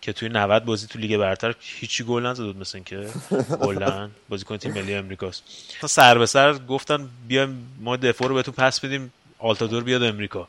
که 0.00 0.12
توی 0.12 0.28
90 0.28 0.64
بازی 0.64 0.86
تو 0.86 0.98
لیگ 0.98 1.16
برتر 1.16 1.54
هیچی 1.60 2.04
گل 2.04 2.26
نزد 2.26 2.42
بود 2.42 2.56
مثل 2.56 2.78
که 2.78 3.08
کلا 3.60 4.10
بازیکن 4.28 4.56
تیم 4.56 4.72
ملی 4.72 4.94
امریکاست. 4.94 5.42
سر 5.86 6.18
به 6.18 6.26
سر 6.26 6.58
گفتن 6.58 7.08
بیایم 7.28 7.76
ما 7.80 7.96
دفو 7.96 8.28
رو 8.28 8.34
بهتون 8.34 8.54
پس 8.54 8.80
بدیم 8.80 9.12
آلتیدور 9.38 9.82
بیاد 9.82 10.02
امریکا. 10.02 10.48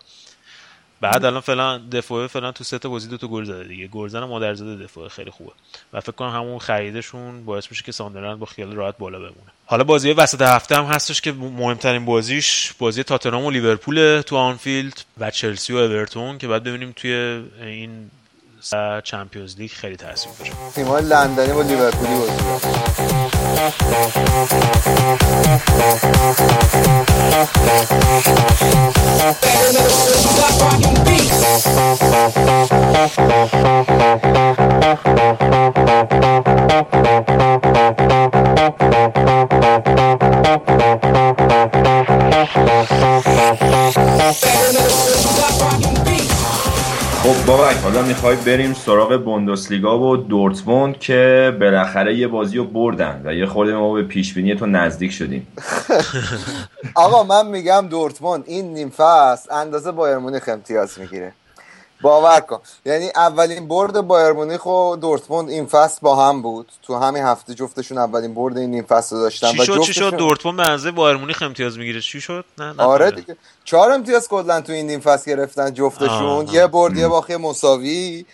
بعد 1.02 1.26
الان 1.26 1.42
فعلا 1.42 1.78
دفو 1.78 2.28
فعلا 2.28 2.52
تو 2.52 2.64
سه 2.64 2.80
تا 2.80 2.90
بازی 2.90 3.08
دو 3.08 3.18
تا 3.18 3.28
گل 3.28 3.44
زده 3.44 3.64
دیگه. 3.64 3.88
گلزن 3.88 4.24
مادرزاده 4.24 4.84
دفو 4.84 5.08
خیلی 5.08 5.32
خوبه. 5.32 5.52
و 5.94 6.00
فکر 6.00 6.12
کنم 6.12 6.30
همون 6.30 6.60
خریدشون 6.60 7.46
باعث 7.46 7.68
میشه 7.72 7.84
که 7.84 7.92
ساندرلند 7.92 8.40
با 8.40 8.46
خیال 8.46 8.72
راحت 8.72 8.98
بالا 8.98 9.18
بمونه. 9.18 9.52
حالا 9.66 9.84
بازی 9.84 10.12
وسط 10.12 10.42
هفته 10.42 10.76
هم 10.76 10.86
هستش 10.86 11.22
که 11.22 11.32
مهمترین 11.32 12.06
بازیش 12.06 12.74
بازی 12.80 13.04
تاتنهام 13.04 13.46
و 13.46 13.52
لیورپول 13.52 14.22
تو 14.22 14.36
آنفیلد 14.36 15.02
و 15.18 15.32
چلسی 15.32 15.74
و 15.74 15.78
اورتون 15.78 16.38
که 16.38 16.48
بعد 16.48 16.64
ببینیم 16.64 16.94
توی 16.96 17.44
این 17.62 18.12
چمپیونز 19.04 19.58
لیگ 19.58 19.72
خیلی 19.72 19.96
تاثیر 19.96 20.32
داره 20.40 20.52
تیم‌های 20.76 21.04
لندنی 21.04 21.54
با 21.54 21.62
لیورپولی 21.62 22.16
بازی 22.16 22.32
خب 36.92 37.31
بابک 47.48 47.76
حالا 47.76 48.02
می‌خوای 48.02 48.36
بریم 48.36 48.74
سراغ 48.74 49.24
بوندسلیگا 49.24 50.00
و 50.00 50.18
دورتموند 50.18 51.00
که 51.00 51.52
بالاخره 51.60 52.16
یه 52.16 52.28
بازی 52.28 52.58
رو 52.58 52.64
بردن 52.64 53.22
و 53.26 53.34
یه 53.34 53.46
خورده 53.46 53.74
ما 53.74 53.94
به 53.94 54.04
پیش 54.04 54.34
بینی 54.34 54.56
تو 54.56 54.66
نزدیک 54.66 55.12
شدیم. 55.12 55.48
آقا 56.96 57.24
من 57.24 57.48
میگم 57.48 57.88
دورتموند 57.90 58.44
این 58.48 58.74
نیم 58.74 58.90
فصل 58.90 59.54
اندازه 59.54 59.92
بایر 59.92 60.18
مونیخ 60.18 60.50
امتیاز 60.50 61.00
می‌گیره. 61.00 61.34
باور 62.02 62.40
کن. 62.40 62.60
یعنی 62.86 63.10
اولین 63.16 63.68
برد 63.68 64.02
بایر 64.02 64.32
مونیخ 64.32 64.66
و 64.66 64.96
دورتموند 64.96 65.50
این 65.50 65.66
فصل 65.66 66.00
با 66.02 66.28
هم 66.28 66.42
بود. 66.42 66.72
تو 66.84 66.98
همین 66.98 67.24
هفته 67.24 67.54
جفتشون 67.54 67.98
اولین 67.98 68.34
برد 68.34 68.58
این 68.58 68.72
نیم 68.72 68.84
فصل 68.84 69.16
داشتن 69.16 69.52
چی 69.52 69.66
شد؟ 69.66 69.82
چی 69.82 69.94
شد؟ 69.94 70.16
دورتموند 70.16 70.58
به 70.58 70.64
اندازه 70.64 70.92
بایر 70.92 71.18
مونیخ 71.18 71.42
امتیاز 71.42 71.78
می‌گیره. 71.78 72.02
چی 72.02 72.22
شد؟ 72.22 72.46
نه 72.58 72.74
نه 72.74 72.84
آره 72.84 73.12
دیگه. 73.12 73.38
چهار 73.64 73.92
امتیاز 73.92 74.28
کلا 74.28 74.62
تو 74.62 74.72
این 74.74 74.88
نیم 74.88 75.00
فصل 75.00 75.32
گرفتن 75.32 75.74
جفتشون. 75.74 76.10
آه. 76.10 76.54
یه 76.54 76.68
برد 76.68 76.98
یه 76.98 77.08
باخت 77.08 77.30
یه 77.30 77.38
مساوی. 77.38 78.26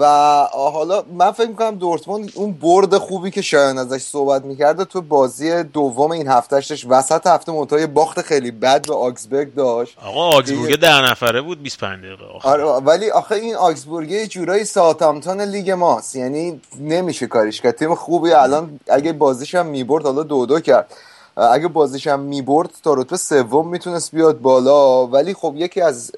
و 0.00 0.04
حالا 0.52 1.02
من 1.12 1.32
فکر 1.32 1.48
می‌کنم 1.48 1.74
دورتموند 1.74 2.32
اون 2.34 2.52
برد 2.52 2.98
خوبی 2.98 3.30
که 3.30 3.42
شایان 3.42 3.78
ازش 3.78 4.02
صحبت 4.02 4.44
می‌کرده 4.44 4.84
تو 4.84 5.02
بازی 5.02 5.62
دوم 5.62 6.10
این 6.10 6.28
هفتهش 6.28 6.86
وسط 6.88 7.26
هفته 7.26 7.52
منتها 7.52 7.80
یه 7.80 7.86
باخت 7.86 8.22
خیلی 8.22 8.50
بد 8.50 8.86
به 8.86 8.94
آکسبرگ 8.94 9.54
داشت. 9.54 9.98
آقا 10.06 10.28
آگزبورگ 10.30 10.80
ده 10.80 11.10
نفره 11.10 11.40
بود 11.40 11.62
25 11.62 12.04
دقیقه. 12.04 12.24
آره 12.42 12.64
ولی 12.64 13.10
آخه 13.10 13.34
این 13.34 13.54
آکسبورگ 13.54 14.10
یه 14.10 14.26
جورایی 14.26 14.64
ساوثهامپتون 14.64 15.40
لیگ 15.40 15.70
ماست. 15.70 16.16
یعنی 16.16 16.60
نمیشه 16.80 17.26
کاریش 17.26 17.60
کرد. 17.60 17.76
تیم 17.76 17.94
خوبی 17.94 18.32
الان 18.32 18.80
اگه 18.88 19.12
بازیش 19.12 19.54
هم 19.54 19.66
می‌برد 19.66 20.04
حالا 20.04 20.22
دو 20.22 20.46
دو 20.46 20.60
کرد. 20.60 20.94
اگه 21.38 21.68
بازیش 21.68 22.06
هم 22.06 22.20
می‌برد 22.20 22.70
تا 22.84 22.94
رتبه 22.94 23.16
سوم 23.16 23.68
می‌تونست 23.68 24.14
بیاد 24.14 24.40
بالا. 24.40 25.06
ولی 25.06 25.34
خب 25.34 25.54
یکی 25.56 25.80
از 25.80 26.12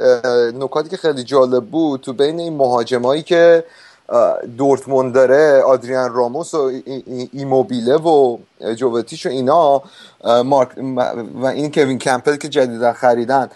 نکاتی 0.54 0.88
که 0.88 0.96
خیلی 0.96 1.24
جالب 1.24 1.64
بود 1.64 2.00
تو 2.00 2.12
بین 2.12 2.40
این 2.40 2.56
مهاجمایی 2.56 3.22
که 3.22 3.64
دورتموند 4.58 5.14
داره 5.14 5.62
آدریان 5.62 6.12
راموس 6.14 6.54
و 6.54 6.58
ای- 6.58 6.82
ای- 6.86 7.28
ایموبیله 7.32 7.96
و 7.96 8.38
جووتیش 8.76 9.26
و 9.26 9.28
اینا 9.28 9.82
و 11.42 11.46
این 11.46 11.72
کوین 11.72 11.98
کمپل 11.98 12.36
که 12.36 12.48
جدیدا 12.48 12.92
خریدن 12.92 13.48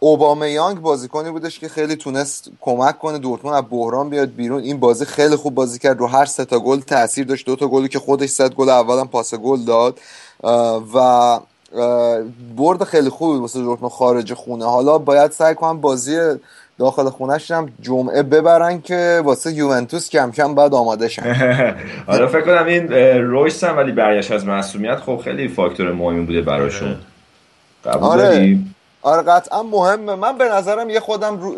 اوبامیانگ 0.00 0.80
بازیکنی 0.80 1.30
بودش 1.30 1.58
که 1.58 1.68
خیلی 1.68 1.96
تونست 1.96 2.48
کمک 2.60 2.98
کنه 2.98 3.18
دورتموند 3.18 3.56
از 3.56 3.70
بحران 3.70 4.10
بیاد 4.10 4.28
بیرون. 4.28 4.62
این 4.62 4.80
بازی 4.80 5.04
خیلی 5.04 5.36
خوب 5.36 5.54
بازی 5.54 5.78
کرد. 5.78 5.98
رو 5.98 6.06
هر 6.06 6.24
سه 6.24 6.44
تا 6.44 6.58
گل 6.58 6.80
تاثیر 6.80 7.26
داشت. 7.26 7.46
دو 7.46 7.56
تا 7.56 7.68
گلی 7.68 7.88
که 7.88 7.98
خودش 7.98 8.30
زد 8.30 8.54
گل 8.54 8.68
اولم 8.68 9.08
پاس 9.08 9.34
گل 9.34 9.64
داد. 9.64 9.98
و 10.94 11.38
برد 12.56 12.84
خیلی 12.84 13.08
خوبی 13.08 13.32
بود 13.32 13.40
واسه 13.40 13.60
دورتموند 13.60 13.92
خارج 13.92 14.34
خونه 14.34 14.64
حالا 14.64 14.98
باید 14.98 15.30
سعی 15.30 15.54
کنم 15.54 15.80
بازی 15.80 16.18
داخل 16.78 17.08
خونهش 17.08 17.50
هم 17.50 17.72
جمعه 17.82 18.22
ببرن 18.22 18.80
که 18.80 19.22
واسه 19.24 19.52
یوونتوس 19.52 20.10
کم 20.10 20.30
کم 20.30 20.54
بعد 20.54 20.74
آماده 20.74 21.08
شن 21.08 21.34
حالا 22.06 22.26
فکر 22.26 22.40
کنم 22.40 22.66
این 22.66 22.92
رویس 23.22 23.64
هم 23.64 23.76
ولی 23.76 23.92
برگشت 23.92 24.32
از 24.32 24.46
معصومیت 24.46 24.96
خب 24.96 25.20
خیلی 25.24 25.48
فاکتور 25.48 25.92
مهمی 25.92 26.26
بوده 26.26 26.42
براشون 26.42 26.96
قبول 27.84 28.08
آره. 28.08 28.22
داری؟ 28.22 28.64
آره 29.02 29.22
قطعا 29.22 29.62
مهمه. 29.62 30.14
من 30.14 30.38
به 30.38 30.44
نظرم 30.44 30.90
یه 30.90 31.00
خودم 31.00 31.40
رو 31.40 31.54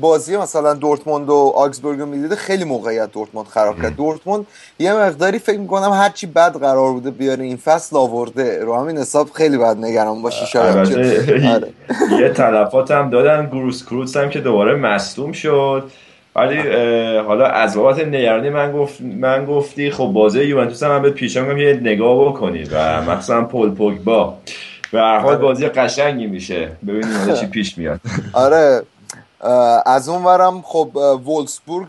بازی 0.00 0.36
مثلا 0.36 0.74
دورتموند 0.74 1.28
و 1.30 1.52
آگزبورگ 1.56 1.98
رو 1.98 2.06
می‌دیده 2.06 2.36
خیلی 2.36 2.64
موقعیت 2.64 3.12
دورتموند 3.12 3.46
خراب 3.46 3.82
کرد. 3.82 3.96
دورتموند 3.96 4.46
یه 4.78 4.92
مقداری 4.92 5.38
فکر 5.38 5.58
می‌کنم 5.58 5.90
هرچی 5.92 6.26
بد 6.26 6.56
قرار 6.56 6.92
بوده 6.92 7.10
بیاره 7.10 7.44
این 7.44 7.56
فصل 7.56 7.96
آورده. 7.96 8.64
رو 8.64 8.74
همین 8.76 8.98
حساب 8.98 9.30
خیلی 9.30 9.56
باید 9.56 9.78
نگران 9.78 10.22
باشی 10.22 10.46
شاید. 10.46 10.76
آره. 10.76 11.68
یه 12.20 12.28
تلفات 12.28 12.90
هم 12.90 13.10
دادن. 13.10 13.46
گروس 13.46 13.84
کروس 13.84 14.16
هم 14.16 14.30
که 14.30 14.40
دوباره 14.40 14.74
مصدوم 14.74 15.32
شد. 15.32 15.90
ولی 16.36 16.58
حالا 17.18 17.46
از 17.46 17.76
بابت 17.76 17.98
نگرانی 18.06 18.50
من 18.50 18.72
گفت 18.72 19.00
من 19.00 19.44
گفتی 19.44 19.90
خب 19.90 20.04
بازی 20.04 20.42
یوونتوس 20.44 20.82
هم 20.82 20.90
من 20.90 21.02
بهت 21.02 21.12
پیشنهاد 21.12 21.58
یه 21.58 21.80
نگاه 21.82 22.28
بکنی 22.28 22.64
و 22.64 23.02
مثلا 23.02 23.44
پول 23.44 23.70
پوگبا. 23.70 24.34
به 24.92 24.98
هر 25.00 25.18
حال 25.18 25.36
بازی 25.36 25.68
قشنگی 25.68 26.26
میشه. 26.26 26.76
ببینیم 26.86 27.18
حالا 27.18 27.34
چی 27.34 27.46
پیش 27.56 27.78
میاد. 27.78 28.00
آره. 28.32 28.82
از 29.86 30.08
اون 30.08 30.24
ورم 30.24 30.62
خب 30.62 30.90
وولسبورگ 31.26 31.88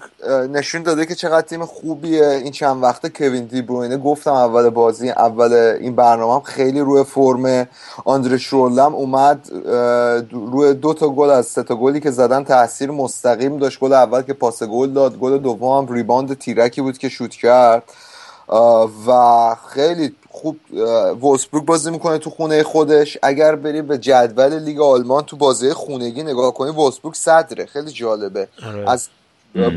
نشون 0.51 0.83
داده 0.83 1.05
که 1.05 1.15
چقدر 1.15 1.41
تیم 1.47 1.65
خوبیه. 1.65 2.29
این 2.29 2.51
چند 2.51 2.83
وقته 2.83 3.09
کوین 3.09 3.45
دی 3.45 3.61
بروینه 3.61 3.97
گفتم 3.97 4.33
اول 4.33 4.69
بازی 4.69 5.09
اول 5.09 5.53
این 5.53 5.95
برنامه 5.95 6.33
هم 6.33 6.39
خیلی 6.39 6.79
روی 6.79 7.03
فرم 7.03 7.67
آندره 8.05 8.37
شورله 8.37 8.81
هم 8.81 8.95
اومد. 8.95 9.49
روی 10.31 10.73
دو 10.73 10.93
تا 10.93 11.09
گل 11.09 11.29
از 11.29 11.45
سه 11.45 11.63
تا 11.63 11.75
گلی 11.75 11.99
که 11.99 12.11
زدن 12.11 12.43
تاثیر 12.43 12.91
مستقیم 12.91 13.57
داشت. 13.57 13.79
گل 13.79 13.93
اول 13.93 14.21
که 14.21 14.33
پاس 14.33 14.63
گل 14.63 14.89
داد 14.89 15.17
گل 15.17 15.37
دوم 15.37 15.77
هم 15.87 15.93
rebound 15.93 16.37
تیرکی 16.37 16.81
بود 16.81 16.97
که 16.97 17.09
شوت 17.09 17.31
کرد. 17.31 17.83
و 19.07 19.11
خیلی 19.69 20.15
خوب 20.31 20.57
وولسبورگ 21.21 21.65
بازی 21.65 21.91
می‌کنه 21.91 22.17
تو 22.17 22.29
خونه 22.29 22.63
خودش. 22.63 23.17
اگر 23.23 23.55
بریم 23.55 23.87
به 23.87 23.97
جدول 23.97 24.59
لیگ 24.59 24.81
آلمان 24.81 25.23
تو 25.23 25.37
بازی 25.37 25.73
خونگی 25.73 26.23
نگاه 26.23 26.53
کنیم 26.53 26.77
وولسبورگ 26.77 27.15
صدره. 27.15 27.65
خیلی 27.65 27.91
جالبه. 27.91 28.47
آره. 28.67 28.91
از 28.91 29.07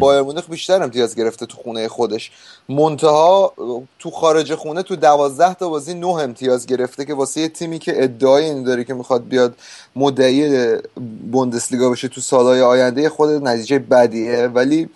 بایر 0.00 0.22
مونیخ 0.22 0.50
بیشتر 0.50 0.82
امتیاز 0.82 1.14
گرفته 1.14 1.46
تو 1.46 1.56
خونه 1.56 1.88
خودش. 1.88 2.30
منتها 2.68 3.52
تو 3.98 4.10
خارج 4.10 4.54
خونه 4.54 4.82
تو 4.82 4.96
دوازده 4.96 5.54
تا 5.54 5.68
بازی 5.68 5.94
نه 5.94 6.06
امتیاز 6.06 6.66
گرفته 6.66 7.04
که 7.04 7.14
واسه 7.14 7.40
یه 7.40 7.48
تیمی 7.48 7.78
که 7.78 8.04
ادعای 8.04 8.44
این 8.44 8.64
داره 8.64 8.84
که 8.84 8.94
می‌خواد 8.94 9.28
بیاد 9.28 9.54
مدعی 9.96 10.76
بوندسلیگا 11.32 11.90
بشه 11.90 12.08
تو 12.08 12.20
سالهای 12.20 12.60
آینده 12.60 13.08
خود 13.08 13.30
نتیجه 13.30 13.78
بدیه. 13.78 14.46
ولی 14.46 14.88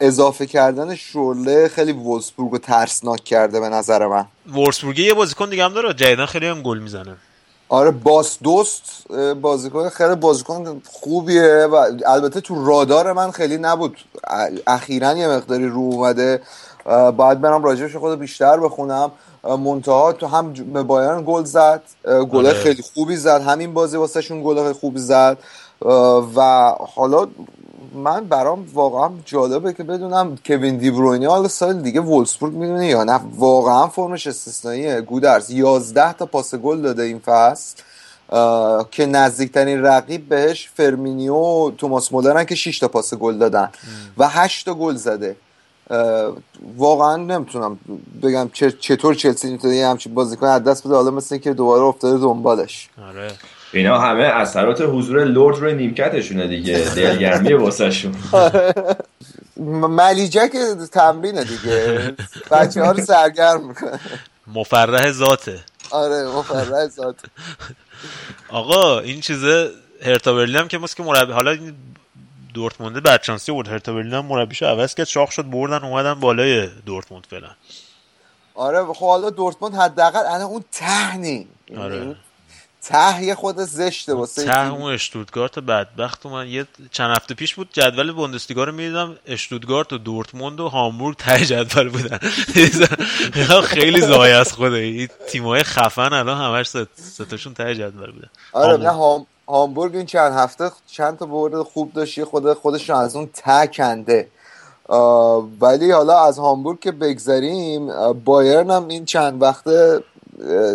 اضافه 0.00 0.46
کردن 0.46 0.94
شورله 0.94 1.68
خیلی 1.68 1.92
وولسبورگ 1.92 2.52
رو 2.52 2.58
ترسناک 2.58 3.24
کرده 3.24 3.60
به 3.60 3.68
نظر 3.68 4.06
من. 4.06 4.24
وورسبورگ 4.54 4.98
یه 4.98 5.14
بازیکن 5.14 5.50
دیگه 5.50 5.64
هم 5.64 5.72
داره 5.72 5.94
جدیدن 5.94 6.26
خیلی 6.26 6.46
هم 6.46 6.62
گل 6.62 6.78
می‌زنه. 6.78 7.16
آره 7.68 7.90
باس 7.90 8.38
دوست 8.42 9.12
بازیکن 9.40 9.88
خیلی 9.88 10.14
بازیکن 10.14 10.82
خوبیه 10.86 11.68
و 11.72 11.74
البته 12.06 12.40
تو 12.40 12.64
رادار 12.64 13.12
من 13.12 13.30
خیلی 13.30 13.56
نبود. 13.58 13.96
اخیرا 14.66 15.12
یه 15.12 15.28
مقداری 15.28 15.68
رو 15.68 15.78
اومده. 15.78 16.42
باید 17.16 17.40
برم 17.40 17.64
راجبش 17.64 17.96
خود 17.96 18.18
بیشتر 18.18 18.60
بخونم. 18.60 19.10
منتها 19.44 20.12
تو 20.12 20.26
هم 20.26 20.52
به 20.52 20.82
بایرن 20.82 21.22
گل 21.26 21.44
زد. 21.44 21.82
گل 22.04 22.46
آره. 22.46 22.52
خیلی 22.52 22.82
خوبی 22.82 23.16
زد. 23.16 23.42
همین 23.42 23.74
بازی 23.74 23.96
واسهشون 23.96 24.42
گل 24.44 24.72
خوبی 24.72 25.00
زد. 25.00 25.38
و 26.36 26.72
حالا 26.94 27.28
من 27.94 28.24
برام 28.24 28.66
واقعا 28.72 29.10
جالبه 29.24 29.72
که 29.72 29.82
بدونم 29.82 30.38
کوین 30.46 30.76
دیبروینی 30.76 31.26
حالا 31.26 31.48
سال 31.48 31.82
دیگه 31.82 32.00
وولسبورگ 32.00 32.52
می‌دونه 32.52 32.86
یا 32.86 33.04
نه. 33.04 33.20
واقعا 33.36 33.86
فرمش 33.86 34.26
استثنائیه 34.26 35.00
گودرز. 35.00 35.50
11 35.50 36.12
تا 36.12 36.26
پاس 36.26 36.54
گل 36.54 36.80
داده 36.80 37.02
این 37.02 37.18
فصل. 37.18 37.76
که 38.90 39.06
نزدیکترین 39.06 39.82
رقیب 39.82 40.28
بهش 40.28 40.70
فرمینیو 40.74 41.34
و 41.34 41.70
توماس 41.70 42.12
مولرن 42.12 42.44
که 42.44 42.54
6 42.54 42.78
تا 42.78 42.88
پاس 42.88 43.14
گل 43.14 43.38
دادن. 43.38 43.70
و 44.18 44.28
8 44.28 44.66
تا 44.66 44.74
گل 44.74 44.94
زده. 44.94 45.36
واقعا 46.76 47.16
نمی‌تونم 47.16 47.78
بگم 48.22 48.50
چطور 48.80 49.14
چلسی 49.14 49.52
می‌تونه 49.52 49.76
یه 49.76 49.86
همچین 49.86 50.14
بازیکن 50.14 50.46
از 50.46 50.64
دست 50.64 50.86
بده. 50.86 50.94
حالا 50.94 51.10
مثل 51.10 51.36
که 51.36 51.52
دوباره 51.52 51.82
افتاده 51.82 52.18
دنبالش. 52.18 52.88
آره. 53.08 53.32
اینا 53.72 53.98
همه 53.98 54.24
اثرات 54.24 54.80
حضور 54.80 55.24
لورد 55.24 55.58
روی 55.58 55.74
نیمکتشونه 55.74 56.46
دیگه 56.46 56.78
دلگرمی 56.96 57.52
واسهشون. 57.52 58.14
ملیجک 59.56 60.52
تمرینه 60.92 61.44
دیگه. 61.44 62.16
بچه 62.50 62.84
ها 62.84 62.92
رو 62.92 63.04
سرگرم 63.04 63.68
می‌کنه. 63.68 64.00
مفرح 64.46 65.12
ذاته. 65.12 65.60
آره 65.90 66.28
مفرح 66.28 66.86
ذاته. 66.86 67.28
آقا 68.48 69.00
این 69.00 69.20
چیزه 69.20 69.70
هرتا 70.02 70.34
برلین 70.34 70.56
هم 70.56 70.68
که 70.68 70.78
که 70.96 71.02
مربی 71.02 71.32
حالا 71.32 71.50
این 71.50 71.74
دورتموند 72.54 73.02
بدشانسی 73.02 73.52
بود. 73.52 73.68
هرتا 73.68 73.92
برلین 73.92 74.14
هم 74.14 74.26
مربیشو 74.26 74.66
عوض 74.66 74.94
کرد 74.94 75.06
شاخ 75.06 75.30
شد 75.30 75.50
بردن 75.50 75.84
اومدن 75.84 76.14
بالای 76.14 76.68
دورتموند 76.86 77.26
فعلا. 77.30 77.48
آره 78.54 78.84
خب 78.84 79.06
حالا 79.06 79.30
دورتموند 79.30 79.74
حداقل 79.74 80.18
الان 80.18 80.40
اون 80.40 80.64
تهنی 80.72 81.48
آره. 81.78 82.16
ته 82.82 83.24
یه 83.24 83.34
خود 83.34 83.56
زشته 83.56 84.14
واسه 84.14 84.44
ته 84.44 84.72
اون 84.72 84.92
اشتودگارت 84.92 85.58
بدبخت. 85.58 86.26
من 86.26 86.48
یه 86.48 86.66
چند 86.90 87.16
هفته 87.16 87.34
پیش 87.34 87.54
بود 87.54 87.68
جدول 87.72 88.12
بوندسلیگا 88.12 88.64
رو 88.64 88.72
می‌دیدم. 88.72 89.16
اشتودگارت 89.26 89.92
و 89.92 89.98
دورتموند 89.98 90.60
و 90.60 90.68
هامبورگ 90.68 91.16
ته 91.16 91.46
جدول 91.46 91.88
بودن. 91.88 92.18
خیلی 93.62 94.00
زای 94.00 94.32
از 94.32 94.52
خوده. 94.52 94.76
این 94.76 95.08
تیمای 95.28 95.62
خفن 95.62 96.12
الان 96.12 96.38
همش 96.38 96.68
ستاشون 96.94 97.54
ته 97.54 97.74
جدول 97.74 98.12
بودن. 98.12 98.30
آره 98.52 98.76
نه 98.76 98.90
هام... 98.90 99.26
هامبورگ 99.48 99.96
این 99.96 100.06
چند 100.06 100.32
هفته 100.32 100.70
چند 100.86 101.18
تا 101.18 101.26
برد 101.26 101.62
خوب 101.62 101.92
داشت. 101.92 102.24
خود 102.24 102.52
خودش 102.52 102.90
از 102.90 103.16
اون 103.16 103.30
ته 103.34 103.66
کنده. 103.66 104.28
ولی 105.60 105.90
حالا 105.90 106.24
از 106.24 106.38
هامبورگ 106.38 106.80
که 106.80 106.92
بگذریم 106.92 108.12
بایرن 108.12 108.70
هم 108.70 108.88
این 108.88 109.04
چند 109.04 109.42
وقته 109.42 110.02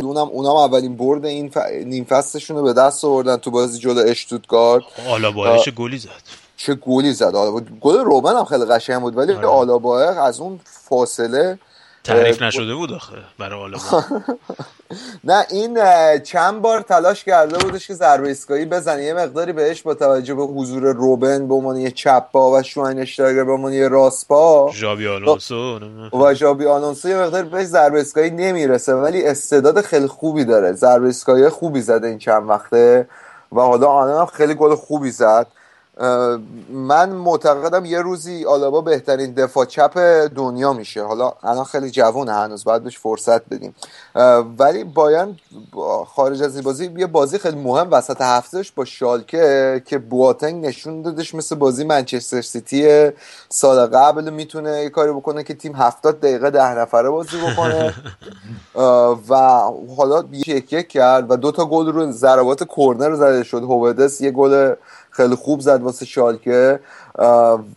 اونم 0.01 0.28
اونم 0.28 0.55
اولین 0.55 0.97
برد 0.97 1.26
این 1.26 1.49
ف... 1.49 1.57
نیم 1.86 2.03
فصلشون 2.03 2.57
رو 2.57 2.63
به 2.63 2.74
دست 2.74 3.05
آوردن 3.05 3.38
تو 3.38 3.51
بازی 3.51 3.80
جلو 3.80 4.03
اشتوتگارت. 4.07 4.84
حالا 5.07 5.57
چه 5.57 5.72
گلی 5.72 5.97
زد. 5.97 6.09
چه 6.57 6.76
گلی 6.76 7.13
زد. 7.13 7.34
گل 7.82 7.97
روبن 7.99 8.36
هم 8.36 8.45
خیلی 8.45 8.66
قشنگ 8.66 9.01
بود 9.01 9.18
ولی 9.18 9.34
آره. 9.34 9.47
آلابایق 9.47 10.18
از 10.18 10.39
اون 10.39 10.59
فاصله 10.63 11.59
تعریف 12.05 12.41
نشده 12.41 12.75
بود 12.75 12.93
آخه 12.93 13.17
برای 13.39 13.59
آلمان 13.59 14.03
نه 15.23 15.45
این 15.49 15.79
چند 16.19 16.61
بار 16.61 16.81
تلاش 16.81 17.23
کرده 17.23 17.57
بودش 17.57 17.87
که 17.87 17.93
ضربه 17.93 18.27
ایستگاهی 18.27 18.65
بزنه. 18.65 19.03
یه 19.03 19.13
مقداری 19.13 19.53
بهش 19.53 19.81
با 19.81 19.93
توجه 19.93 20.33
به 20.35 20.43
حضور 20.43 20.83
روبن 20.83 21.47
به 21.47 21.53
عنوان 21.53 21.77
یه 21.77 21.91
چپ 21.91 22.31
پا 22.31 22.51
و 22.51 22.63
شواینشتایگر 22.63 23.43
به 23.43 23.51
عنوان 23.51 23.73
یه 23.73 23.87
راست 23.87 24.27
پا 24.27 24.71
ژابی 24.73 25.07
آلونسو 25.07 25.79
و 26.13 26.33
ژابی 26.33 26.65
آلونسو 26.65 27.09
یه 27.09 27.17
مقداری 27.17 27.49
بهش 27.49 27.65
ضربه 27.65 27.97
ایستگاهی 27.97 28.29
نمی‌رسه. 28.29 28.93
ولی 28.93 29.25
استعداد 29.25 29.81
خیلی 29.81 30.07
خوبی 30.07 30.45
داره. 30.45 30.71
ضربه 30.73 31.05
ایستگاهی 31.05 31.49
خوبی 31.49 31.81
زده 31.81 32.07
این 32.07 32.17
چند 32.17 32.49
وقته 32.49 33.07
و 33.51 33.61
حالا 33.61 33.87
آنها 33.87 34.19
هم 34.19 34.25
خیلی 34.25 34.53
گل 34.53 34.75
خوبی 34.75 35.11
زد. 35.11 35.47
من 36.69 37.09
معتقدم 37.09 37.85
یه 37.85 37.99
روزی 38.01 38.45
آلابا 38.45 38.81
بهترین 38.81 39.33
دفاع 39.33 39.65
چپ 39.65 39.97
دنیا 40.35 40.73
میشه. 40.73 41.03
حالا 41.03 41.33
الان 41.43 41.63
خیلی 41.63 41.91
جوونه 41.91 42.33
هنوز 42.33 42.63
باید 42.63 42.83
بهش 42.83 42.99
فرصت 42.99 43.49
بدیم. 43.49 43.75
ولی 44.59 44.83
بایرن 44.83 45.35
خارج 46.15 46.43
از 46.43 46.55
این 46.55 46.63
بازی 46.63 46.91
یه 46.97 47.07
بازی 47.07 47.37
خیلی 47.37 47.57
مهم 47.57 47.87
وسط 47.91 48.21
هفتهش 48.21 48.71
با 48.71 48.85
شالکه 48.85 49.81
که 49.85 49.97
بواتنگ 49.97 50.65
نشون 50.65 51.01
دادش 51.01 51.35
مثل 51.35 51.55
بازی 51.55 51.83
منچستر 51.83 52.41
سیتی 52.41 53.09
سال 53.49 53.85
قبل 53.87 54.29
می‌تونه 54.29 54.83
یه 54.83 54.89
کاری 54.89 55.11
بکنه 55.11 55.43
که 55.43 55.53
تیم 55.53 55.75
هفتاد 55.75 56.19
دقیقه 56.19 56.49
ده 56.49 56.79
نفره 56.79 57.09
بازی 57.09 57.37
بکنه. 57.37 57.93
و 59.29 59.35
حالا 59.97 60.23
یک 60.31 60.73
یک 60.73 60.87
کرد 60.87 61.31
و 61.31 61.35
دو 61.35 61.51
تا 61.51 61.65
گل 61.65 61.87
رو 61.91 62.11
ضربات 62.11 62.63
کرنر 62.77 63.15
زده 63.15 63.43
شد. 63.43 63.63
هوودس 63.63 64.21
یه 64.21 64.31
گل 64.31 64.75
خیلی 65.16 65.36
خوب 65.36 65.59
زد 65.59 65.82
واسه 65.82 66.05
شالکه. 66.05 66.80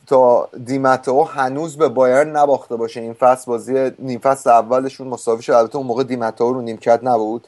تا 0.07 0.49
دیمتو 0.65 1.23
هنوز 1.23 1.77
به 1.77 1.89
بایرن 1.89 2.37
نباخته 2.37 2.77
باشه. 2.77 3.01
این 3.01 3.13
فصل 3.13 3.45
بازی 3.47 3.91
نیم 3.99 4.19
فصل 4.19 4.51
اولشون 4.51 5.09
مساوی 5.09 5.43
شد. 5.43 5.53
البته 5.53 5.77
اون 5.77 5.87
موقع 5.87 6.03
دیمتو 6.03 6.53
رو 6.53 6.61
نیمکت 6.61 7.01
نبود. 7.03 7.47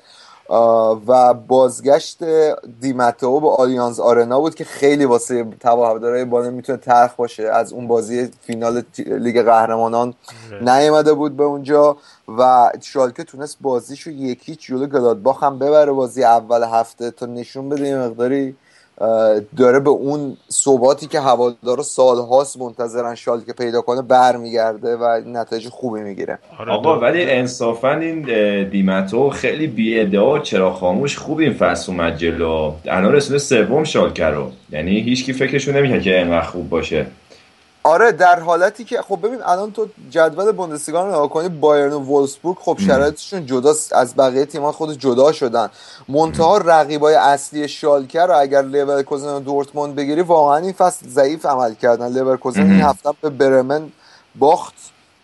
و 1.07 1.35
بازگشت 1.35 2.25
دیمتو 2.81 3.41
به 3.41 3.49
آلیانز 3.49 4.01
آرنا 4.01 4.41
بود 4.41 4.55
که 4.55 4.65
خیلی 4.65 5.05
واسه 5.05 5.47
هوادارهای 5.65 6.25
بانه 6.25 6.51
می‌تونه 6.51 6.79
ترخ 6.79 7.15
باشه. 7.15 7.43
از 7.43 7.73
اون 7.73 7.89
بازی 7.89 8.31
فینال 8.43 8.83
لیگ 8.97 9.43
قهرمانان 9.43 10.15
نیامده 10.61 11.13
بود 11.13 11.37
به 11.37 11.45
اونجا 11.45 11.97
و 12.39 12.73
شالکه 12.81 13.25
تونست 13.25 13.57
بازیشو 13.61 14.11
یکی 14.11 14.57
جلو 14.57 14.87
گلادباخ 14.87 15.43
هم 15.43 15.59
ببره. 15.59 15.93
بازی 15.93 16.25
اول 16.25 16.63
هفته 16.63 17.11
تا 17.11 17.27
نشون 17.27 17.69
بده 17.69 17.89
یه 17.89 17.99
مقداری 17.99 18.57
داره 19.57 19.81
به 19.81 19.91
اون 19.91 20.37
ثباتی 20.51 21.07
که 21.07 21.21
هوادارا 21.21 21.83
سالهاست 21.83 22.61
منتظرن 22.61 23.15
که 23.47 23.53
پیدا 23.53 23.81
کنه 23.81 24.03
برمیگرده 24.03 24.97
و 24.97 25.21
نتایج 25.27 25.69
خوبی 25.69 26.01
می‌گیره. 26.01 26.39
آره، 26.59 26.73
آقا 26.73 26.99
ولی 26.99 27.31
انصافا 27.31 27.95
این 27.95 28.23
دیمتو 28.69 29.31
خیلی 29.31 29.67
بی 29.67 30.01
ادعا 30.01 30.39
چرا 30.39 30.73
خاموش 30.73 31.19
خوب 31.19 31.39
این 31.39 31.53
فصل 31.53 31.93
اومد 31.93 32.17
جلو. 32.17 32.73
الان 32.87 33.13
رسیده 33.13 33.39
سوم 33.39 33.85
شالکه 33.85 34.27
رو. 34.27 34.51
یعنی 34.71 35.01
هیچکی 35.01 35.33
فکرشون 35.33 35.77
نمی‌کنه 35.77 36.01
که 36.01 36.19
اینقدر 36.19 36.47
خوب 36.47 36.69
باشه. 36.69 37.07
آره 37.83 38.13
در 38.13 38.41
حالتی 38.41 38.85
که 38.85 39.03
خب 39.03 39.19
ببین 39.23 39.43
الان 39.43 39.73
تو 39.73 39.89
جدول 40.11 40.53
بوندسلیگا 40.53 41.05
رو 41.05 41.09
نگاه 41.09 41.29
کنی 41.29 41.49
بایرن 41.49 41.93
و 41.93 41.99
وولسبورگ 41.99 42.57
خب 42.61 42.79
شرایطشون 42.87 43.47
جدا 43.47 43.75
از 43.93 44.17
بقیه 44.17 44.45
تیم‌ها 44.45 44.73
خود 44.73 44.99
جدا 44.99 45.33
شدن. 45.33 45.71
منتها 46.09 46.59
رقیبای 46.59 47.15
اصلی 47.15 47.69
شالکه 47.69 48.21
رو 48.21 48.39
اگر 48.39 48.63
لورکوزن 48.63 49.35
و 49.35 49.41
دورتموند 49.41 49.95
بگیری 49.95 50.23
واقعا 50.23 50.57
این 50.57 50.73
فصل 50.73 51.09
ضعیف 51.09 51.47
عمل 51.47 51.75
کردن. 51.75 52.13
لورکوزن 52.13 52.63
این 52.63 52.81
هفته 52.81 53.11
به 53.21 53.31
برمن 53.31 53.93
باخت. 54.39 54.75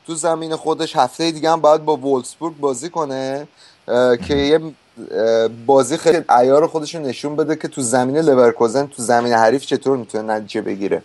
تو 0.06 0.14
زمین 0.14 0.56
خودش 0.56 0.96
هفته 0.96 1.30
دیگه 1.30 1.50
هم 1.50 1.60
باید 1.60 1.84
با 1.84 1.96
وولسبورگ 1.96 2.56
بازی 2.56 2.90
کنه 2.90 3.48
که 4.26 4.34
یه 4.34 4.60
بازی 5.66 5.96
خیلی 5.96 6.24
عیار 6.28 6.66
خودش 6.66 6.94
نشون 6.94 7.36
بده 7.36 7.56
که 7.56 7.68
تو 7.68 7.80
زمین 7.80 8.18
لورکوزن 8.18 8.86
تو 8.86 9.02
زمین 9.02 9.32
حریف 9.32 9.66
چطور 9.66 9.96
می‌تونه 9.96 10.34
نتیجه 10.34 10.60
بگیره. 10.60 11.02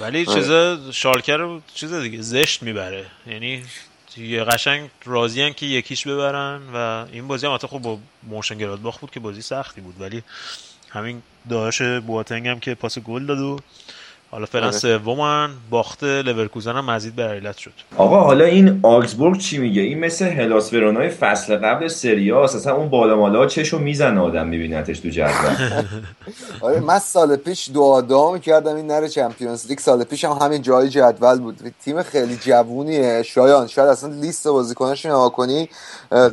ولی 0.00 0.24
آره. 0.26 0.40
چیز 0.40 0.50
شالکه 0.96 1.36
رو 1.36 1.60
چیز 1.74 1.94
دیگه 1.94 2.22
زشت 2.22 2.62
می‌بره 2.62 3.06
یعنی 3.26 3.64
یه 4.16 4.44
قشنگ 4.44 4.90
راضی 5.04 5.50
که 5.50 5.66
یکیش 5.66 6.06
ببرن 6.06 6.60
و 6.74 7.06
این 7.12 7.28
بازی 7.28 7.46
هم 7.46 7.54
حتی 7.54 7.66
خب 7.66 7.78
با 7.78 7.98
مونشن 8.22 8.58
گلادباخ 8.58 8.98
بود 8.98 9.10
که 9.10 9.20
بازی 9.20 9.42
سختی 9.42 9.80
بود 9.80 10.00
ولی 10.00 10.22
همین 10.88 11.22
داشت 11.50 12.00
بواتنگ 12.00 12.48
هم 12.48 12.60
که 12.60 12.74
پاس 12.74 12.98
گل 12.98 13.26
داد 13.26 13.38
و 13.38 13.58
حالا 14.30 14.46
فعلا 14.46 14.66
آره. 14.66 14.76
سومن 14.76 15.50
باخت 15.70 16.04
لورکوزن 16.04 16.72
هم 16.76 16.90
مزید 16.90 17.16
به 17.16 17.22
علت 17.22 17.56
شد. 17.56 17.72
آقا 17.96 18.20
حالا 18.20 18.44
این 18.44 18.80
آگزبورگ 18.82 19.38
چی 19.38 19.58
میگه؟ 19.58 19.82
این 19.82 19.98
مثل 19.98 20.24
هلاس 20.24 20.72
ورونای 20.72 21.08
فصل 21.08 21.56
قبل 21.56 21.88
سری 21.88 22.30
آ 22.30 22.44
اصلا 22.44 22.74
اون 22.74 22.88
بالا 22.88 23.16
مالا 23.16 23.46
چشو 23.46 23.78
می‌زنه 23.78 24.20
آدم 24.20 24.48
میبینتش 24.48 25.00
تو 25.00 25.08
جدول. 25.08 25.84
آره 26.60 26.80
من 26.80 26.98
سال 26.98 27.36
پیش 27.36 27.70
دعا 27.74 27.82
هم 27.82 28.38
کردم 28.38 28.76
این 28.76 28.86
نره 28.86 29.08
Champions 29.08 29.66
League. 29.66 29.78
سال 29.78 30.04
پیش 30.04 30.24
هم 30.24 30.38
همین 30.42 30.62
جای 30.62 30.88
جدول 30.88 31.38
بود. 31.38 31.74
تیم 31.84 32.02
خیلی 32.02 32.36
جوونیه. 32.36 33.22
شایان 33.22 33.66
شاید 33.66 33.88
اصلا 33.88 34.10
لیست 34.10 34.48
بازیکناش 34.48 35.06
نگاه 35.06 35.32
کنی. 35.32 35.68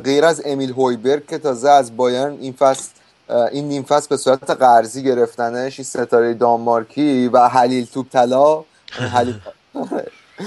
غیر 0.04 0.24
از 0.24 0.42
امیل 0.46 0.70
هویبرگ 0.70 1.26
که 1.26 1.38
تازه 1.38 1.70
از 1.70 1.96
بایرن 1.96 2.36
این 2.40 2.52
فصل 2.52 2.90
این 3.28 3.68
نیم 3.68 3.82
فصل 3.82 4.08
به 4.08 4.16
صورت 4.16 4.50
قرضی 4.50 5.02
گرفتنش 5.02 5.78
این 5.78 5.84
ستاره 5.84 6.34
دانمارکی 6.34 7.28
و 7.28 7.48
حلیل 7.48 7.86
توپ 7.86 8.08
طلا 8.08 8.64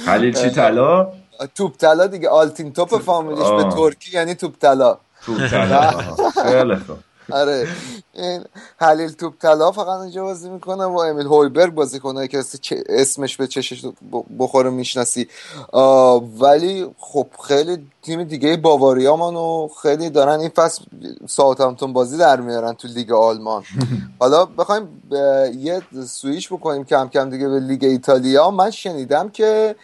حلیل 0.06 0.34
چی 0.34 0.50
طلا؟ 0.50 1.12
توپ 1.56 1.78
طلا 1.78 2.08
دیگه 2.08 2.30
آلتین 2.30 2.74
توپ 2.74 2.98
فامیلیش 3.02 3.48
به 3.48 3.64
ترکی 3.64 4.12
یعنی 4.12 4.36
توپ 4.36 4.60
طلا 4.62 4.98
توپ 5.26 5.48
طلا 5.48 5.92
خیلی 6.44 6.76
خوب. 6.76 6.98
آره. 7.32 7.68
این 8.14 8.44
حلیل 8.78 9.12
توپ 9.12 9.34
طلا 9.40 9.72
فقط 9.72 10.00
اینجا 10.00 10.24
بازی 10.24 10.50
می‌کنه 10.50 10.84
و 10.84 10.98
امیل 10.98 11.26
هویبرگ 11.26 11.74
بازی 11.74 12.00
کنه 12.00 12.28
که 12.28 12.44
اسمش 12.90 13.38
به 13.38 13.48
چشش 13.48 13.86
بخوره 14.40 14.70
می‌شناسی. 14.70 15.28
ولی 16.40 16.88
خب 16.98 17.28
خیلی 17.48 17.88
تیم 18.02 18.24
دیگه 18.24 18.58
باواریا 18.58 19.16
منو 19.16 19.68
خیلی 19.82 20.10
دارن 20.10 20.40
این 20.40 20.50
فصل 20.50 20.84
همتون 21.60 21.94
بازی 21.94 22.18
در 22.18 22.42
میارن 22.42 22.74
تو 22.74 22.88
لیگ 22.88 23.12
آلمان. 23.12 23.64
حالا 24.20 24.46
بخوایم 24.46 25.02
یه 25.58 25.82
سویش 26.08 26.54
بکنیم 26.54 26.86
کم 26.86 27.08
کم 27.08 27.30
دیگه 27.30 27.48
به 27.48 27.60
لیگ 27.60 27.84
ایتالیا. 27.84 28.52
من 28.52 28.72
شنیدم 28.72 29.30
که 29.30 29.76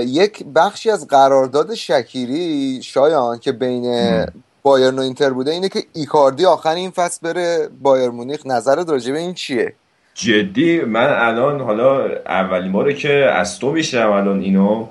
یک 0.00 0.44
بخشی 0.54 0.90
از 0.90 1.06
قرارداد 1.06 1.74
شکیری 1.74 2.82
شایان 2.82 3.38
که 3.38 3.52
بین 3.52 4.26
بایرن 4.62 4.98
و 4.98 5.02
اینتر 5.02 5.30
بوده 5.30 5.50
اینه 5.50 5.68
که 5.68 5.82
ایکاردی 5.94 6.44
آخر 6.44 6.74
این 6.74 6.90
فصل 6.90 7.32
بره 7.32 7.68
بایرن 7.82 8.10
مونیخ. 8.10 8.46
نظر 8.46 8.84
راجع 8.84 9.12
به 9.12 9.18
این 9.18 9.34
چیه؟ 9.34 9.72
جدی 10.14 10.80
من 10.80 11.14
الان 11.18 11.60
حالا 11.60 12.04
اولین 12.26 12.72
باره 12.72 12.94
که 12.94 13.12
از 13.12 13.58
تو 13.58 13.72
میشنوم 13.72 14.10
الان 14.10 14.40
اینو 14.40 14.86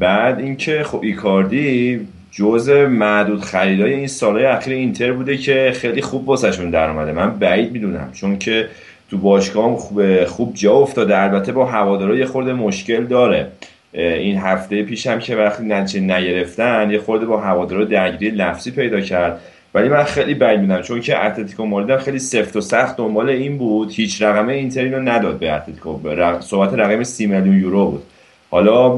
بعد 0.00 0.38
اینکه 0.38 0.84
خب 0.84 1.00
ایکاردی 1.02 2.08
جز 2.30 2.68
معدود 2.70 3.44
خریدای 3.44 3.94
این 3.94 4.06
سالهای 4.06 4.44
اخیر 4.44 4.74
اینتر 4.74 5.12
بوده 5.12 5.36
که 5.36 5.72
خیلی 5.74 6.02
خوب 6.02 6.28
واسهشون 6.28 6.70
در 6.70 6.90
اومده. 6.90 7.12
من 7.12 7.38
بعید 7.38 7.72
می‌دونم 7.72 8.10
چون 8.12 8.38
که 8.38 8.68
تو 9.10 9.18
باشگاه 9.18 9.76
خوب 9.76 10.24
خوب 10.24 10.54
جا 10.54 10.72
افتاده. 10.72 11.18
البته 11.18 11.52
با 11.52 11.66
هوادارا 11.66 12.16
یه 12.16 12.26
خورده 12.26 12.52
مشکل 12.52 13.04
داره. 13.04 13.52
این 13.92 14.38
هفته 14.38 14.82
پیش 14.82 15.06
هم 15.06 15.18
که 15.18 15.36
وقتی 15.36 15.64
نتیجه 15.64 16.00
نگرفتن 16.00 16.90
یه 16.90 16.98
خورده 16.98 17.26
با 17.26 17.40
هوادارا 17.40 17.84
درگیری 17.84 18.36
لفظی 18.36 18.70
پیدا 18.70 19.00
کرد. 19.00 19.40
ولی 19.74 19.88
من 19.88 20.04
خیلی 20.04 20.34
بعید 20.34 20.60
می‌دونم 20.60 20.82
چون 20.82 21.00
که 21.00 21.24
اتلتیکو 21.24 21.66
مادرید 21.66 22.00
خیلی 22.00 22.18
سفت 22.18 22.56
و 22.56 22.60
سخت 22.60 22.96
دنبال 22.96 23.28
این 23.28 23.58
بود. 23.58 23.92
هیچ 23.92 24.22
رقمه 24.22 24.52
اینتر 24.52 24.80
اینو 24.80 25.00
نداد 25.00 25.38
به 25.38 25.52
اتلتیکو. 25.52 26.40
صحبت 26.40 26.74
رقم 26.74 27.02
30 27.02 27.26
میلیون 27.26 27.60
یورو 27.60 27.90
بود. 27.90 28.02
حالا 28.50 28.88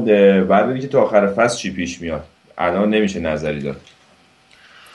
بعد 0.41 0.63
ببینیم 0.63 0.81
که 0.81 0.87
تا 0.87 1.01
آخر 1.01 1.27
فصل 1.27 1.57
چی 1.57 1.71
پیش 1.71 2.01
میاد. 2.01 2.23
الان 2.57 2.89
نمیشه 2.89 3.19
نظری 3.19 3.59
داد. 3.59 3.81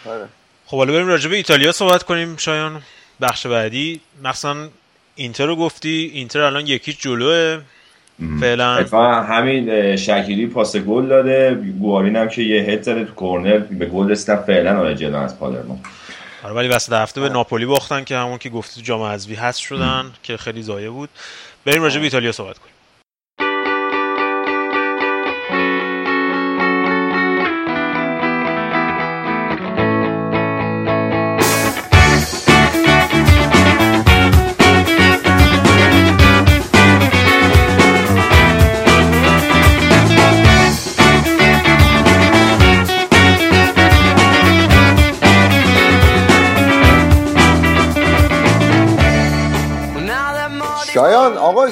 آره. 0.07 0.25
خب 0.67 0.77
حالا 0.77 0.93
بریم 0.93 1.07
راجع 1.07 1.31
به 1.31 1.37
ایتالیا 1.37 1.73
صحبت 1.73 2.03
کنیم 2.03 2.37
شایان. 2.37 2.83
بخش 3.21 3.47
بعدی. 3.47 4.01
مثلا 4.25 4.69
اینتر 5.15 5.47
رو 5.47 5.57
گفتی. 5.57 6.11
اینتر 6.15 6.41
الان 6.41 6.67
یکی 6.67 6.93
جلوه. 6.93 7.61
فعلا. 8.41 9.23
همین 9.23 9.97
شکیری 9.97 10.47
پاس 10.47 10.77
گل 10.77 11.07
داده. 11.07 11.55
گوارین 11.81 12.17
هم 12.17 12.29
که 12.29 12.43
یه 12.43 12.63
هد 12.63 12.83
زده 12.83 13.05
تو 13.05 13.15
کورنر 13.15 13.59
به 13.59 13.87
گل 13.87 14.11
رسیدن 14.11 14.37
فعلا 14.37 14.79
آره 14.79 14.95
جلو 14.95 15.17
از 15.17 15.39
پالرمو 15.39 15.77
آره 16.45 16.55
ولی 16.55 16.69
وسط 16.69 16.93
هفته 16.93 17.21
به 17.21 17.29
ناپولی 17.29 17.67
باختن 17.67 18.05
که 18.05 18.17
همون 18.17 18.39
که 18.39 18.49
گفتی 18.49 18.81
تو 18.81 18.87
جام 18.87 19.03
حذفی 19.03 19.35
هست 19.35 19.59
شدن 19.59 20.05
که 20.23 20.37
خیلی 20.37 20.63
زایه 20.63 20.91
بود. 20.91 21.09
بریم 21.65 21.83
راجع 21.83 21.99
به 21.99 22.05
ایتالیا 22.05 22.33
صحبت 22.33 22.59
کنیم. 22.59 22.75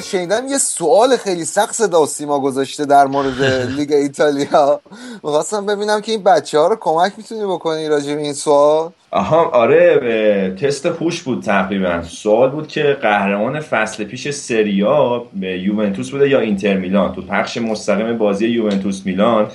شنیدم 0.09 0.47
یه 0.47 0.57
سوال 0.57 1.17
خیلی 1.17 1.45
سخت 1.45 1.73
صدا 1.73 2.05
سیما 2.05 2.39
گذاشته 2.39 2.85
در 2.85 3.05
مورد 3.07 3.41
لیگ 3.77 3.91
ایتالیا. 3.91 4.81
می‌خواستم 5.23 5.65
ببینم 5.65 6.01
که 6.01 6.11
این 6.11 6.23
بچه 6.23 6.59
ها 6.59 6.67
رو 6.67 6.75
کمک 6.75 7.13
می‌تونی 7.17 7.41
بکنی 7.43 7.87
راجع 7.87 8.15
به 8.15 8.21
این 8.21 8.33
سوال؟ 8.33 8.91
آها 9.11 9.45
آره 9.45 10.55
تست 10.61 10.85
هوش 10.85 11.21
بود 11.21 11.43
تقریبا. 11.43 12.03
سوال 12.03 12.49
بود 12.49 12.67
که 12.67 12.97
قهرمان 13.01 13.59
فصل 13.59 14.03
پیش 14.03 14.29
سریا 14.29 15.23
یوونتوس 15.41 16.09
بوده 16.11 16.29
یا 16.29 16.39
اینتر 16.39 16.77
میلان؟ 16.77 17.13
تو 17.13 17.21
پخش 17.21 17.57
مستقیم 17.57 18.17
بازی 18.17 18.47
یوونتوس 18.47 19.05
میلان 19.05 19.47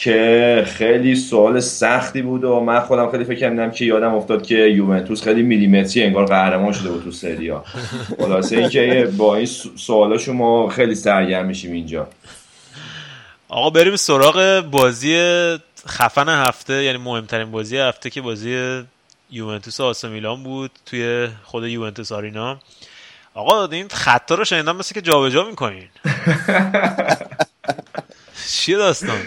که 0.00 0.64
خیلی 0.66 1.14
سوال 1.16 1.60
سختی 1.60 2.22
بود 2.22 2.44
و 2.44 2.60
من 2.60 2.80
خودم 2.80 3.10
خیلی 3.10 3.24
فکر 3.24 3.38
کردم 3.38 3.70
که 3.70 3.84
یادم 3.84 4.14
افتاد 4.14 4.46
که 4.46 4.54
یوونتوس 4.54 5.22
خیلی 5.22 5.42
میلیمتری 5.42 6.02
انگار 6.02 6.24
قهرمان 6.24 6.72
شده 6.72 6.90
بود 6.90 7.04
تو 7.04 7.10
سریا. 7.10 7.64
خلاصه 8.18 8.56
اینکه 8.56 9.12
با 9.16 9.36
این 9.36 9.46
سوالا 9.76 10.18
شما 10.18 10.68
خیلی 10.68 10.94
سرگرم 10.94 11.46
میشیم 11.46 11.72
اینجا. 11.72 12.08
آقا 13.48 13.70
بریم 13.70 13.96
سراغ 13.96 14.64
بازی 14.70 15.16
خفن 15.88 16.28
هفته 16.28 16.84
یعنی 16.84 16.98
مهمترین 16.98 17.50
بازی 17.50 17.78
هفته 17.78 18.10
که 18.10 18.20
بازی 18.20 18.82
یوونتوس 19.30 19.80
آسا 19.80 20.08
میلان 20.08 20.42
بود 20.42 20.70
توی 20.86 21.28
خود 21.44 21.64
یوونتوس 21.64 22.12
آرینا. 22.12 22.58
آقا 23.34 23.66
این 23.66 23.88
خطا 23.88 24.34
رو 24.34 24.44
شنیدم 24.44 24.76
مثل 24.76 24.94
که 24.94 25.00
جابجا 25.00 25.44
می‌کنین. 25.44 25.88
چیه 28.50 28.76
داستان؟ 28.76 29.18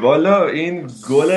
والا 0.00 0.46
این 0.46 0.86
گل 1.10 1.32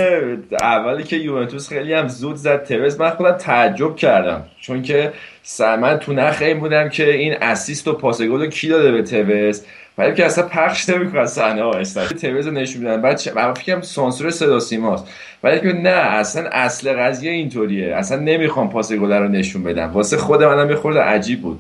اولی 0.62 1.04
که 1.04 1.16
یوونتوس 1.16 1.70
خیلی 1.70 1.94
هم 1.94 2.08
زود 2.08 2.36
زد 2.36 2.64
توز 2.64 3.00
من 3.00 3.10
خودم 3.10 3.32
تعجب 3.32 3.96
کردم. 3.96 4.44
چون 4.62 4.82
که 4.82 5.14
من 5.60 5.98
تو 5.98 6.14
نخ 6.14 6.42
این 6.42 6.60
بودم 6.60 6.90
که 6.90 7.14
این 7.14 7.34
اسیست 7.42 7.88
و 7.88 7.94
پاس 7.94 8.22
گل 8.22 8.40
رو 8.40 8.48
کی 8.48 8.68
داده 8.68 8.92
به 8.92 9.04
توز 9.04 9.66
ولی 9.98 10.14
که 10.14 10.26
اصلا 10.26 10.48
پخش 10.48 10.90
نمی‌کنه 10.90 11.26
صحنه 11.26 11.62
ها. 11.62 11.72
اصلا 11.72 12.08
توز 12.08 12.48
نشون 12.48 12.82
میدن. 12.82 13.02
بعد 13.02 13.54
فکرم 13.54 13.82
سانسور 13.82 14.30
صدا 14.30 14.60
سیماست. 14.60 15.08
ولی 15.44 15.60
که 15.60 15.74
نه 15.74 15.90
اصلا 15.90 16.50
اصل 16.52 16.94
قضیه 16.94 17.32
اینطوریه. 17.32 17.96
اصلا 17.96 18.20
نمی‌خوام 18.20 18.70
پاس 18.70 18.94
گل 18.94 19.14
رو 19.14 19.28
نشون 19.28 19.64
بدم. 19.64 19.92
واسه 19.94 20.18
خود 20.18 20.44
منم 20.44 20.70
یه 20.70 20.76
خورده 20.76 21.00
عجیب 21.00 21.42
بود. 21.42 21.60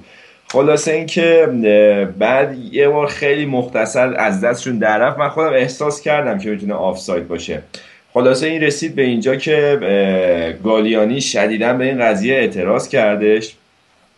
خلاصه 0.55 0.91
اینکه 0.91 1.47
بعد 2.19 2.57
یه 2.71 2.89
بار 2.89 3.07
خیلی 3.07 3.45
مختصر 3.45 4.15
از 4.17 4.41
دستشون 4.41 4.77
در 4.77 4.97
رفت. 4.97 5.19
من 5.19 5.29
خودم 5.29 5.53
احساس 5.53 6.01
کردم 6.01 6.37
که 6.37 6.49
می‌تونه 6.49 6.73
آفساید 6.73 7.27
باشه. 7.27 7.61
خلاصه 8.13 8.47
این 8.47 8.61
رسید 8.61 8.95
به 8.95 9.01
اینجا 9.01 9.35
که 9.35 10.57
گالیانی 10.63 11.21
شدیدا 11.21 11.73
به 11.73 11.85
این 11.85 11.99
قضیه 11.99 12.35
اعتراض 12.35 12.89
کردش. 12.89 13.55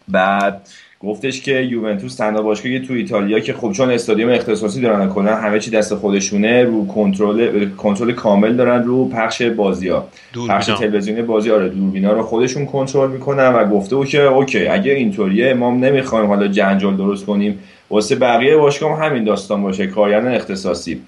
بعد 0.07 0.61
گفتش 0.99 1.41
که 1.41 1.51
یوونتوس 1.51 2.15
تنها 2.15 2.41
باشگاهی 2.41 2.79
تو 2.79 2.93
ایتالیا 2.93 3.39
که 3.39 3.53
خب 3.53 3.71
چون 3.71 3.91
استادیوم 3.91 4.31
اختصاصی 4.31 4.81
دارن 4.81 5.09
کلا 5.09 5.35
همه 5.35 5.59
چی 5.59 5.71
دست 5.71 5.95
خودشونه 5.95 6.63
رو 6.63 6.87
کنترل 6.87 7.69
کنترل 7.69 8.11
کامل 8.11 8.55
دارن 8.55 8.83
رو 8.83 9.09
پخش 9.09 9.41
بازی 9.41 9.89
ها. 9.89 10.07
پخش 10.49 10.65
تلویزیونی 10.65 11.21
بازی 11.21 11.51
آره 11.51 11.69
دوربینا 11.69 12.13
رو 12.13 12.23
خودشون 12.23 12.65
کنترل 12.65 13.11
می‌کنن 13.11 13.47
و 13.47 13.65
گفته 13.65 13.95
بود 13.95 14.07
که 14.07 14.21
OK 14.21 14.67
اگه 14.67 14.91
اینطوریه 14.91 15.53
ما 15.53 15.71
نمی‌خوایم 15.71 16.25
حالا 16.25 16.47
جنجال 16.47 16.97
درست 16.97 17.25
کنیم. 17.25 17.59
واسه 17.89 18.15
بقیه 18.15 18.57
باشگاه 18.57 18.99
همین 18.99 19.23
داستان 19.23 19.63
باشه 19.63 19.87
کارگردان 19.87 20.33
اختصاصی. 20.33 21.01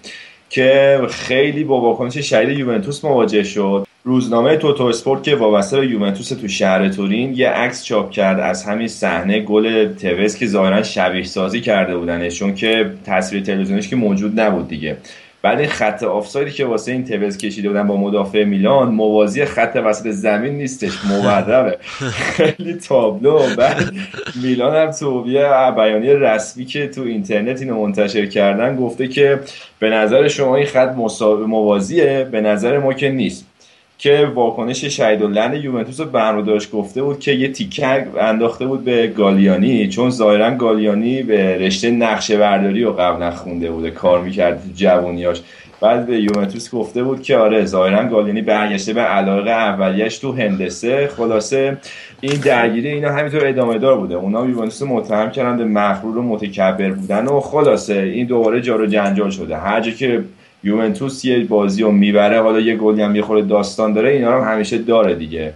که 0.50 1.00
خیلی 1.10 1.64
با 1.64 1.82
واکنش 1.82 2.30
شدید 2.30 2.58
یوونتوس 2.58 3.06
مواجه 3.06 3.44
شد. 3.44 3.86
روزنامه 4.04 4.58
توتو 4.58 4.84
اسپورت 4.84 5.24
که 5.24 5.36
وابسته 5.36 5.80
به 5.80 5.88
یوونتوس 5.88 6.30
تو 6.30 6.48
شهر 6.48 6.90
تورین 6.90 7.34
یه 7.34 7.50
عکس 7.50 7.84
چاپ 7.84 8.12
کرد 8.12 8.40
از 8.40 8.64
همین 8.64 8.88
صحنه 8.88 9.40
گل 9.40 9.94
توز 9.94 10.38
که 10.38 10.48
ظاهرا 10.48 10.84
شبیه 10.84 11.24
سازی 11.24 11.62
کرده 11.62 11.98
بودنش 11.98 12.40
چون 12.40 12.56
که 12.56 12.92
تصویر 13.06 13.44
تلویزیونش 13.44 13.88
که 13.88 13.96
موجود 13.96 14.40
نبود 14.40 14.68
دیگه. 14.68 14.98
بعد 15.42 15.60
این 15.60 15.70
خط 15.70 16.04
آفسایدی 16.04 16.52
که 16.52 16.66
واسه 16.66 16.92
این 16.92 17.06
توز 17.06 17.38
کشیده 17.38 17.68
بودن 17.68 17.88
با 17.88 17.98
مدافع 17.98 18.44
میلان 18.44 18.92
موازی 18.92 19.46
خط 19.46 19.82
وسط 19.86 20.10
زمین 20.10 20.54
نیستش 20.54 20.92
موربه. 21.06 21.78
خیلی 22.12 22.74
تابلو. 22.74 23.56
بعد 23.58 23.94
میلان 24.44 24.76
هم 24.76 24.92
تو 24.92 25.24
یه 25.28 25.72
بیانیه 25.76 26.14
رسمی 26.14 26.66
که 26.66 26.88
تو 26.88 27.02
اینترنت 27.02 27.62
اینو 27.62 27.82
منتشر 27.82 28.26
کردن 28.26 28.76
گفته 28.76 29.08
که 29.08 29.40
به 29.80 29.90
نظر 29.90 30.28
شما 30.28 30.56
این 30.56 30.66
خط 30.66 30.96
موازیه؟ 31.48 32.28
به 32.32 32.42
نظر 32.42 32.78
ما 32.78 32.94
که 32.94 33.10
نیست. 33.10 33.49
که 34.00 34.32
واکنش 34.36 34.86
شهید 34.86 35.22
لند 35.22 35.64
یوونتوس 35.64 36.00
رو 36.16 36.42
داشت 36.42 36.72
گفته 36.72 37.04
بود 37.04 37.20
که 37.20 37.32
یه 37.32 37.52
تیکه 37.52 38.08
انداخته 38.22 38.66
بود 38.66 38.84
به 38.84 39.08
گالیانی 39.08 39.88
چون 39.88 40.10
ظاهرا 40.10 40.56
گالیانی 40.56 41.24
به 41.24 41.58
رشته 41.58 41.92
نقشه 41.92 42.38
برداری 42.38 42.84
رو 42.84 42.94
قبلا 42.94 43.32
خونده 43.32 43.72
بوده 43.72 43.92
کار 43.92 44.22
می‌کرد 44.22 44.62
تو 44.62 44.70
جوونیاش 44.76 45.42
بعد 45.82 46.06
به 46.06 46.22
یوونتوس 46.22 46.72
گفته 46.72 47.04
بود 47.04 47.24
که 47.24 47.38
آره 47.38 47.66
ظاهرا 47.66 48.06
گالیانی 48.06 48.42
برگشته 48.42 48.94
به 48.94 49.02
علاقه 49.02 49.52
اولیش 49.52 50.18
تو 50.18 50.32
هندسه. 50.32 51.10
خلاصه 51.18 51.78
این 52.22 52.42
درگیری 52.46 52.90
اینا 52.90 53.12
همینطور 53.12 53.48
ادامه 53.48 53.78
دار 53.78 53.98
بوده. 53.98 54.16
اونا 54.16 54.46
یوونتوس 54.46 54.82
متهم 54.82 55.32
کردن 55.32 55.58
به 55.58 55.66
مغرور 55.66 56.18
و 56.18 56.22
متکبر 56.22 56.90
بودن 56.90 57.26
و 57.26 57.40
خلاصه 57.40 57.94
این 57.94 58.28
دوباره 58.28 58.62
جارو 58.62 58.86
جنجال 58.86 59.30
شده. 59.30 59.58
هر 59.58 59.82
جا 59.82 59.92
که 59.92 60.24
یوونتوس 60.64 61.26
یه 61.26 61.46
بازی 61.46 61.84
رو 61.84 61.92
می‌بره 61.92 62.42
حالا 62.42 62.60
یه 62.60 62.76
گلی 62.76 63.02
هم 63.02 63.16
یه 63.16 63.42
داستان 63.42 63.94
داره 63.94 64.10
اینا 64.10 64.42
هم 64.42 64.54
همیشه 64.54 64.78
داره 64.78 65.16
دیگه. 65.16 65.54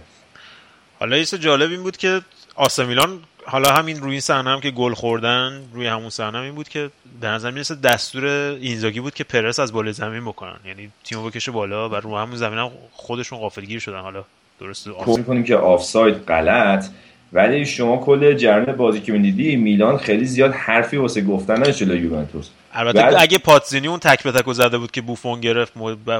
حالا 0.98 1.16
یه 1.16 1.24
جالب 1.24 1.70
این 1.70 1.82
بود 1.82 1.96
که 1.96 2.20
آسمیلان 2.54 3.20
حالا 3.46 3.72
همین 3.72 4.00
روی 4.00 4.10
این 4.10 4.20
صحنه 4.20 4.50
هم 4.50 4.60
که 4.60 4.70
گل 4.70 4.94
خوردن 4.94 5.62
روی 5.72 5.86
همون 5.86 6.10
صحنه 6.10 6.38
این 6.38 6.54
بود 6.54 6.68
که 6.68 6.90
در 7.20 7.34
نظر 7.34 7.50
می‌رسه 7.50 7.74
دستور 7.74 8.24
اینزاگی 8.60 9.00
بود 9.00 9.14
که 9.14 9.24
پرس 9.24 9.58
از 9.58 9.72
بالا 9.72 9.92
زمین 9.92 10.24
بکنن. 10.24 10.56
یعنی 10.66 10.90
تیمو 11.04 11.28
بکشه 11.28 11.50
بالا 11.50 11.88
و 11.88 11.94
رو 11.94 12.16
همون 12.16 12.36
زمین 12.36 12.58
هم 12.58 12.70
خودشون 12.92 13.38
غافلگیر 13.38 13.80
شدن. 13.80 14.00
حالا 14.00 14.24
درست 14.60 14.88
آفساید 14.88 15.26
کنیم 15.26 15.44
که 15.44 15.56
آفساید 15.56 16.14
غلط. 16.14 16.86
ولی 17.34 17.66
شما 17.66 17.96
کل 17.96 18.34
جریان 18.34 18.76
بازی 18.76 19.00
که 19.00 19.12
می‌دیدی 19.12 19.56
میلان 19.56 19.98
خیلی 19.98 20.24
زیاد 20.24 20.52
حرفی 20.52 20.96
واسه 20.96 21.20
گفتن 21.20 21.54
نداشت 21.54 21.78
جلوی 21.78 21.98
یوونتوس. 21.98 22.48
البته 22.72 22.98
بعد... 22.98 23.14
اگه 23.18 23.38
پاتزینی 23.38 23.86
اون 23.88 23.98
تک 23.98 24.22
به 24.22 24.32
تک 24.32 24.52
زده 24.52 24.78
بود 24.78 24.90
که 24.90 25.00
بوفون 25.00 25.40
گرفت 25.40 25.72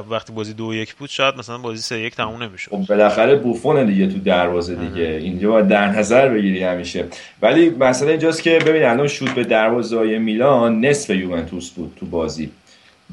وقتی 0.09 0.33
بازی 0.33 0.53
دو 0.53 0.73
یک 0.73 0.95
بود 0.95 1.09
شاید 1.09 1.37
مثلا 1.37 1.57
بازی 1.57 1.81
سه 1.81 1.99
یک 1.99 2.15
تموم 2.15 2.43
نمی‌شد. 2.43 2.71
خب 2.71 2.85
بالاخره 2.89 3.35
بوفون 3.35 3.85
دیگه 3.85 4.07
تو 4.07 4.19
دروازه 4.19 4.75
دیگه. 4.75 5.07
اینجا 5.07 5.51
باید 5.51 5.67
در 5.67 5.87
نظر 5.87 6.29
بگیری 6.29 6.63
همیشه. 6.63 7.05
ولی 7.41 7.69
مثلا 7.69 8.09
اینجاست 8.09 8.43
که 8.43 8.59
ببین 8.65 8.83
الان 8.83 9.07
شوت 9.07 9.29
به 9.29 9.43
دروازه 9.43 10.17
میلان 10.17 10.85
نصف 10.85 11.09
یوونتوس 11.09 11.69
بود 11.69 11.97
تو 11.99 12.05
بازی. 12.05 12.49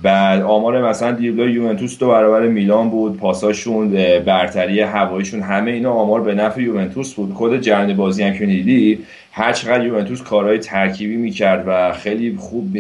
بعد 0.03 0.43
آمار 0.43 0.89
مثلا 0.89 1.13
دیبلای 1.13 1.53
یوونتوس 1.53 1.99
دو 1.99 2.09
برابر 2.09 2.47
میلان 2.47 2.91
بود 2.91 3.17
پاساشون 3.17 3.91
برتری 4.25 4.81
هوایشون 4.81 5.41
همه 5.41 5.71
اینا 5.71 5.93
آمار 5.93 6.21
به 6.21 6.35
نفع 6.35 6.63
یوونتوس 6.63 7.15
بود. 7.15 7.35
خود 7.35 7.61
جرن 7.61 7.97
بازی 7.97 8.23
هم 8.23 8.35
که 8.35 8.47
دیدی 8.47 8.99
هر 9.33 9.53
چقدر 9.53 9.85
یوونتوس 9.85 10.23
کارهای 10.23 10.59
ترکیبی 10.59 11.17
می‌کرد 11.17 11.65
و 11.67 11.93
خیلی 11.93 12.37
خوب 12.39 12.79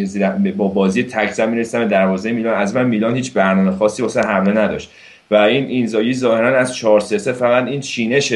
با 0.56 0.68
بازی 0.68 1.02
تک 1.02 1.32
زمین 1.32 1.58
رسیدن 1.58 1.88
دروازه 1.88 2.32
میلان 2.32 2.54
از 2.54 2.76
من 2.76 2.86
میلان 2.86 3.14
هیچ 3.14 3.32
برنامه 3.32 3.70
خاصی 3.76 4.02
واسه 4.02 4.20
حمله 4.20 4.52
نداشت. 4.52 4.90
و 5.30 5.34
این 5.34 5.66
اینزایی 5.66 6.14
ظاهرا 6.14 6.58
از 6.58 6.76
4 6.76 7.00
3 7.00 7.32
فقط 7.32 7.66
این 7.66 7.80
چینش 7.80 8.32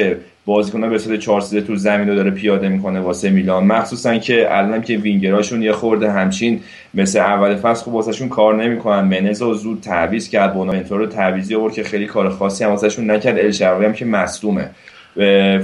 بازیکن 0.47 0.91
به 0.91 0.99
صورت 0.99 1.19
4 1.19 1.41
تو 1.41 1.77
زمین 1.77 2.09
رو 2.09 2.15
داره 2.15 2.31
پیاده 2.31 2.69
می‌کنه 2.69 3.01
واسه 3.01 3.31
میلان. 3.31 3.65
مخصوصا 3.65 4.19
که 4.19 4.47
الان 4.51 4.83
که 4.83 4.97
وینگراشون 4.97 5.63
یه 5.63 5.73
خورده 5.73 6.11
همچین 6.11 6.61
مثل 6.95 7.19
اول 7.19 7.57
فصل 7.57 7.85
خوب 7.85 7.95
واسهشون 7.95 8.29
کار 8.29 8.65
نمی‌کنن. 8.65 9.01
منز 9.01 9.43
رو 9.43 9.55
زود 9.55 9.81
تعویض 9.81 10.29
کرد 10.29 10.55
بوناونتور 10.55 10.99
رو 10.99 11.07
تعویضی 11.07 11.55
آورد 11.55 11.75
که 11.75 11.83
خیلی 11.83 12.07
کار 12.07 12.29
خاصی 12.29 12.65
هم 12.65 12.71
واسهشون 12.71 13.11
نکرد. 13.11 13.39
الشراوی 13.39 13.87
هم 13.87 13.93
که 13.93 14.05
مصدومه. 14.05 14.71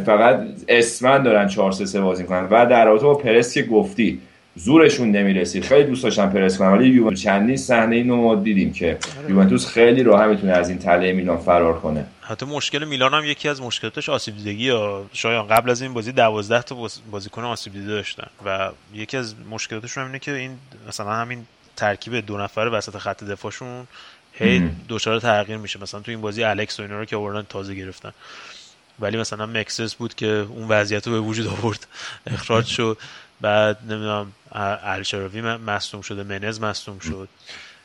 فقط 0.07 0.41
اسمن 0.69 1.23
دارن 1.23 1.49
4 1.49 1.73
3 1.73 2.01
بازی 2.01 2.23
می‌کنن. 2.23 2.49
و 2.51 2.67
در 2.67 2.85
رابطه 2.85 3.05
با 3.05 3.15
پرس 3.15 3.55
که 3.55 3.63
گفتی 3.63 4.19
زورشون 4.57 5.11
نمی‌رسید 5.11 5.65
خیلی 5.65 5.85
دوست 5.85 6.03
داشتن 6.03 6.31
پرس 6.31 6.59
کنن 6.59 6.69
ولی 6.69 6.89
یوونتوس 6.89 7.23
چندین 7.23 7.57
صحنه 7.57 7.97
اینو 7.97 8.17
ما 8.17 8.35
دیدیم 8.35 8.73
که 8.73 8.99
آره. 9.19 9.31
یوونتوس 9.31 9.67
خیلی 9.67 10.03
راحت 10.03 10.29
می‌تونه 10.29 10.53
از 10.53 10.69
این 10.69 10.79
تله 10.79 11.13
میلان 11.13 11.39
فرار 11.39 11.81
کنه. 11.81 12.07
حتی 12.21 12.47
مشکل 12.47 12.85
میلان 12.85 13.15
هم 13.15 13.25
یکی 13.25 13.49
از 13.49 13.63
مشکلاتش 13.63 14.09
آسیب 14.09 14.37
دیدگی 14.37 14.65
یا 14.65 15.05
شاید 15.13 15.49
قبل 15.49 15.71
از 15.71 15.83
این 15.83 15.95
بازی 15.95 16.13
12 16.13 16.63
تا 16.63 16.89
بازیکن 17.11 17.45
آسیب 17.45 17.73
دیده 17.73 17.87
داشتن 17.87 18.27
و 18.47 18.71
یکی 18.95 19.17
از 19.17 19.35
مشکلاتشون 19.51 20.05
اینه 20.05 20.19
که 20.19 20.33
این 20.33 20.59
مثلا 20.89 21.13
همین 21.13 21.47
ترکیب 21.77 22.27
دو 22.27 22.39
نفره 22.39 22.71
وسط 22.71 22.97
خط 22.97 23.25
دفاعشون 23.25 23.87
هی 24.33 24.71
دچار 24.89 25.21
تغییر 25.21 25.59
میشه. 25.59 25.83
مثلا 25.83 26.01
تو 26.01 26.11
این 26.11 26.21
بازی 26.21 26.45
الکس 26.45 26.81
و 26.81 26.83
اینا 26.83 26.99
رو 26.99 27.05
که 27.05 27.17
آوردن 27.17 27.47
تازه 27.49 27.75
گرفتن. 27.75 28.13
ولی 29.01 29.17
مثلا 29.17 29.47
مکسس 29.47 29.95
بود 29.95 30.15
که 30.15 30.27
اون 30.27 30.69
وضعیت 30.69 31.07
رو 31.07 31.13
به 31.13 31.21
وجود 31.21 31.47
آورد. 31.47 31.87
اخراج 32.27 32.67
شد. 32.67 32.99
بعد 33.43 33.77
نمی‌دونم 33.89 34.27
الشراوی 34.85 35.41
مصدوم 35.41 36.01
شده 36.01 36.23
منز 36.23 36.61
مصدوم 36.61 36.99
شد. 36.99 37.29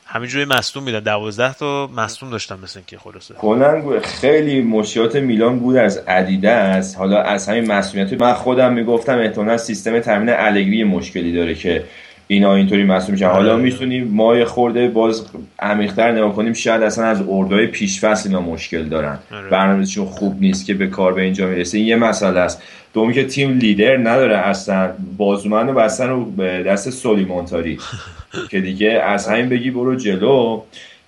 همینجوری 0.06 0.44
مصدوم 0.44 0.82
میدن. 0.82 1.00
12 1.00 1.54
تا 1.54 1.86
مصدوم 1.86 2.30
داشتن 2.30 2.58
مثل 2.62 2.80
که 2.86 2.98
خلاصه. 2.98 3.34
کلا 3.34 4.00
خیلی 4.00 4.62
مشکلات 4.62 5.16
میلان 5.16 5.58
بود 5.58 5.76
از 5.76 6.02
است. 6.44 6.98
حالا 6.98 7.22
از 7.22 7.48
همین 7.48 7.72
مسئولیت. 7.72 8.20
من 8.20 8.32
خودم 8.34 8.72
می‌گفتم 8.72 9.18
احتمالاً 9.18 9.56
سیستم 9.56 10.00
تامین 10.00 10.30
الگری 10.30 10.84
مشکلی 10.84 11.32
داره 11.32 11.54
که 11.54 11.84
اینا 12.30 12.54
اینطوری 12.54 12.84
مسئول 12.84 13.12
میشن 13.12 13.26
حالا 13.26 13.52
آره. 13.52 13.62
می‌تونیم 13.62 14.08
ما 14.08 14.44
خورده 14.44 14.88
باز 14.88 15.26
عمیق‌تر 15.58 16.12
نگاه 16.12 16.34
کنیم 16.34 16.52
شاید 16.52 16.82
اصلا 16.82 17.04
از 17.04 17.22
اردوهای 17.28 17.66
پیش 17.66 18.00
فصل 18.00 18.28
اینا 18.28 18.40
مشکل 18.40 18.84
دارن. 18.84 19.18
آره. 19.32 19.48
برنامه‌شون 19.50 20.06
خوب 20.06 20.40
نیست 20.40 20.66
که 20.66 20.74
به 20.74 20.86
کار 20.86 21.12
به 21.12 21.22
اینجا 21.22 21.46
می‌رسه. 21.46 21.78
این 21.78 21.86
یه 21.86 21.96
مسئله 21.96 22.40
است. 22.40 22.62
دومی 22.94 23.14
که 23.14 23.24
تیم 23.24 23.58
لیدر 23.58 23.96
نداره 23.96 24.36
اصلا. 24.36 24.90
بازومن 25.16 25.68
و 25.68 25.72
بستن 25.72 26.08
رو 26.08 26.24
به 26.24 26.62
دست 26.62 26.90
سولیمونتاری 26.90 27.78
که 28.50 28.60
دیگه 28.60 28.90
از 28.90 29.28
همین 29.28 29.48
بگی 29.48 29.70
برو 29.70 29.94
جلو. 29.94 30.62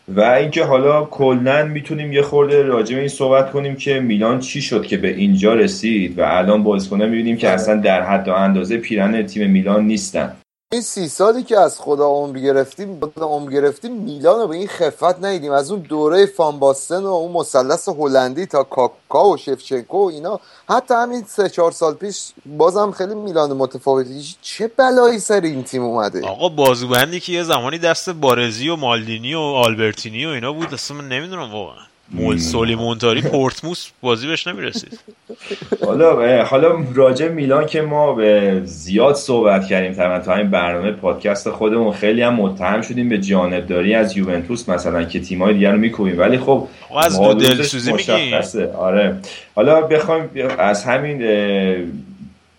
و 0.08 0.20
اینکه 0.20 0.64
حالا 0.64 1.04
کلا 1.04 1.64
می‌تونیم 1.64 2.12
یه 2.12 2.22
خورده 2.22 2.62
راجع 2.62 2.94
به 2.94 3.00
این 3.00 3.08
صحبت 3.08 3.50
کنیم 3.50 3.76
که 3.76 4.00
میلان 4.00 4.38
چی 4.38 4.62
شد 4.62 4.86
که 4.86 4.96
به 4.96 5.08
اینجا 5.08 5.54
رسید 5.54 6.18
و 6.18 6.22
الان 6.22 6.62
بازیکن‌ها 6.62 7.06
می‌بینیم 7.06 7.36
که 7.36 7.48
اصلا 7.48 7.76
در 7.76 8.02
حد 8.02 8.28
و 8.28 8.32
اندازه 8.32 8.76
پیرن 8.76 9.22
تیم 9.22 9.50
میلان 9.50 9.84
نیستن. 9.84 10.32
این 10.72 10.82
سی 10.82 11.08
سالی 11.08 11.42
که 11.42 11.58
از 11.58 11.80
خدا 11.80 12.06
عمر 12.06 12.38
گرفتیم 12.38 13.00
عمر 13.20 13.52
گرفتیم 13.52 13.92
میلان 13.92 14.40
رو 14.40 14.48
به 14.48 14.56
این 14.56 14.68
خفت 14.68 15.24
ندیدیم. 15.24 15.52
از 15.52 15.70
اون 15.70 15.80
دوره 15.80 16.26
فانباستن 16.26 17.02
و 17.02 17.06
اون 17.06 17.32
مثلث 17.32 17.88
هلندی 17.88 18.46
تا 18.46 18.62
کاکا 18.62 19.28
و 19.28 19.36
شفچنکو 19.36 19.98
و 19.98 20.08
اینا. 20.08 20.40
حتی 20.68 20.94
همین 20.94 21.24
سه 21.28 21.48
چهار 21.48 21.72
سال 21.72 21.94
پیش 21.94 22.32
بازم 22.46 22.90
خیلی 22.90 23.14
میلان 23.14 23.52
متفاوتی. 23.52 24.36
چه 24.42 24.70
بلایی 24.76 25.18
سر 25.18 25.40
این 25.40 25.64
تیم 25.64 25.82
اومده؟ 25.82 26.28
آقا 26.28 26.48
بازوبندی 26.48 27.20
که 27.20 27.32
یه 27.32 27.42
زمانی 27.42 27.78
دست 27.78 28.10
بارزی 28.10 28.68
و 28.68 28.76
مالدینی 28.76 29.34
و 29.34 29.40
آلبرتینی 29.40 30.26
و 30.26 30.28
اینا 30.28 30.52
بود 30.52 30.74
اصلا 30.74 30.96
من 30.96 31.08
نمی‌دونم 31.08 31.52
واقعا. 31.52 31.89
مول 32.12 32.38
سولیمونتاری 32.38 33.22
پورتموس 33.22 33.90
بازی 34.00 34.26
بهش 34.26 34.46
نمی‌رسید. 34.46 35.00
حالا 35.84 36.44
حالا 36.44 36.84
راجع 36.94 37.28
میلان 37.28 37.66
که 37.66 37.82
ما 37.82 38.12
به 38.12 38.60
زیاد 38.64 39.14
صحبت 39.14 39.66
کردیم 39.66 39.92
طبعا 39.92 40.18
تا 40.18 40.34
این 40.34 40.50
برنامه 40.50 40.92
پادکست 40.92 41.50
خودمون 41.50 41.92
خیلی 41.92 42.22
هم 42.22 42.34
متهم 42.34 42.82
شدیم 42.82 43.08
به 43.08 43.18
جانبداری 43.18 43.94
از 43.94 44.16
یوونتوس 44.16 44.68
مثلا 44.68 45.04
که 45.04 45.20
تیمای 45.20 45.54
دیگر 45.54 45.72
رو 45.72 45.78
میکوبیم. 45.78 46.18
ولی 46.18 46.38
خب 46.38 46.68
از 46.98 47.20
دو 47.20 47.34
دلسوزی 47.34 47.92
آره. 48.78 49.16
حالا 49.54 49.80
بخوایم 49.80 50.28
از 50.58 50.84
همین 50.84 51.22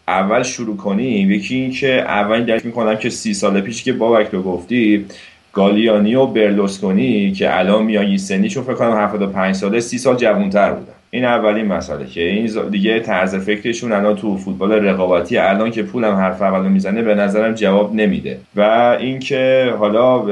اول 0.07 0.43
شروع 0.43 0.77
کنیم. 0.77 1.31
یکی 1.31 1.55
این 1.55 1.71
که 1.71 2.01
اول 2.01 2.45
درک 2.45 2.65
می‌کنم 2.65 2.95
که 2.95 3.09
سی 3.09 3.33
سال 3.33 3.61
پیش 3.61 3.83
که 3.83 3.93
بابک 3.93 4.29
رو 4.31 4.41
گفتی 4.41 5.05
گالیانی 5.53 6.15
و 6.15 6.25
برلوسکونی 6.25 7.31
که 7.31 7.59
الان 7.59 7.83
میان 7.83 8.17
سنیشون 8.17 8.63
فکر 8.63 8.73
کنم 8.73 8.97
75 8.97 9.55
ساله 9.55 9.79
30 9.79 9.97
سال 9.97 10.15
جوانتر 10.15 10.71
بودن. 10.71 10.93
این 11.13 11.25
اولین 11.25 11.65
مسئله 11.65 12.05
که 12.05 12.21
این 12.21 12.69
دیگه 12.69 12.99
طرز 12.99 13.35
فکرشون 13.35 13.91
الان 13.91 14.15
تو 14.15 14.37
فوتبال 14.37 14.71
رقابتی 14.71 15.37
الان 15.37 15.71
که 15.71 15.83
پولم 15.83 16.15
حرف 16.15 16.41
اولو 16.41 16.69
می‌زنه 16.69 17.01
به 17.01 17.15
نظرم 17.15 17.53
جواب 17.53 17.95
نمیده. 17.95 18.37
و 18.55 18.61
اینکه 18.99 19.73
حالا 19.79 20.23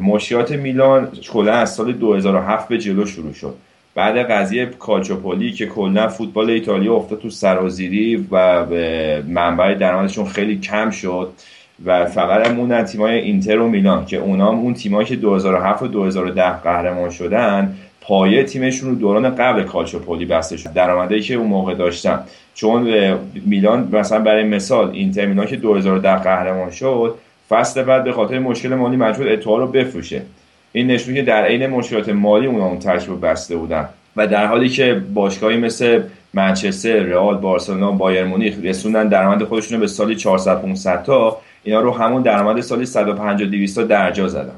مشکلات 0.00 0.52
میلان 0.52 1.08
کلا 1.32 1.52
از 1.52 1.74
سال 1.74 1.92
2007 1.92 2.68
به 2.68 2.78
جلو 2.78 3.06
شروع 3.06 3.32
شد. 3.32 3.54
بعد 3.94 4.16
قضیه 4.30 4.66
کالچوپولی 4.66 5.52
که 5.52 5.66
کلا 5.66 6.08
فوتبال 6.08 6.50
ایتالیا 6.50 6.94
افتاد 6.94 7.18
تو 7.18 7.30
سرازیری 7.30 8.26
و 8.30 8.66
منبع 9.28 9.74
درآمدشون 9.74 10.26
خیلی 10.26 10.58
کم 10.58 10.90
شد. 10.90 11.32
و 11.84 12.06
فقط 12.06 12.50
موندن 12.50 12.84
تیمای 12.84 13.18
اینتر 13.18 13.58
و 13.58 13.68
میلان 13.68 14.06
که 14.06 14.16
اونا 14.16 14.50
اون 14.50 14.74
تیمایی 14.74 15.06
که 15.06 15.16
2007 15.16 15.82
و 15.82 15.88
2010 15.88 16.50
قهرمان 16.50 17.10
شدن 17.10 17.76
پایه 18.00 18.44
تیمشون 18.44 18.90
رو 18.90 18.94
دوران 18.94 19.34
قبل 19.34 19.62
کالچوپولی 19.62 20.24
بسته 20.24 20.56
شد. 20.56 20.72
درآمدی 20.72 21.20
که 21.20 21.34
اون 21.34 21.46
موقع 21.46 21.74
داشتن. 21.74 22.20
چون 22.54 22.94
میلان 23.46 23.88
مثلا 23.92 24.18
برای 24.18 24.44
مثال 24.44 24.90
اینتر 24.90 25.26
میلان 25.26 25.46
که 25.46 25.56
2010 25.56 26.16
قهرمان 26.16 26.70
شد 26.70 27.14
فصل 27.48 27.82
بعد 27.82 28.04
به 28.04 28.12
خاطر 28.12 28.38
مشکل 28.38 28.74
مالی 28.74 28.96
مجبور 28.96 29.28
اتوار 29.28 29.60
رو 29.60 29.66
بفروشه. 29.66 30.22
این 30.72 30.86
نشون 30.86 31.14
که 31.14 31.22
در 31.22 31.44
عین 31.44 31.66
مشکلات 31.66 32.08
مالی 32.08 32.46
اونا 32.46 32.66
اون 32.66 32.78
ترکیب 32.78 33.26
بسته 33.26 33.56
بودن. 33.56 33.88
و 34.16 34.26
در 34.26 34.46
حالی 34.46 34.68
که 34.68 35.02
باشگاهی 35.14 35.56
مثل 35.56 36.02
منچستر، 36.34 36.98
رئال، 36.98 37.36
بارسلونا، 37.36 37.92
بایر 37.92 38.24
مونیخ 38.24 38.54
رسوندن 38.62 39.08
درآمد 39.08 39.44
خودشون 39.44 39.74
رو 39.74 39.80
به 39.80 39.86
سالی 39.86 40.16
400 40.16 40.62
500 40.62 41.02
تا 41.02 41.38
اینا 41.62 41.80
رو 41.80 41.92
همون 41.92 42.22
درآمد 42.22 42.60
سالی 42.60 42.86
150 42.86 43.48
200 43.48 43.80
درجا 43.80 44.28
زدن. 44.28 44.54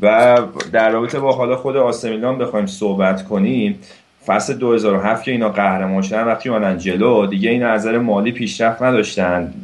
و 0.00 0.38
در 0.72 0.90
رابطه 0.90 1.20
با 1.20 1.32
حالا 1.32 1.56
خود 1.56 1.76
آسمیلان 1.76 2.38
بخوایم 2.38 2.66
صحبت 2.66 3.24
کنیم 3.24 3.78
فصل 4.26 4.54
2007 4.54 5.24
که 5.24 5.30
اینا 5.30 5.48
قهرمان 5.48 6.02
شدن 6.02 6.24
وقتی 6.24 6.48
اومدن 6.48 6.78
جلو 6.78 7.26
دیگه 7.26 7.50
این 7.50 7.62
نظر 7.62 7.98
مالی 7.98 8.32
پیشرفت 8.32 8.82
نداشتن. 8.82 9.54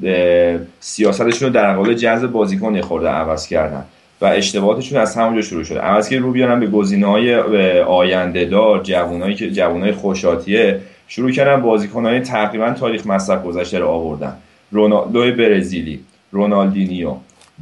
سیاستشون 0.80 1.48
رو 1.48 1.54
در 1.54 1.72
قبال 1.72 1.94
جذب 1.94 2.26
بازیکن 2.26 2.80
خورده 2.80 3.08
عوض 3.08 3.46
کردن 3.46 3.84
و 4.20 4.26
اشتباهاتشون 4.26 5.00
از 5.00 5.16
همونجا 5.16 5.42
شروع 5.42 5.64
شده. 5.64 5.80
عوض 5.80 6.08
که 6.08 6.18
رو 6.18 6.32
بیارن 6.32 6.60
به 6.60 6.66
گزینه‌های 6.66 7.34
آینده 7.80 8.44
دار 8.44 8.82
جوانایی 8.82 9.34
که 9.34 9.50
جوانای 9.50 9.92
خوشاتیه 9.92 10.80
شروع 11.08 11.30
کردن 11.30 11.62
بازیکن‌های 11.62 12.20
تقریبا 12.20 12.70
تاریخ 12.70 13.06
مصرف 13.06 13.44
گذشته 13.44 13.78
رو 13.78 13.88
آوردن. 13.88 14.36
رونالدو 14.70 15.32
برزیلی. 15.36 16.00
رونالدینیو 16.30 17.14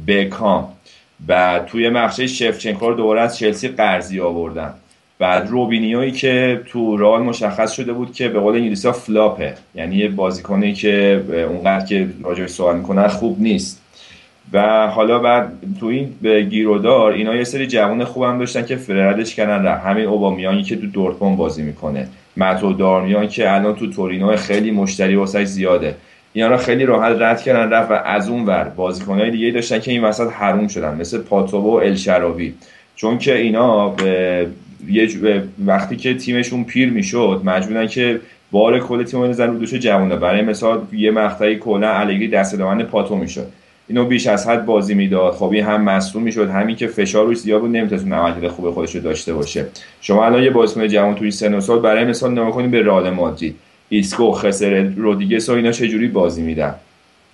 بکام 0.07 0.67
بعد 1.27 1.65
توی 1.65 1.89
مخشه 1.89 2.27
شفچنکو 2.27 2.89
رو 2.89 2.95
دوباره 2.95 3.21
از 3.21 3.37
چلسی 3.37 3.67
قرضی 3.67 4.19
آوردن. 4.19 4.73
بعد 5.19 5.47
روبینیوی 5.49 6.11
که 6.11 6.61
تو 6.65 6.97
رال 6.97 7.21
مشخص 7.21 7.71
شده 7.71 7.93
بود 7.93 8.13
که 8.13 8.27
به 8.27 8.39
قول 8.39 8.55
انگلیسی 8.55 8.91
فلاپه 8.91 9.53
یعنی 9.75 9.95
یه 9.95 10.09
بازیکنی 10.09 10.73
که 10.73 11.23
اونقدر 11.49 11.85
که 11.85 12.09
راجعش 12.23 12.49
سوال 12.49 12.77
می‌کنن 12.77 13.07
خوب 13.07 13.41
نیست. 13.41 13.81
و 14.53 14.87
حالا 14.87 15.19
بعد 15.19 15.51
تو 15.79 15.85
این 15.85 16.15
به 16.21 16.41
گیرودار 16.41 17.11
اینا 17.11 17.35
یه 17.35 17.43
سری 17.43 17.67
جوان 17.67 18.03
خوبم 18.03 18.39
داشتن 18.39 18.65
که 18.65 18.75
فرردش 18.75 19.35
کردن 19.35 19.77
همین 19.77 20.05
اوبامیانی 20.05 20.63
که 20.63 20.75
تو 20.75 20.87
دورتموند 20.87 21.37
بازی 21.37 21.63
می‌کنه. 21.63 22.07
متو 22.37 22.73
دارمیان 22.73 23.27
که 23.27 23.53
الان 23.53 23.75
تو 23.75 23.91
تورینو 23.91 24.35
خیلی 24.35 24.71
مشتری 24.71 25.15
واسش 25.15 25.43
زیاده. 25.43 25.95
اینا 26.33 26.57
خیلی 26.57 26.85
راحت 26.85 27.21
رد 27.21 27.41
کردن 27.41 27.69
رفت 27.69 27.91
و 27.91 27.93
از 27.93 28.29
اون 28.29 28.45
ور 28.45 28.63
بازیکنهای 28.63 29.31
دیگه 29.31 29.51
داشتن 29.51 29.79
که 29.79 29.91
این 29.91 30.03
وسط 30.03 30.31
حروم 30.31 30.67
شدن 30.67 30.95
مثل 30.95 31.17
پاتوبو 31.17 31.71
و 31.71 31.75
الشراوی 31.75 32.53
چون 32.95 33.17
که 33.17 33.37
اینا 33.37 33.89
به 33.89 34.47
یه 34.87 35.09
وقتی 35.65 35.95
که 35.95 36.13
تیمشون 36.13 36.63
پیر 36.63 36.89
می‌شد 36.89 37.41
مجبورن 37.45 37.87
که 37.87 38.19
بار 38.51 38.79
کل 38.79 39.03
تیم 39.03 39.21
رو 39.21 39.43
رو 39.43 39.57
دوش 39.57 39.73
جوونه 39.73 40.15
برای 40.15 40.41
مثال 40.41 40.81
یه 40.91 41.11
مقطعی 41.11 41.55
کلا 41.55 41.89
الگری 41.93 42.27
دست 42.27 42.55
دامن 42.55 42.83
پاتو 42.83 43.15
می‌شد. 43.15 43.47
اینو 43.87 44.05
بیش 44.05 44.27
از 44.27 44.47
حد 44.47 44.65
بازی 44.65 44.93
می‌داد. 44.93 45.33
خب 45.33 45.51
این 45.51 45.63
هم 45.63 45.81
مصدوم 45.81 46.23
می‌شد 46.23 46.49
همین 46.49 46.75
که 46.75 46.87
فشار 46.87 47.25
روش 47.25 47.37
زیاد 47.37 47.61
بود 47.61 47.71
نمی‌تونست 47.71 48.07
عملکرد 48.07 48.47
خوب 48.47 48.71
خودش 48.71 48.95
رو 48.95 49.01
داشته 49.01 49.33
باشه. 49.33 49.65
شما 50.01 50.25
الان 50.25 50.43
یه 50.43 50.49
بازیکن 50.49 50.87
جوان 50.87 51.15
توی 51.15 51.31
سن 51.31 51.53
و 51.53 51.61
سال 51.61 51.79
برای 51.79 52.05
مثال 52.05 52.31
نگاه 52.31 52.51
کنید 52.51 52.71
به 52.71 52.83
رئال 52.83 53.09
مادرید. 53.09 53.55
ایسکو 53.89 54.31
خسه 54.31 54.81
رودریگس 54.95 55.49
و 55.49 55.53
اینا 55.53 55.71
چجوری 55.71 56.07
بازی 56.07 56.41
میدن؟ 56.41 56.75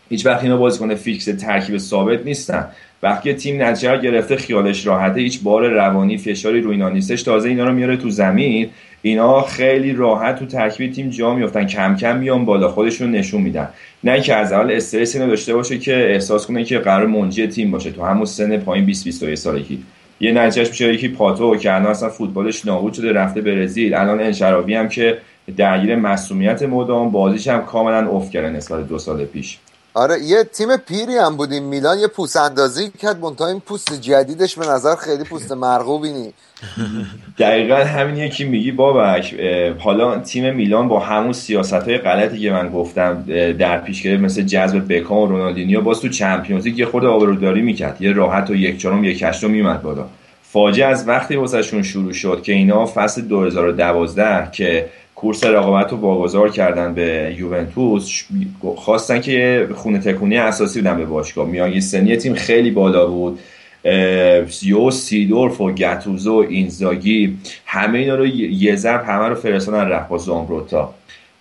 هیچ 0.09 0.25
وقت 0.25 0.43
اینا 0.43 0.57
بازیکن 0.57 0.95
فیکس 0.95 1.25
ترکیب 1.25 1.77
ثابت 1.77 2.25
نیستن. 2.25 2.67
وقتی 3.03 3.33
تیم 3.33 3.63
نتیجه 3.63 3.97
گرفته 3.97 4.35
خیالش 4.35 4.87
راحته 4.87 5.19
هیچ 5.21 5.39
بار 5.43 5.67
روانی 5.67 6.17
فشاری 6.17 6.61
روی 6.61 6.71
اینا 6.71 6.89
نیستش. 6.89 7.23
تازه 7.23 7.49
اینا 7.49 7.65
رو 7.65 7.73
میاره 7.73 7.97
تو 7.97 8.09
زمین. 8.09 8.69
اینا 9.01 9.41
خیلی 9.41 9.93
راحت 9.93 10.39
تو 10.39 10.45
ترکیب 10.45 10.91
تیم 10.91 11.09
جا 11.09 11.35
میافتن. 11.35 11.65
کم 11.65 11.95
کم 11.95 12.17
میان 12.17 12.45
بالا 12.45 12.67
خودشون 12.67 13.11
نشون 13.11 13.41
میدن. 13.41 13.69
نه 14.03 14.21
که 14.21 14.35
از 14.35 14.53
اول 14.53 14.71
استرس 14.71 15.15
اینو 15.15 15.27
داشته 15.27 15.53
باشه 15.53 15.77
که 15.77 16.11
احساس 16.11 16.47
کنه 16.47 16.63
که 16.63 16.79
قرار 16.79 17.07
منجی 17.07 17.47
تیم 17.47 17.71
باشه. 17.71 17.91
تو 17.91 18.05
همون 18.05 18.25
سن 18.25 18.57
پایین 18.57 18.85
20 18.85 19.05
21 19.05 19.35
سالگی. 19.35 19.83
یه 20.19 20.31
نتیجهش 20.31 20.69
میشه 20.69 20.93
یکی 20.93 21.07
پاتو 21.07 21.55
که 21.57 21.73
الان 21.73 21.87
اصلا 21.87 22.09
فوتبالش 22.09 22.65
نابود 22.65 22.93
شده 22.93 23.13
رفته 23.13 23.41
برزیل. 23.41 23.93
الان 23.93 24.19
انشراوی 24.19 24.75
هم 24.75 24.89
که 24.89 25.17
درگیر 25.57 25.95
مسئولیت 25.95 26.63
مدام 26.63 27.11
بازیش 27.11 27.47
هم 27.47 27.65
کاملا 27.65 28.09
افت 28.09 28.31
کرده 28.31 28.49
نسبت 28.49 28.87
دو 28.87 28.99
سال 28.99 29.25
پیش. 29.25 29.57
آره 29.93 30.21
یه 30.21 30.43
تیم 30.43 30.77
پیری 30.77 31.17
هم 31.17 31.37
بودیم. 31.37 31.63
میلان 31.63 31.99
یه 31.99 32.07
پوست 32.07 32.37
اندازی 32.37 32.91
کرد 33.01 33.19
منتها 33.19 33.47
این 33.47 33.59
پوست 33.59 34.01
جدیدش 34.01 34.55
به 34.55 34.67
نظر 34.67 34.95
خیلی 34.95 35.23
پوست 35.23 35.51
مرغوبی 35.51 36.11
نی 36.11 36.33
دقیقا 37.37 37.75
همین 37.75 38.17
یکی 38.17 38.43
میگی 38.43 38.71
بابک. 38.71 39.35
حالا 39.79 40.19
تیم 40.19 40.55
میلان 40.55 40.87
با 40.87 40.99
همون 40.99 41.33
سیاست 41.33 41.73
های 41.73 41.97
غلطی 41.97 42.39
که 42.39 42.51
من 42.51 42.69
گفتم 42.69 43.23
در 43.59 43.77
پیش 43.77 44.01
گرفت 44.01 44.23
مثل 44.23 44.41
جذب 44.41 44.93
بکام 44.93 45.17
و 45.17 45.25
رونالدینیو 45.25 45.81
باز 45.81 46.01
تو 46.01 46.09
چمپیونز 46.09 46.65
لیگ 46.65 46.79
یه 46.79 46.85
خورده 46.85 47.07
آبروداری 47.07 47.61
می‌کرد. 47.61 48.01
یه 48.01 48.13
راحت 48.13 48.49
و 48.49 48.55
یک 48.55 48.81
چهارم 48.81 49.03
یک 49.03 49.23
هشتم 49.23 49.49
میمد 49.49 49.81
بالا. 49.81 50.05
فاجعه 50.43 50.87
از 50.87 51.07
وقتی 51.07 51.35
واسهشون 51.35 51.83
شروع 51.83 52.13
شد 52.13 52.41
که 52.43 52.53
اینا 52.53 52.85
فصل 52.85 53.21
2012 53.21 54.51
که 54.51 54.89
کورس 55.15 55.43
رقابت 55.43 55.91
رو 55.91 55.97
واگذار 55.97 56.49
کردن 56.49 56.93
به 56.93 57.35
یوونتوس. 57.37 58.23
خواستن 58.75 59.21
که 59.21 59.67
خونه 59.75 59.99
تکونی 59.99 60.37
اساسی 60.37 60.81
بدن 60.81 60.97
به 60.97 61.05
باشگاه. 61.05 61.47
میانگین 61.47 61.81
سنی 61.81 62.17
تیم 62.17 62.33
خیلی 62.33 62.71
بالا 62.71 63.07
بود. 63.07 63.39
یو 64.63 64.91
سیدورف 64.91 65.61
و 65.61 65.71
گتوزو 65.71 66.33
و 66.33 66.45
اینزاگی 66.49 67.37
همه 67.65 67.99
اینا 67.99 68.15
رو 68.15 68.25
یه 68.27 68.75
ضرب 68.75 69.03
همه 69.07 69.27
رو 69.27 69.35
فرستادن 69.35 69.89
رفت 69.89 70.09
با 70.09 70.17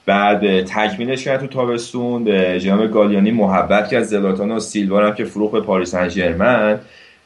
بعد 0.07 0.64
تکمیلش 0.64 1.25
کرد 1.25 1.41
تو 1.41 1.47
تابستون 1.47 2.25
به 2.25 2.61
جناب 2.61 2.87
گالیانی 2.87 3.31
محبت 3.31 3.89
کرد. 3.89 4.03
زلاتان 4.03 4.53
و 4.53 4.61
سیلوار 4.61 5.03
هم 5.07 5.14
که 5.14 5.25
فروخ 5.25 5.51
به 5.51 5.61
پاریس 5.61 5.91
سن 5.91 6.09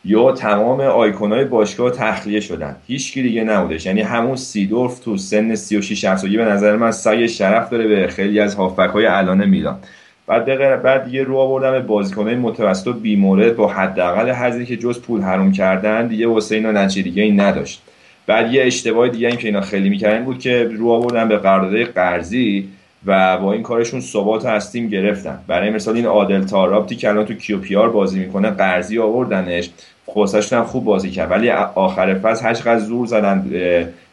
یا 0.08 0.32
تمام 0.32 0.80
آیکونای 0.80 1.44
باشگاه 1.44 1.90
تخلیه 1.90 2.40
شدن. 2.40 2.76
هیچ 2.86 3.14
دیگه 3.14 3.44
نبودش. 3.44 3.86
یعنی 3.86 4.00
همون 4.00 4.36
سیدورف 4.36 4.98
تو 4.98 5.16
سن 5.16 5.54
36 5.54 6.16
سالگی 6.16 6.36
به 6.36 6.44
نظر 6.44 6.76
من 6.76 6.90
سایه 6.90 7.26
شرف 7.26 7.70
داره 7.70 7.88
به 7.88 8.06
خیلی 8.06 8.40
از 8.40 8.54
هافبک 8.54 8.90
های 8.90 9.06
الان 9.06 9.44
میلان. 9.48 9.78
بعد 10.26 10.42
دقیقه 10.42 10.76
بعد 10.76 11.04
دیگه 11.04 11.24
رو 11.24 11.36
آوردن 11.36 11.70
به 11.70 11.80
بازیکنای 11.80 12.34
متوسط 12.34 12.86
و 12.86 12.92
بیمورد 12.92 13.56
با 13.56 13.68
حداقل 13.68 14.30
هزینه 14.30 14.64
که 14.64 14.76
جز 14.76 15.00
پول 15.00 15.20
حروم 15.20 15.52
کردن 15.52 16.06
دیگه 16.06 16.26
واسه 16.26 16.54
اینا 16.54 16.72
نتیجه 16.72 17.02
دیگه 17.02 17.22
این 17.22 17.40
نداشت. 17.40 17.82
بعد 18.26 18.52
یه 18.52 18.62
اشتباه 18.62 19.08
دیگه 19.08 19.28
این 19.28 19.36
که 19.36 19.48
اینا 19.48 19.60
خیلی 19.60 19.88
می‌کردن 19.88 20.24
بود 20.24 20.38
که 20.38 20.64
رو 20.64 20.88
آوردن 20.88 21.28
به 21.28 21.36
قرارداد 21.36 21.82
قرضی. 21.82 22.68
و 23.06 23.38
با 23.38 23.52
این 23.52 23.62
کارشون 23.62 24.00
ثبات 24.00 24.46
از 24.46 24.57
تیم 24.57 24.88
گرفتن. 24.88 25.38
برای 25.46 25.70
مثال 25.70 25.96
این 25.96 26.06
عادل 26.06 26.44
تارابتی 26.44 26.96
که 26.96 27.08
الان 27.08 27.24
تو 27.24 27.34
کیو 27.34 27.58
پی 27.58 27.76
آر 27.76 27.88
بازی 27.88 28.18
می‌کنه 28.18 28.50
قرضی 28.50 28.98
آوردنش. 28.98 29.70
واسشون 30.06 30.58
هم 30.58 30.64
خوب 30.64 30.84
بازی 30.84 31.10
کرد. 31.10 31.30
ولی 31.30 31.50
آخر 31.74 32.14
فصل 32.14 32.44
هر 32.44 32.54
چقدر 32.54 32.78
زور 32.78 33.06
زدن 33.06 33.50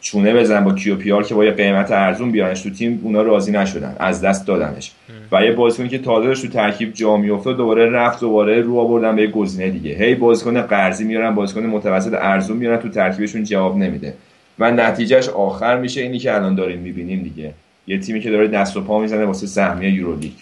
چونه 0.02 0.34
بزنن 0.34 0.64
با 0.64 0.74
کیو 0.74 0.96
پی 0.96 1.12
آر 1.12 1.24
که 1.24 1.36
با 1.36 1.46
یه 1.46 1.52
قیمت 1.52 1.92
ارزون 1.92 2.32
بیارنش 2.32 2.62
تو 2.62 2.70
تیم 2.70 3.02
اونا 3.04 3.22
راضی 3.22 3.52
نشدن. 3.52 3.96
از 4.00 4.22
دست 4.22 4.48
دادنش. 4.48 4.92
و 5.32 5.44
یه 5.44 5.52
بازیکن 5.52 5.90
که 5.90 5.98
تازه 5.98 6.42
تو 6.42 6.48
ترکیب 6.48 6.94
جا 6.94 7.18
میافتاد 7.18 7.58
دوباره 7.58 7.90
رفت 7.90 8.20
دوباره 8.20 8.62
رو 8.62 8.80
آوردن 8.80 9.16
به 9.16 9.28
گزینه 9.28 9.70
دیگه. 9.70 9.96
هی 9.96 10.16
بازیکن 10.16 10.62
قرضی 10.62 11.04
میارن 11.04 11.36
بازیکن 11.36 11.66
متوسط 11.66 12.14
ارزون 12.14 12.58
میارن 12.58 12.78
تو 12.78 12.90
ترکیبشون 12.90 13.44
جواب 13.44 13.78
نمیده. 13.78 14.14
و 14.60 14.72
نتیجهش 14.72 15.30
آخر 15.30 15.78
میشه 15.78 16.02
اینی 16.02 16.20
که 16.20 16.36
الان 16.36 16.56
داریم 16.56 16.80
می‌بینیم 16.80 17.24
دیگه. 17.24 17.54
یه 17.88 18.00
تیمی 18.00 18.22
که 18.22 18.32
داره 18.32 18.48
دست 18.48 18.78
و 18.78 18.82
پا 18.82 19.00
می‌زنه 19.00 19.26
واسه 19.26 19.48
سهمیه 19.48 19.92
یورولیگ. 19.92 20.34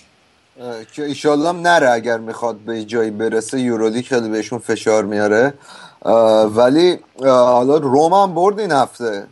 که 0.94 1.04
ایشالله 1.04 1.52
نره 1.52 1.90
اگر 1.90 2.18
می‌خواد 2.18 2.56
به 2.56 2.84
جایی 2.84 3.12
برسه 3.12 3.60
یورولیگ 3.60 4.06
خیلی 4.06 4.30
بهشون 4.30 4.60
فشار 4.60 5.06
میاره. 5.06 5.54
ولی 6.46 6.98
حالا 7.22 7.78
روم 7.78 8.14
هم 8.14 8.36
برد 8.36 8.60
این 8.60 8.72
هفته 8.72 9.24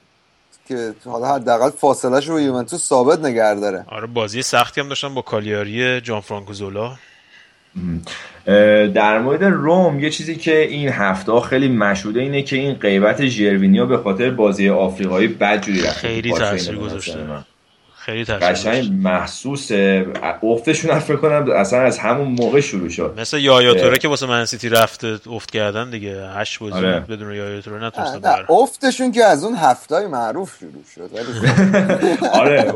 که 0.68 0.94
حالا 1.06 1.36
حداقل 1.36 1.70
فاصلهش 1.70 2.30
رو 2.30 2.40
یوونتوس 2.40 2.88
ثابت 2.88 3.20
نگه 3.20 3.56
داره. 3.56 3.86
آره 3.88 4.08
بازی 4.08 4.42
سختی 4.42 4.82
هم 4.82 4.90
داشتن 4.90 5.14
با 5.14 5.22
کالیاری 5.22 6.02
جان 6.02 6.22
فرانکو 6.22 6.54
زولا 6.54 6.92
در 8.94 9.20
مورد 9.20 9.44
روم 9.44 10.00
یه 10.00 10.10
چیزی 10.10 10.36
که 10.36 10.62
این 10.62 10.90
هفته 10.90 11.40
خیلی 11.40 11.68
مشهوده 11.68 12.20
اینه 12.20 12.42
که 12.42 12.56
این 12.56 12.74
غیبت 12.74 13.26
ژروینیو 13.26 13.86
به 13.86 13.98
خاطر 13.98 14.30
بازی 14.30 14.70
آفریقایی 14.70 15.28
بدجوری 15.28 15.82
رفت 15.82 15.98
خیلی 15.98 16.34
تاثیر 16.34 16.78
گذاشته. 16.78 17.28
خیلی 18.06 18.24
قشنگ 18.24 18.92
محسوس 18.94 19.72
افتشون 20.44 21.00
فکر 21.00 21.16
کنم 21.16 21.52
اصلا 21.52 21.82
از 21.82 22.00
همون 22.00 22.28
موقع 22.28 22.62
شروع 22.62 22.90
شد. 22.90 23.14
مثل 23.18 23.38
یایا 23.38 23.74
توره 23.74 23.98
که 23.98 24.08
واسه 24.08 24.26
من 24.26 24.46
سیتی 24.46 24.70
رفته 24.70 25.20
افت 25.30 25.52
کردن 25.52 25.90
دیگه. 25.90 26.28
هشت 26.36 26.60
بازی 26.60 26.74
آره. 26.74 27.00
بدون 27.00 27.36
یایا 27.36 27.62
توره 27.62 27.84
نتونستن 27.84 28.46
افتشون 28.50 29.12
که 29.12 29.24
از 29.24 29.44
اون 29.44 29.56
هفت 29.56 29.87
تای 29.87 30.08
معروف 30.08 30.58
شروع 30.60 30.84
شد 30.96 31.10
آره 32.42 32.74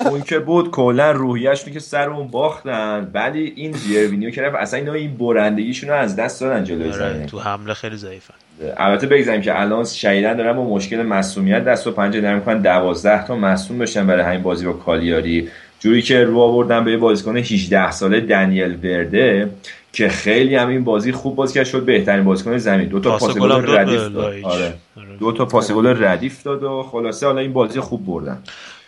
اون, 0.00 0.22
که 0.22 0.38
بود 0.38 0.70
کلا 0.70 1.10
روحیه‌شون 1.10 1.72
که 1.72 1.80
سر 1.80 2.10
اون 2.10 2.28
باختن. 2.28 3.10
ولی 3.14 3.52
این 3.56 3.72
جیروینیو 3.72 4.30
که 4.30 4.42
رفت 4.42 4.56
اصلا 4.56 4.78
اینا 4.78 4.92
این 4.92 5.16
برندگیشون 5.16 5.90
رو 5.90 5.96
از 5.96 6.16
دست 6.16 6.40
دادن 6.40 6.64
جلوی 6.64 6.90
آره. 6.90 7.26
تو 7.26 7.38
حمله 7.38 7.74
خیلی 7.74 7.96
ضعیفن. 7.96 8.34
البته 8.76 9.06
بگذاریم 9.06 9.40
که 9.40 9.60
الان 9.60 9.84
شدیدا 9.84 10.36
دارن 10.36 10.52
با 10.52 10.64
مشکل 10.64 11.02
مصدومیت 11.02 11.64
دست 11.64 11.86
و 11.86 11.90
پنجه 11.90 12.20
نرم 12.20 12.34
می‌کنن. 12.34 12.62
12 12.62 13.26
تا 13.26 13.36
مصدوم 13.36 13.78
بشن 13.78 14.06
برای 14.06 14.22
همین 14.22 14.42
بازی 14.42 14.66
با 14.66 14.72
کالیاری. 14.72 15.48
جوری 15.80 16.02
که 16.02 16.24
رو 16.24 16.40
آوردن 16.40 16.84
به 16.84 16.96
بازیکن 16.96 17.36
18 17.36 17.90
ساله 17.90 18.20
دنیل 18.20 18.78
ورده 18.82 19.50
که 19.92 20.08
خیلی 20.08 20.56
هم 20.56 20.68
این 20.68 20.84
بازی 20.84 21.12
خوب 21.12 21.36
بازی 21.36 21.54
کرد. 21.54 21.66
شد 21.66 21.84
بهترین 21.84 22.24
بازیکن 22.24 22.58
زمین. 22.58 22.88
دو 22.88 23.00
تا 23.00 23.18
پاس 23.18 23.38
گل 23.38 23.76
ردیف 23.76 24.00
داد. 24.00 24.16
آره. 24.16 24.42
آره. 24.44 24.74
دو 25.20 25.32
تا 25.32 25.44
پاس 25.44 25.72
گل 25.72 26.04
ردیف 26.04 26.42
داد 26.42 26.62
و 26.62 26.82
خلاصه 26.82 27.26
حالا 27.26 27.40
این 27.40 27.52
بازی 27.52 27.80
خوب 27.80 28.06
بردن. 28.06 28.38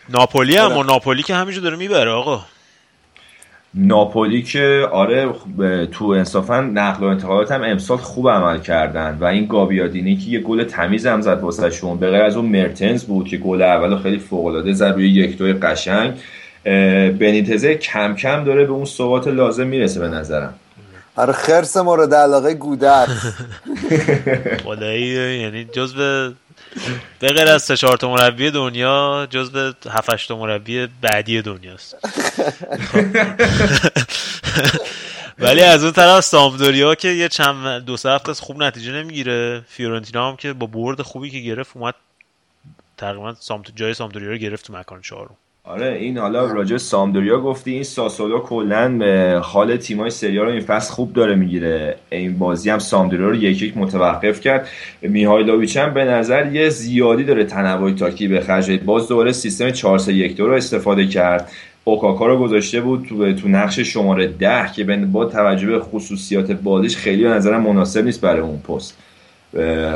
ناپولی 0.08 0.56
هم 0.56 0.76
و 0.76 0.82
ناپولی 0.82 1.22
که 1.22 1.34
همینجور 1.34 1.62
داره 1.62 1.76
می‌بره 1.76 2.10
آقا. 2.10 2.40
ناپولی 3.76 4.42
که 4.42 4.88
آره 4.92 5.28
تو 5.92 6.04
انصافا 6.04 6.60
نقل 6.60 7.04
و 7.04 7.06
انتقالات 7.06 7.52
هم 7.52 7.62
امسال 7.62 7.96
خوب 7.96 8.28
عمل 8.28 8.58
کردن 8.58 9.18
و 9.20 9.24
این 9.24 9.46
گابیادینی 9.46 10.16
که 10.16 10.30
یه 10.30 10.40
گل 10.40 10.64
تمیز 10.64 11.06
هم 11.06 11.20
زد 11.20 11.40
واسه 11.40 11.70
شون 11.70 11.98
به 11.98 12.10
غیر 12.10 12.22
از 12.22 12.36
اون 12.36 12.46
مرتنز 12.46 13.04
بود 13.04 13.28
که 13.28 13.36
گل 13.36 13.62
اول 13.62 13.98
خیلی 13.98 14.18
فوق 14.18 14.46
العاده 14.46 14.72
زد 14.72 14.84
روی 14.84 15.10
یک 15.10 15.38
دوی 15.38 15.52
قشنگ. 15.52 16.14
بنیتزه 17.18 17.74
کم 17.74 18.14
کم 18.14 18.44
داره 18.44 18.64
به 18.64 18.72
اون 18.72 18.84
ثبات 18.84 19.28
لازم 19.28 19.66
می‌رسه 19.66 20.00
به 20.00 20.08
نظرم. 20.08 20.54
آره 21.16 21.32
خرس 21.32 21.76
مورد 21.76 22.14
علاقه 22.14 22.54
گودر 22.54 23.06
خدایی 24.64 25.40
یعنی 25.40 25.64
جزو 25.64 26.32
به 27.18 27.28
غیر 27.28 27.48
از 27.48 27.62
سه 27.62 27.76
چهار 27.76 27.98
مربی 28.02 28.50
دنیا 28.50 29.26
جزو 29.30 29.72
7 29.90 30.12
8 30.12 30.30
مربی 30.30 30.88
بعدی 31.00 31.42
دنیاست. 31.42 31.96
ولی 35.38 35.62
از 35.62 35.84
اون 35.84 35.92
طرف 35.92 36.24
سامدوریا 36.24 36.94
که 36.94 37.08
یه 37.08 37.28
چند 37.28 37.84
دو 37.84 37.96
سه 37.96 38.10
هفته 38.10 38.34
خوب 38.34 38.62
نتیجه 38.62 38.92
نمی‌گیره. 38.92 39.64
فیورنتینا 39.68 40.28
هم 40.28 40.36
که 40.36 40.52
با 40.52 40.66
برد 40.66 41.02
خوبی 41.02 41.30
که 41.30 41.40
گرفت 41.40 41.76
اومد 41.76 41.94
تقریبا 42.96 43.34
سامت 43.34 43.76
جای 43.76 43.94
سامدوریا 43.94 44.30
رو 44.30 44.36
گرفت 44.36 44.66
تو 44.66 44.72
مکان 44.72 45.02
چهارم. 45.02 45.36
آره 45.68 45.96
این 46.00 46.18
حالا 46.18 46.52
راجع 46.52 46.76
سامدوریا 46.76 47.40
گفتی 47.40 47.72
این 47.72 47.82
ساسولو 47.82 48.38
کلا 48.38 49.40
حال 49.40 49.76
تیمای 49.76 50.10
سریا 50.10 50.44
رو 50.44 50.50
این 50.50 50.60
فصل 50.60 50.92
خوب 50.92 51.12
داره 51.12 51.34
می‌گیره. 51.34 51.96
این 52.10 52.38
بازی 52.38 52.70
هم 52.70 52.78
سامدوریا 52.78 53.28
رو 53.28 53.34
یک 53.34 53.62
یک 53.62 53.76
متوقف 53.76 54.40
کرد. 54.40 54.68
میهایلوویچ 55.02 55.76
هم 55.76 55.94
به 55.94 56.04
نظر 56.04 56.52
یه 56.52 56.68
زیادی 56.68 57.24
داره 57.24 57.44
تنوع 57.44 57.92
تاکی 57.92 58.28
به 58.28 58.40
خرج. 58.40 58.80
باز 58.80 59.08
دوباره 59.08 59.32
سیستم 59.32 59.70
4 59.70 59.98
3 59.98 60.12
1 60.12 60.36
2 60.36 60.46
رو 60.46 60.54
استفاده 60.54 61.06
کرد. 61.06 61.50
اوکاکا 61.84 62.26
رو 62.26 62.38
گذاشته 62.38 62.80
بود 62.80 63.06
تو, 63.08 63.32
تو 63.32 63.48
نقش 63.48 63.78
شماره 63.78 64.26
ده 64.26 64.70
که 64.76 64.84
با 64.84 65.24
توجه 65.24 65.66
به 65.66 65.80
خصوصیات 65.80 66.52
بازیش 66.52 66.96
خیلی 66.96 67.22
به 67.22 67.28
نظرم 67.28 67.62
مناسب 67.62 68.04
نیست 68.04 68.20
برای 68.20 68.40
اون 68.40 68.58
پست. 68.58 68.98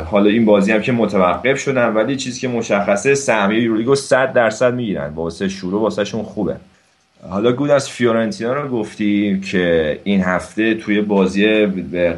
حالا 0.04 0.30
این 0.30 0.44
بازی 0.44 0.72
هم 0.72 0.82
که 0.82 0.92
متوقف 0.92 1.58
شدن 1.58 1.88
ولی 1.88 2.16
چیزی 2.16 2.40
که 2.40 2.48
مشخصه 2.48 3.14
سهمیه 3.14 3.62
یورولیگو 3.62 3.94
100 3.94 4.32
درصد 4.32 4.74
می‌گیرن. 4.74 5.08
واسه 5.14 5.48
شروع 5.48 5.80
واسهشون 5.80 6.22
خوبه. 6.22 6.56
حالا 7.28 7.52
گود 7.52 7.70
از 7.70 7.90
فیورنتینا 7.90 8.52
رو 8.52 8.68
گفتی 8.68 9.40
که 9.40 9.98
این 10.04 10.22
هفته 10.22 10.74
توی 10.74 11.00
بازی 11.00 11.66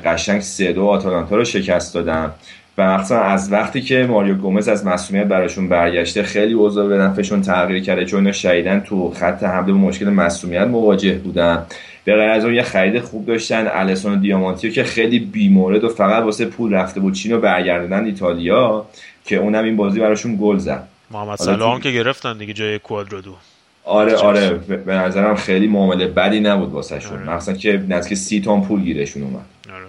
قشنگ 0.05 0.41
سه 0.41 0.73
دو 0.73 0.85
آتالانتا 0.85 1.37
رو 1.37 1.45
شکست 1.45 1.95
دادن. 1.95 2.31
و 2.79 2.95
مخصوصا 2.95 3.21
از 3.21 3.53
وقتی 3.53 3.81
که 3.81 4.07
ماریو 4.11 4.35
گومز 4.35 4.69
از 4.69 4.87
مسئولیت 4.87 5.27
براشون 5.27 5.69
برگشته 5.69 6.23
خیلی 6.23 6.53
اوضاع 6.53 6.89
به 6.89 6.99
نفعشون 6.99 7.43
تغییر 7.43 7.83
کرده 7.83 8.05
چون 8.05 8.33
شدیدن 8.33 8.81
تو 8.81 9.11
خط 9.11 9.43
حمله 9.43 9.73
مشکل 9.73 10.11
مسئولیت 10.11 10.67
مواجه 10.67 11.15
بودن. 11.15 11.67
به 12.05 12.15
غیر 12.15 12.31
از 12.31 12.45
اون 12.45 12.55
یه 12.55 12.63
خرید 12.63 13.01
خوب 13.01 13.27
داشتن 13.27 13.69
الیسون 13.73 14.21
دیامانتیو 14.21 14.73
که 14.73 14.85
خیلی 14.85 15.19
بیمورد 15.19 15.85
و 15.85 15.89
فقط 15.89 16.23
واسه 16.23 16.45
پول 16.45 16.75
رفته 16.75 17.01
بود 17.01 17.15
چین 17.15 17.33
رو 17.33 17.41
برگردوندن 17.41 18.05
ایتالیا 18.05 18.87
که 19.25 19.37
اونم 19.37 19.65
این 19.65 19.77
بازی 19.77 20.01
براشون 20.01 20.39
گل 20.41 20.59
زد. 20.59 20.89
محمد 21.11 21.39
صلاح 21.39 21.81
که 21.81 21.91
گرفتن 21.91 22.39
دیگه 22.39 22.53
جای 22.53 22.79
کوادرادو. 22.79 23.35
آره 23.85 24.17
آره 24.17 24.51
به 24.87 24.95
نظرم 24.95 25.37
خیلی 25.37 25.67
معامله 25.67 26.07
بدی 26.07 26.41
نبود 26.41 26.73
واسه 26.73 27.01
شون 27.01 27.29
آره. 27.29 27.59
که 27.59 27.85
نزدیک 27.89 28.19
سی 28.19 28.41
میلیون 28.41 28.63
پول 28.63 28.81
گیرشون 28.81 29.23
اومد. 29.23 29.45
آره. 29.75 29.87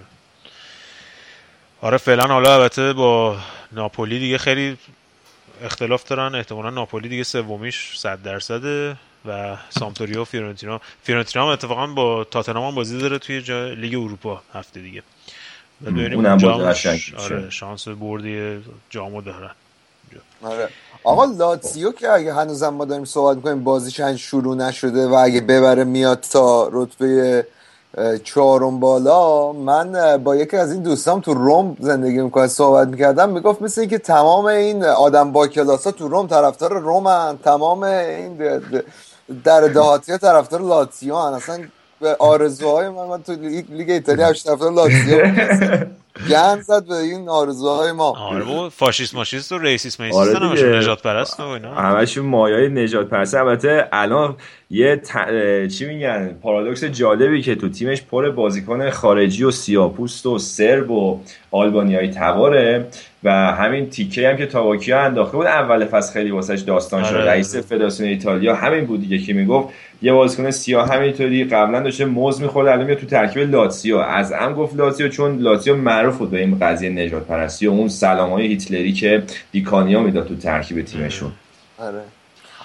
آره 1.82 1.98
فعلا 1.98 2.24
حالا 2.28 2.56
البته 2.56 2.94
با 2.94 3.38
ناپولی 3.72 4.20
دیگه 4.20 4.38
خیلی 4.38 4.78
اختلاف 5.64 6.04
دارن. 6.04 6.36
احتمالا 6.36 6.70
ناپولی 6.70 7.10
دیگه 7.10 7.24
سومیش 7.24 7.98
100 7.98 8.22
درصده. 8.24 8.96
و 9.26 9.58
سامپدوریا 9.70 10.22
و 10.22 10.26
فیورنتینا. 10.26 10.82
فیورنتینا 11.04 11.46
هم 11.46 11.52
اتفاقا 11.52 11.88
با 11.88 12.24
تاتنهام 12.24 12.68
هم 12.68 12.76
بازی 12.76 13.00
داره 13.00 13.20
توی 13.20 13.40
لیگ 13.76 13.96
اروپا 13.96 14.42
هفته 14.54 14.80
دیگه. 14.80 15.04
اونم 15.88 16.38
باز 16.38 16.86
آره 17.18 17.50
شانس 17.50 17.88
بردی 17.88 18.64
جامو 18.90 19.22
دارن 19.22 19.52
آره. 20.44 20.70
آقا 21.04 21.26
لاتسیو 21.26 21.92
که 21.92 22.12
اگه 22.12 22.34
هنوزم 22.34 22.70
ما 22.70 22.86
داریم 22.86 23.06
صحبت 23.06 23.36
می‌کنیم 23.36 23.64
بازیش 23.64 24.02
شروع 24.02 24.56
نشده 24.56 25.08
و 25.08 25.14
اگه 25.14 25.42
ببره 25.42 25.84
میاد 25.84 26.20
تا 26.20 26.70
رتبه 26.72 27.48
چهارم 28.24 28.80
بالا 28.80 29.52
من 29.52 30.18
با 30.24 30.36
یکی 30.36 30.58
از 30.58 30.72
این 30.72 30.84
دوستام 30.84 31.22
تو 31.22 31.34
روم 31.34 31.78
زندگی 31.80 32.22
می‌کنه 32.22 32.48
صحبت 32.48 32.88
می‌کردم 32.88 33.30
می‌گفت 33.30 33.62
مثل 33.62 33.82
اینکه 33.82 33.98
تمام 33.98 34.46
این 34.46 34.84
آدم 34.84 35.32
با 35.32 35.48
کلاسا 35.48 35.92
تو 35.92 36.08
روم 36.08 36.28
طرفدار 36.28 36.80
رومن 36.80 37.38
تمام 37.38 37.84
این 37.84 38.38
در 39.44 39.62
دهاتی 39.62 40.18
طرفدار 40.18 40.62
لاتسیو 40.62 41.16
هن. 41.16 41.34
اصلا 41.34 41.68
به 42.02 42.16
آرزوهای 42.20 42.90
من, 42.90 43.06
من 43.06 43.24
تو 43.24 43.32
لیگ 43.70 43.90
ایتالیا 43.90 44.28
هشت 44.28 44.48
طرفدار 44.48 44.72
لاتسیو 44.72 45.26
گند 46.30 46.62
زد 46.62 46.88
به 46.88 46.96
این 46.96 47.30
آرزوهای 47.30 47.92
ما. 47.92 48.18
آره 48.18 48.44
بابا 48.44 48.70
فاشیست 48.70 49.16
ماشیست 49.16 49.52
و 49.52 49.58
racist 49.58 50.00
میسیست 50.00 50.18
آره 50.18 50.40
همشون 50.40 50.76
نژاد 50.76 51.02
پرست 51.02 51.40
و 51.40 51.44
اینا. 51.44 51.74
همشون 51.74 52.26
مایای 52.26 52.70
نژاد 52.70 53.10
پرست 53.10 53.36
البته 53.36 53.88
الان 53.92 54.36
یه 54.70 55.02
چی 55.78 55.86
میگن؟ 55.86 56.38
پارادوکس 56.44 56.84
جالبی 56.84 57.42
که 57.42 57.56
تو 57.56 57.70
تیمش 57.70 58.02
پر 58.02 58.30
بازیکن 58.30 58.90
خارجی 58.90 59.44
و 59.44 59.52
سیاپوست 59.52 60.26
و 60.26 60.40
صرب 60.40 60.92
و 60.92 61.20
آلبانیایی 61.52 62.12
تباره 62.12 62.88
و 63.24 63.32
همین 63.32 63.90
تیکه 63.90 64.30
هم 64.30 64.38
که 64.38 64.46
تاوکیو 64.46 65.02
انداخته 65.02 65.38
بود 65.38 65.46
اول 65.46 65.86
فصل 65.86 66.14
خیلی 66.14 66.32
واسش 66.32 66.60
داستان 66.60 67.04
شد. 67.04 67.16
آره. 67.16 67.26
رئیس 67.26 67.56
فدراسیون 67.56 68.10
ایتالیا 68.10 68.56
همین 68.56 68.86
بود 68.86 69.02
دیگه 69.02 69.18
که 69.18 69.34
می‌گفت. 69.34 69.70
یه 70.02 70.14
بازیکن 70.14 70.52
سیاه 70.52 70.90
همینطوری 70.90 71.44
قبلا 71.44 71.80
داشته 71.80 72.06
موز 72.06 72.42
می‌خورد 72.42 72.68
الان 72.68 72.86
میاد 72.86 72.98
تو 72.98 73.06
ترکیب 73.06 73.52
لاتسیو. 73.52 73.98
از 73.98 74.34
ام 74.40 74.54
گفت 74.54 74.76
لاتسیو 74.76 75.08
چون 75.08 75.38
لاتسیو 75.38 75.76
معروف 76.04 76.18
بود 76.18 76.32
به 76.32 76.40
این 76.40 76.60
قضیه 76.60 76.90
نژاد 76.90 77.24
پرستی 77.24 77.68
و 77.68 77.72
اون 77.72 77.88
سلامای 77.88 78.48
هیتلری 78.48 78.94
که 78.94 79.24
دی 79.52 79.66
کانیو 79.66 80.02
می‌داد 80.02 80.28
تو 80.28 80.36
ترکیب 80.36 80.86
تیمشون. 80.86 81.32
آره. 81.78 82.02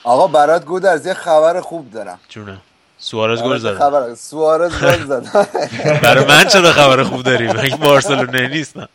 آقا 0.05 0.27
برات 0.27 0.65
گودرز 0.65 1.07
یه 1.07 1.15
خبر 1.15 1.61
خوب 1.61 1.91
دارم. 1.91 2.19
چیه 2.29 2.59
سوارز 3.01 3.43
گل 3.43 3.59
زد. 3.59 3.79
خبر 3.79 4.15
سوارز 4.15 4.73
گل 4.83 5.07
زد. 5.07 5.49
برای 6.03 6.25
من 6.25 6.45
چرا 6.45 6.73
خبر 6.73 7.03
خوب 7.03 7.23
داری؟ 7.23 7.47
من 7.47 7.69
بارسلونا 7.69 8.47
نیستم. 8.47 8.89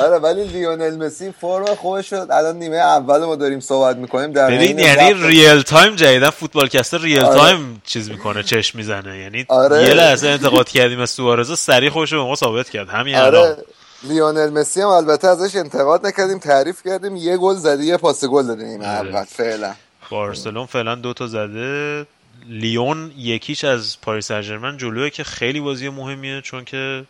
آره 0.00 0.18
ولی 0.18 0.44
لیونل 0.44 1.06
مسی 1.06 1.34
فرم 1.40 1.74
خوبش 1.74 2.10
شد. 2.10 2.28
الان 2.30 2.56
نیمه 2.56 2.76
اول 2.76 3.24
ما 3.24 3.36
داریم 3.36 3.60
صحبت 3.60 3.96
می‌کنیم. 3.96 4.32
در 4.32 4.50
ببین 4.50 4.78
یعنی 4.78 5.26
real 5.26 5.62
تایم 5.62 5.96
جدیدن 5.96 6.30
فوتبال 6.30 6.68
کستر 6.68 6.98
ریل 6.98 7.24
آره. 7.24 7.38
تایم 7.38 7.82
چیز 7.84 8.10
می‌کنه 8.10 8.42
چشم 8.42 8.78
می‌زنه. 8.78 9.18
یعنی 9.18 9.46
آره. 9.48 9.82
یه 9.82 9.94
لحظه 9.94 10.28
انتقاد 10.28 10.68
کردیم 10.68 11.00
از 11.00 11.10
سوارز 11.10 11.58
سریع 11.58 11.90
خوش 11.90 12.14
به 12.14 12.20
ما 12.20 12.34
ثابت 12.34 12.70
کرد. 12.70 12.88
همین 12.88 13.16
آره. 13.16 13.56
لیونل 14.02 14.50
مسی 14.50 14.80
هم 14.80 14.88
البته 14.88 15.28
ازش 15.28 15.56
انتقاد 15.56 16.06
نکردیم 16.06 16.38
تعریف 16.38 16.82
کردیم. 16.86 17.16
یه 17.16 17.36
گل 17.36 17.54
زده 17.54 17.84
یه 17.84 17.96
پاس 17.96 18.24
گل 18.24 18.46
داده 18.46 18.64
نیمه 18.64 18.98
آره. 18.98 19.08
اول 19.08 19.24
فعلا. 19.24 19.74
بارسلون 20.10 20.66
فعلا 20.66 20.94
دو 20.94 21.12
تا 21.12 21.26
زده. 21.26 22.06
لیون 22.48 23.12
یکیش 23.18 23.64
از 23.64 24.00
پاریس 24.00 24.26
سن 24.26 24.76
جلوه 24.76 25.10
که 25.10 25.24
خیلی 25.24 25.60
بازی 25.60 25.88
مهمیه 25.88 26.40
چون 26.40 26.64
که 26.64 27.04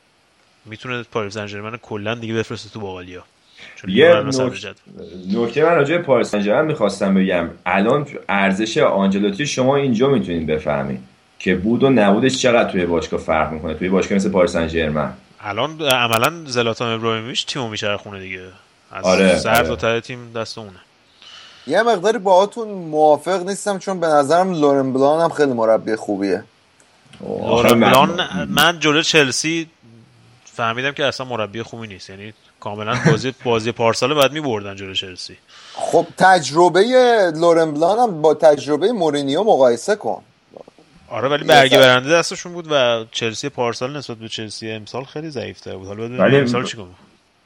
می‌تونه 0.64 1.03
پاریس 1.03 1.34
سن 1.34 1.76
کلا 1.76 2.14
دیگه 2.14 2.34
بفرسته 2.34 2.70
تو 2.70 2.80
باقالیا. 2.80 3.24
یه 3.89 4.14
نکته 5.34 5.64
من 5.64 5.74
راجع 5.74 5.99
پاریس 5.99 6.28
سن 6.28 6.64
می‌خواستم 6.64 7.14
بگم. 7.14 7.51
الان 7.66 8.07
ارزش 8.28 8.78
آنجلوتی 8.78 9.47
شما 9.47 9.76
اینجا 9.76 10.09
می‌تونید 10.09 10.47
بفهمید 10.47 11.01
که 11.39 11.55
بود 11.55 11.82
و 11.82 11.91
نبودش 11.91 12.39
چقدر 12.39 12.70
توی 12.70 12.87
باشگاه 12.87 13.20
فرق 13.20 13.53
می‌کنه. 13.53 13.74
توی 13.74 13.89
باشگاه 13.89 14.16
مثل 14.16 14.30
پاریس 14.30 14.53
سن 14.53 15.14
الان 15.41 15.82
عملا 15.82 16.32
زلاتان 16.47 16.93
ابراهیموویچ 16.93 17.47
تیمو 17.47 17.68
میچره 17.68 17.97
خونه 17.97 18.20
دیگه. 18.20 18.43
از 18.93 19.05
آره، 19.05 19.39
سر 19.39 19.72
آره. 19.72 20.01
تیم 20.01 20.32
دست 20.32 20.59
اونه. 20.59 20.86
یه 21.67 21.83
مقداری 21.83 22.19
باهاتون 22.19 22.69
موافق 22.69 23.49
نیستم 23.49 23.79
چون 23.79 24.01
به 24.01 24.07
نظرم 24.07 24.53
لورن 24.53 24.93
بلان 24.93 25.21
هم 25.21 25.29
خیلی 25.29 25.53
مربی 25.53 25.97
خوبیه. 25.97 26.45
لورن 27.21 27.81
بلان 27.81 28.21
من 28.51 28.81
جلو 28.81 29.03
چلسی 29.03 29.71
فهمیدم 30.45 30.93
که 30.93 31.05
اصلا 31.05 31.27
مربی 31.27 31.62
خوبی 31.62 31.87
نیست. 31.87 32.11
یعنی 32.11 32.35
کاملا 32.61 32.99
بازی 33.11 33.35
بازی 33.45 33.73
پارسال 33.73 34.14
بعد 34.14 34.33
میبردن 34.33 34.77
جلو 34.77 34.95
چلسی. 34.95 35.37
خب 35.75 36.07
تجربه 36.19 36.83
لورن 37.35 37.71
بلان 37.71 37.99
هم 37.99 38.23
با 38.23 38.35
تجربه 38.35 38.93
مورینیو 38.93 39.43
مقایسه 39.43 39.97
کن. 39.97 40.23
آره 41.09 41.29
ولی 41.29 41.45
برگه 41.45 41.79
برنده 41.79 42.11
دستشون 42.11 42.53
بود 42.53 42.67
و 42.71 43.05
چلسی 43.12 43.49
پارسال 43.49 43.97
نسبت 43.97 44.17
به 44.17 44.29
چلسی 44.29 44.71
امسال 44.71 45.05
خیلی 45.05 45.31
ضعیف‌تر 45.31 45.77
بود. 45.77 45.87
حالا 45.89 46.39
امسال 46.39 46.64
چیکار 46.64 46.87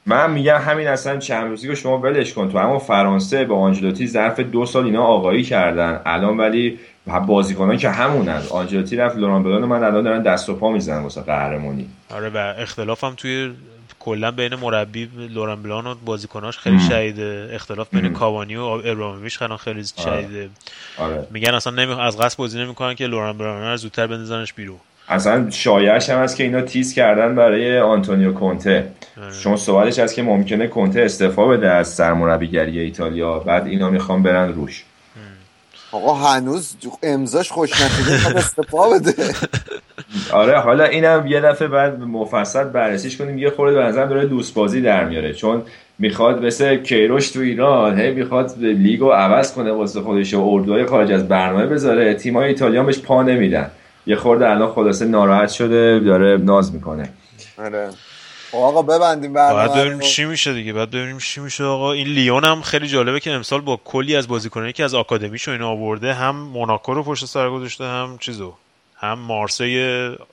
من 0.06 0.30
میگم 0.30 0.58
همین 0.58 0.88
اصلا 0.88 1.18
چمپیونز 1.18 1.66
که 1.66 1.74
شما 1.74 1.98
ولش 1.98 2.32
کن 2.32 2.50
تو 2.50 2.58
اما 2.58 2.78
فرانسه 2.78 3.44
با 3.44 3.56
آنجلوتی 3.56 4.06
ظرف 4.06 4.40
دو 4.40 4.66
سال 4.66 4.84
اینا 4.84 5.02
آقایی 5.02 5.42
کردن. 5.42 6.00
الان 6.06 6.36
ولی 6.36 6.78
بازیکنان 7.26 7.76
که 7.76 7.90
همونن. 7.90 8.42
آنجلوتی 8.50 8.96
رفت 8.96 9.16
لوران 9.16 9.42
بلان 9.42 9.64
من 9.64 9.84
الان 9.84 10.04
دارن 10.04 10.22
دست 10.22 10.48
و 10.48 10.54
پا 10.54 10.70
می‌زنن 10.70 11.02
واسه 11.02 11.20
قهرمانی. 11.20 11.88
آره 12.10 12.28
و 12.28 12.54
اختلاف 12.58 13.04
هم 13.04 13.14
توی 13.16 13.52
کلا 14.00 14.30
بین 14.30 14.54
مربی 14.54 15.10
لوران 15.16 15.62
بلان 15.62 15.86
و 15.86 15.94
بازیکناش 16.04 16.58
خیلی 16.58 16.80
شدیده. 16.80 17.50
اختلاف 17.52 17.88
بین 17.94 18.12
کاوانی 18.12 18.56
و 18.56 18.62
ابراهیموویچ 18.62 19.38
خیلی 19.38 19.56
خیلی 19.56 19.84
آره. 19.96 20.22
شدیده. 20.22 20.48
آره. 20.98 21.26
میگن 21.30 21.54
اصلا 21.54 21.72
نمی... 21.72 21.92
از 21.92 22.18
قصد 22.18 22.38
بازی 22.38 22.58
نمی‌کنن 22.58 22.94
که 22.94 23.06
لوران 23.06 23.38
بلان 23.38 23.62
رو 23.62 23.76
زودتر 23.76 24.06
بندازنش 24.06 24.52
بیرون. 24.52 24.78
اصلا 25.10 25.50
شایعش 25.50 26.10
هم 26.10 26.22
هست 26.22 26.36
که 26.36 26.44
اینا 26.44 26.60
تیز 26.60 26.94
کردن 26.94 27.34
برای 27.34 27.78
آنتونیو 27.78 28.32
کونته. 28.32 28.86
شما 29.42 29.56
سوالش 29.56 29.98
هست 29.98 30.14
که 30.14 30.22
ممکنه 30.22 30.66
کونته 30.66 31.00
استعفا 31.00 31.48
بده 31.48 31.70
از 31.70 31.88
سرمربیگری 31.88 32.78
ایتالیا. 32.78 33.38
بعد 33.38 33.66
اینا 33.66 33.90
می‌خوان 33.90 34.22
برن 34.22 34.52
روش. 34.52 34.84
آقا 35.92 36.14
هنوز 36.14 36.76
امضاش 37.02 37.52
خوش 37.52 37.70
نشده 37.72 38.36
استعفا 38.38 38.90
بده. 38.90 39.14
آره 40.32 40.58
حالا 40.58 40.84
اینم 40.84 41.26
یه 41.26 41.40
دفعه 41.40 41.68
بعد 41.68 42.00
مفصل 42.00 42.64
بررسیش 42.64 43.16
کنیم. 43.16 43.38
یه 43.38 43.50
خورده 43.50 43.76
به 43.76 43.84
نظر 43.84 44.06
داره 44.06 44.26
دوست 44.26 44.54
بازی 44.54 44.80
در 44.80 45.04
میاره. 45.04 45.32
چون 45.32 45.62
می‌خواد 45.98 46.44
مثل 46.44 46.76
کیروش 46.76 47.30
تو 47.30 47.40
ایران 47.40 48.00
هی 48.00 48.10
می‌خواد 48.10 48.54
لیگو 48.58 49.10
عوض 49.10 49.52
کنه 49.52 49.72
واسه 49.72 50.00
خودش 50.00 50.34
و 50.34 50.48
اردوهای 50.48 50.86
خارج 50.86 51.12
از 51.12 51.28
برنامه 51.28 51.66
بذاره. 51.66 52.14
تیمای 52.14 52.48
ایتالیا 52.48 52.82
بهش 52.82 52.98
پا 52.98 53.22
نمیدن. 53.22 53.70
یه 54.10 54.16
خورده 54.16 54.50
الان 54.50 54.72
خلاصه 54.72 55.04
ناراحت 55.04 55.48
شده 55.48 56.00
داره 56.00 56.36
ناز 56.36 56.74
می‌کنه. 56.74 57.12
آره. 57.58 57.90
خب 58.50 58.58
آقا 58.58 58.82
ببندیم 58.82 59.32
برنامه 59.32 59.68
بعد 59.68 59.80
ببینیم 59.80 60.00
چی 60.00 60.24
میشه 60.24 60.52
دیگه 60.52 60.72
بعد 60.72 60.90
ببینیم 60.90 61.18
چی 61.18 61.40
میشه. 61.40 61.64
آقا 61.64 61.92
این 61.92 62.06
لیون 62.06 62.44
هم 62.44 62.62
خیلی 62.62 62.88
جالبه 62.88 63.20
که 63.20 63.30
امسال 63.30 63.60
با 63.60 63.80
کلی 63.84 64.16
از 64.16 64.28
بازیکنایی 64.28 64.72
که 64.72 64.84
از 64.84 64.94
آکادمیشو 64.94 65.50
اینا 65.50 65.68
آورده 65.68 66.14
هم 66.14 66.36
موناکو 66.36 66.94
رو 66.94 67.02
پشت 67.02 67.24
سر 67.24 67.50
گذاشته 67.50 67.84
هم 67.84 68.18
چیزو 68.20 68.52
هم 68.96 69.18
مارسی 69.18 69.78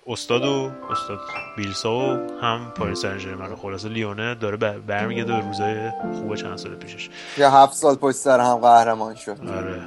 استاد 0.08 0.46
و 0.46 0.72
استاد 0.92 1.20
بیلسا 1.58 1.92
و 1.98 2.20
هم 2.42 2.72
پاریس 2.76 3.02
سن 3.02 3.18
ژرمن 3.18 3.56
خلاصه 3.56 3.90
لیونه 3.90 4.36
داره 4.36 4.58
برمیگرده 4.88 5.34
به 5.34 5.40
روزای 5.40 5.76
خوب 6.20 6.36
چند 6.36 6.58
سال 6.58 6.76
پیشش. 6.76 7.10
یه 7.38 7.50
هفت 7.50 7.74
سال 7.74 7.96
پشت 7.96 8.16
سر 8.16 8.40
هم 8.40 8.56
قهرمان 8.56 9.16
شد. 9.16 9.38
آره. 9.58 9.82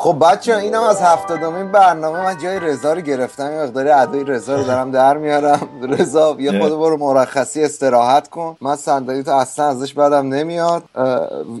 خب 0.00 0.16
بچه 0.22 0.56
اینم 0.56 0.82
از 0.82 1.02
هفتادمین 1.02 1.72
برنامه 1.72 2.22
من 2.22 2.38
جای 2.42 2.60
رضا 2.60 2.92
رو 2.92 3.00
گرفتم 3.00 3.52
یه 3.52 3.62
مقداری 3.62 3.90
ادای 3.90 4.24
رضا 4.24 4.56
رو 4.56 4.64
دارم 4.64 4.90
در 4.90 5.16
میارم. 5.16 5.68
رضا 5.98 6.36
یه 6.38 6.60
خود 6.60 6.70
برو 6.70 6.96
مرخصی 6.96 7.64
استراحت 7.64 8.28
کن. 8.28 8.56
من 8.60 8.76
صندلی 8.76 9.22
تو 9.22 9.30
اصلا 9.30 9.68
ازش 9.68 9.94
بدم 9.94 10.34
نمیاد. 10.34 10.82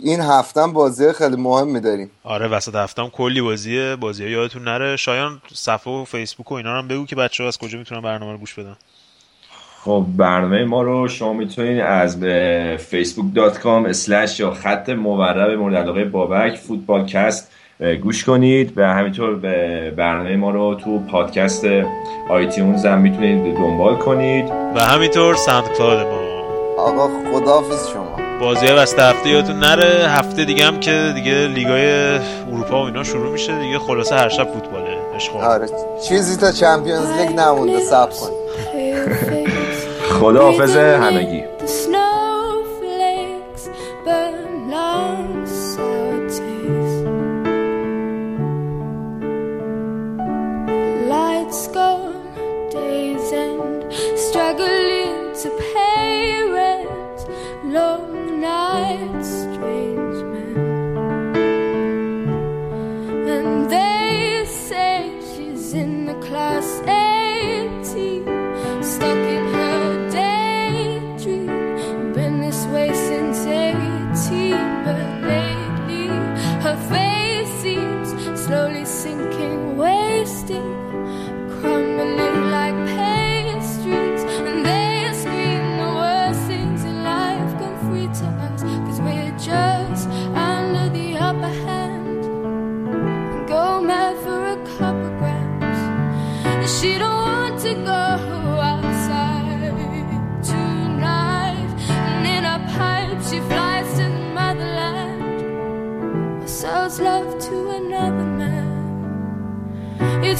این 0.02 0.20
هفتم 0.20 0.72
بازی 0.72 1.12
خیلی 1.12 1.36
مهم 1.36 1.68
میداریم. 1.68 2.10
آره 2.24 2.48
وسط 2.48 2.74
هفتم 2.74 3.08
کلی 3.08 3.40
بازیه. 3.40 3.96
بازی 3.96 4.24
ها 4.24 4.30
یادتون 4.30 4.64
نره. 4.64 4.96
شایان 4.96 5.42
صفحه 5.54 5.92
و 5.92 6.04
فیسبوک 6.04 6.52
و 6.52 6.54
اینا 6.54 6.78
هم 6.78 6.88
بگو 6.88 7.06
که 7.06 7.16
بچه 7.16 7.42
ها 7.42 7.48
از 7.48 7.58
کجا 7.58 7.78
می‌تونن 7.78 8.00
برنامه 8.00 8.32
رو 8.32 8.38
گوش 8.38 8.54
بدن. 8.54 8.76
خب 9.84 10.04
برنامه 10.16 10.64
ما 10.64 10.82
رو 10.82 11.08
شما 11.08 11.32
می‌تونید 11.32 11.80
از 11.80 12.16
facebook.com 12.76 13.66
slash 13.66 14.40
یا 14.40 14.50
خط 14.50 14.88
مورب 14.88 15.50
مورد 15.50 15.74
علاقه 15.74 16.04
بابک 16.04 16.56
فوتبالکست 16.56 17.52
گوش 18.02 18.24
کنید 18.24 18.72
و 18.76 18.82
همینطور 18.82 19.34
به 19.34 19.90
برنامه 19.96 20.36
ما 20.36 20.50
رو 20.50 20.74
تو 20.74 20.98
پادکست 20.98 21.64
iTunes 22.30 22.86
هم 22.86 22.98
می‌تونید 22.98 23.54
دنبال 23.54 23.96
کنید. 23.96 24.44
و 24.74 24.80
همینطور 24.80 25.34
SoundCloud 25.34 26.06
ما. 26.06 26.18
آقا 26.78 27.08
خداحافظ 27.32 27.88
شما. 27.92 28.16
بازی 28.40 28.66
وسط 28.66 28.98
هفته 28.98 29.28
یادتون 29.28 29.58
نره. 29.58 30.08
هفته 30.08 30.44
دیگه 30.44 30.64
هم 30.64 30.80
که 30.80 31.12
دیگه 31.14 31.46
لیگای 31.46 32.18
اروپا 32.52 32.82
و 32.82 32.86
اینا 32.86 33.04
شروع 33.04 33.32
میشه 33.32 33.58
دیگه. 33.58 33.78
خلاصه 33.78 34.14
هر 34.14 34.28
شب 34.28 34.44
فوتباله. 34.44 34.98
آره. 35.40 35.66
چیزی 36.08 36.36
تا 36.36 36.52
چمپیونز 36.52 37.10
لیگ 37.10 37.30
نمونده. 37.36 37.80
سب 37.80 38.10
کن. 38.10 38.30
خداحافظ 40.20 40.76
همگی. 40.76 41.37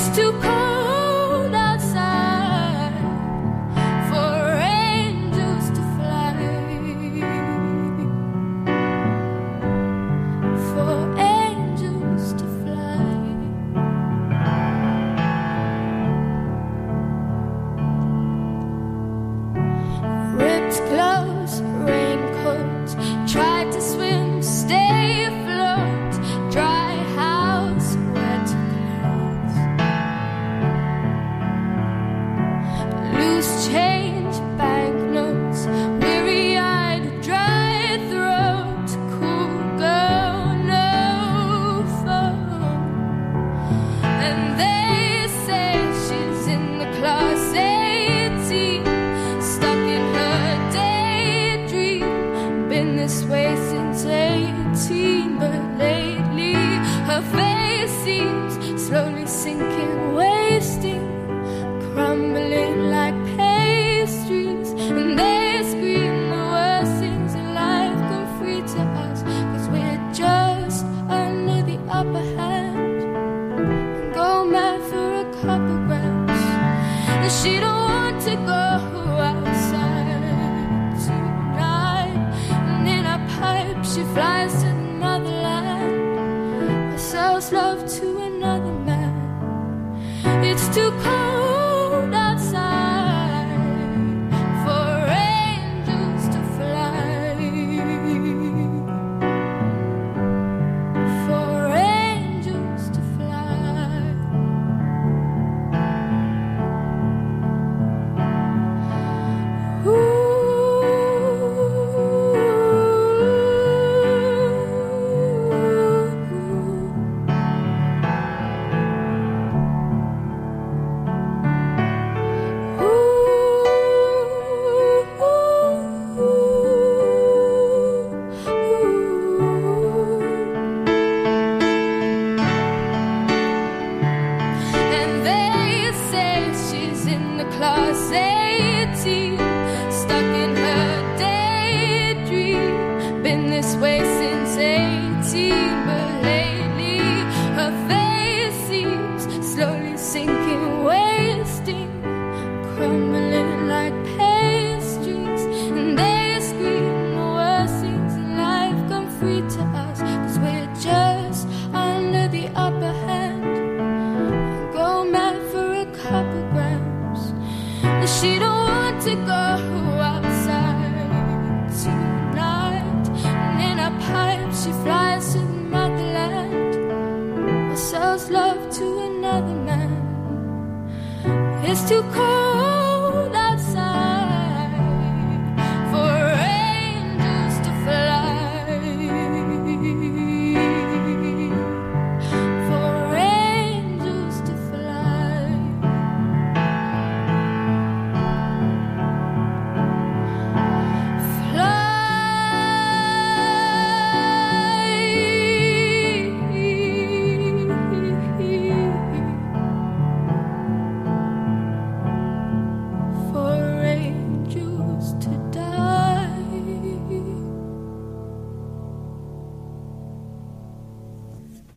It's 0.00 0.16
too 0.16 0.30
cold. 0.40 0.67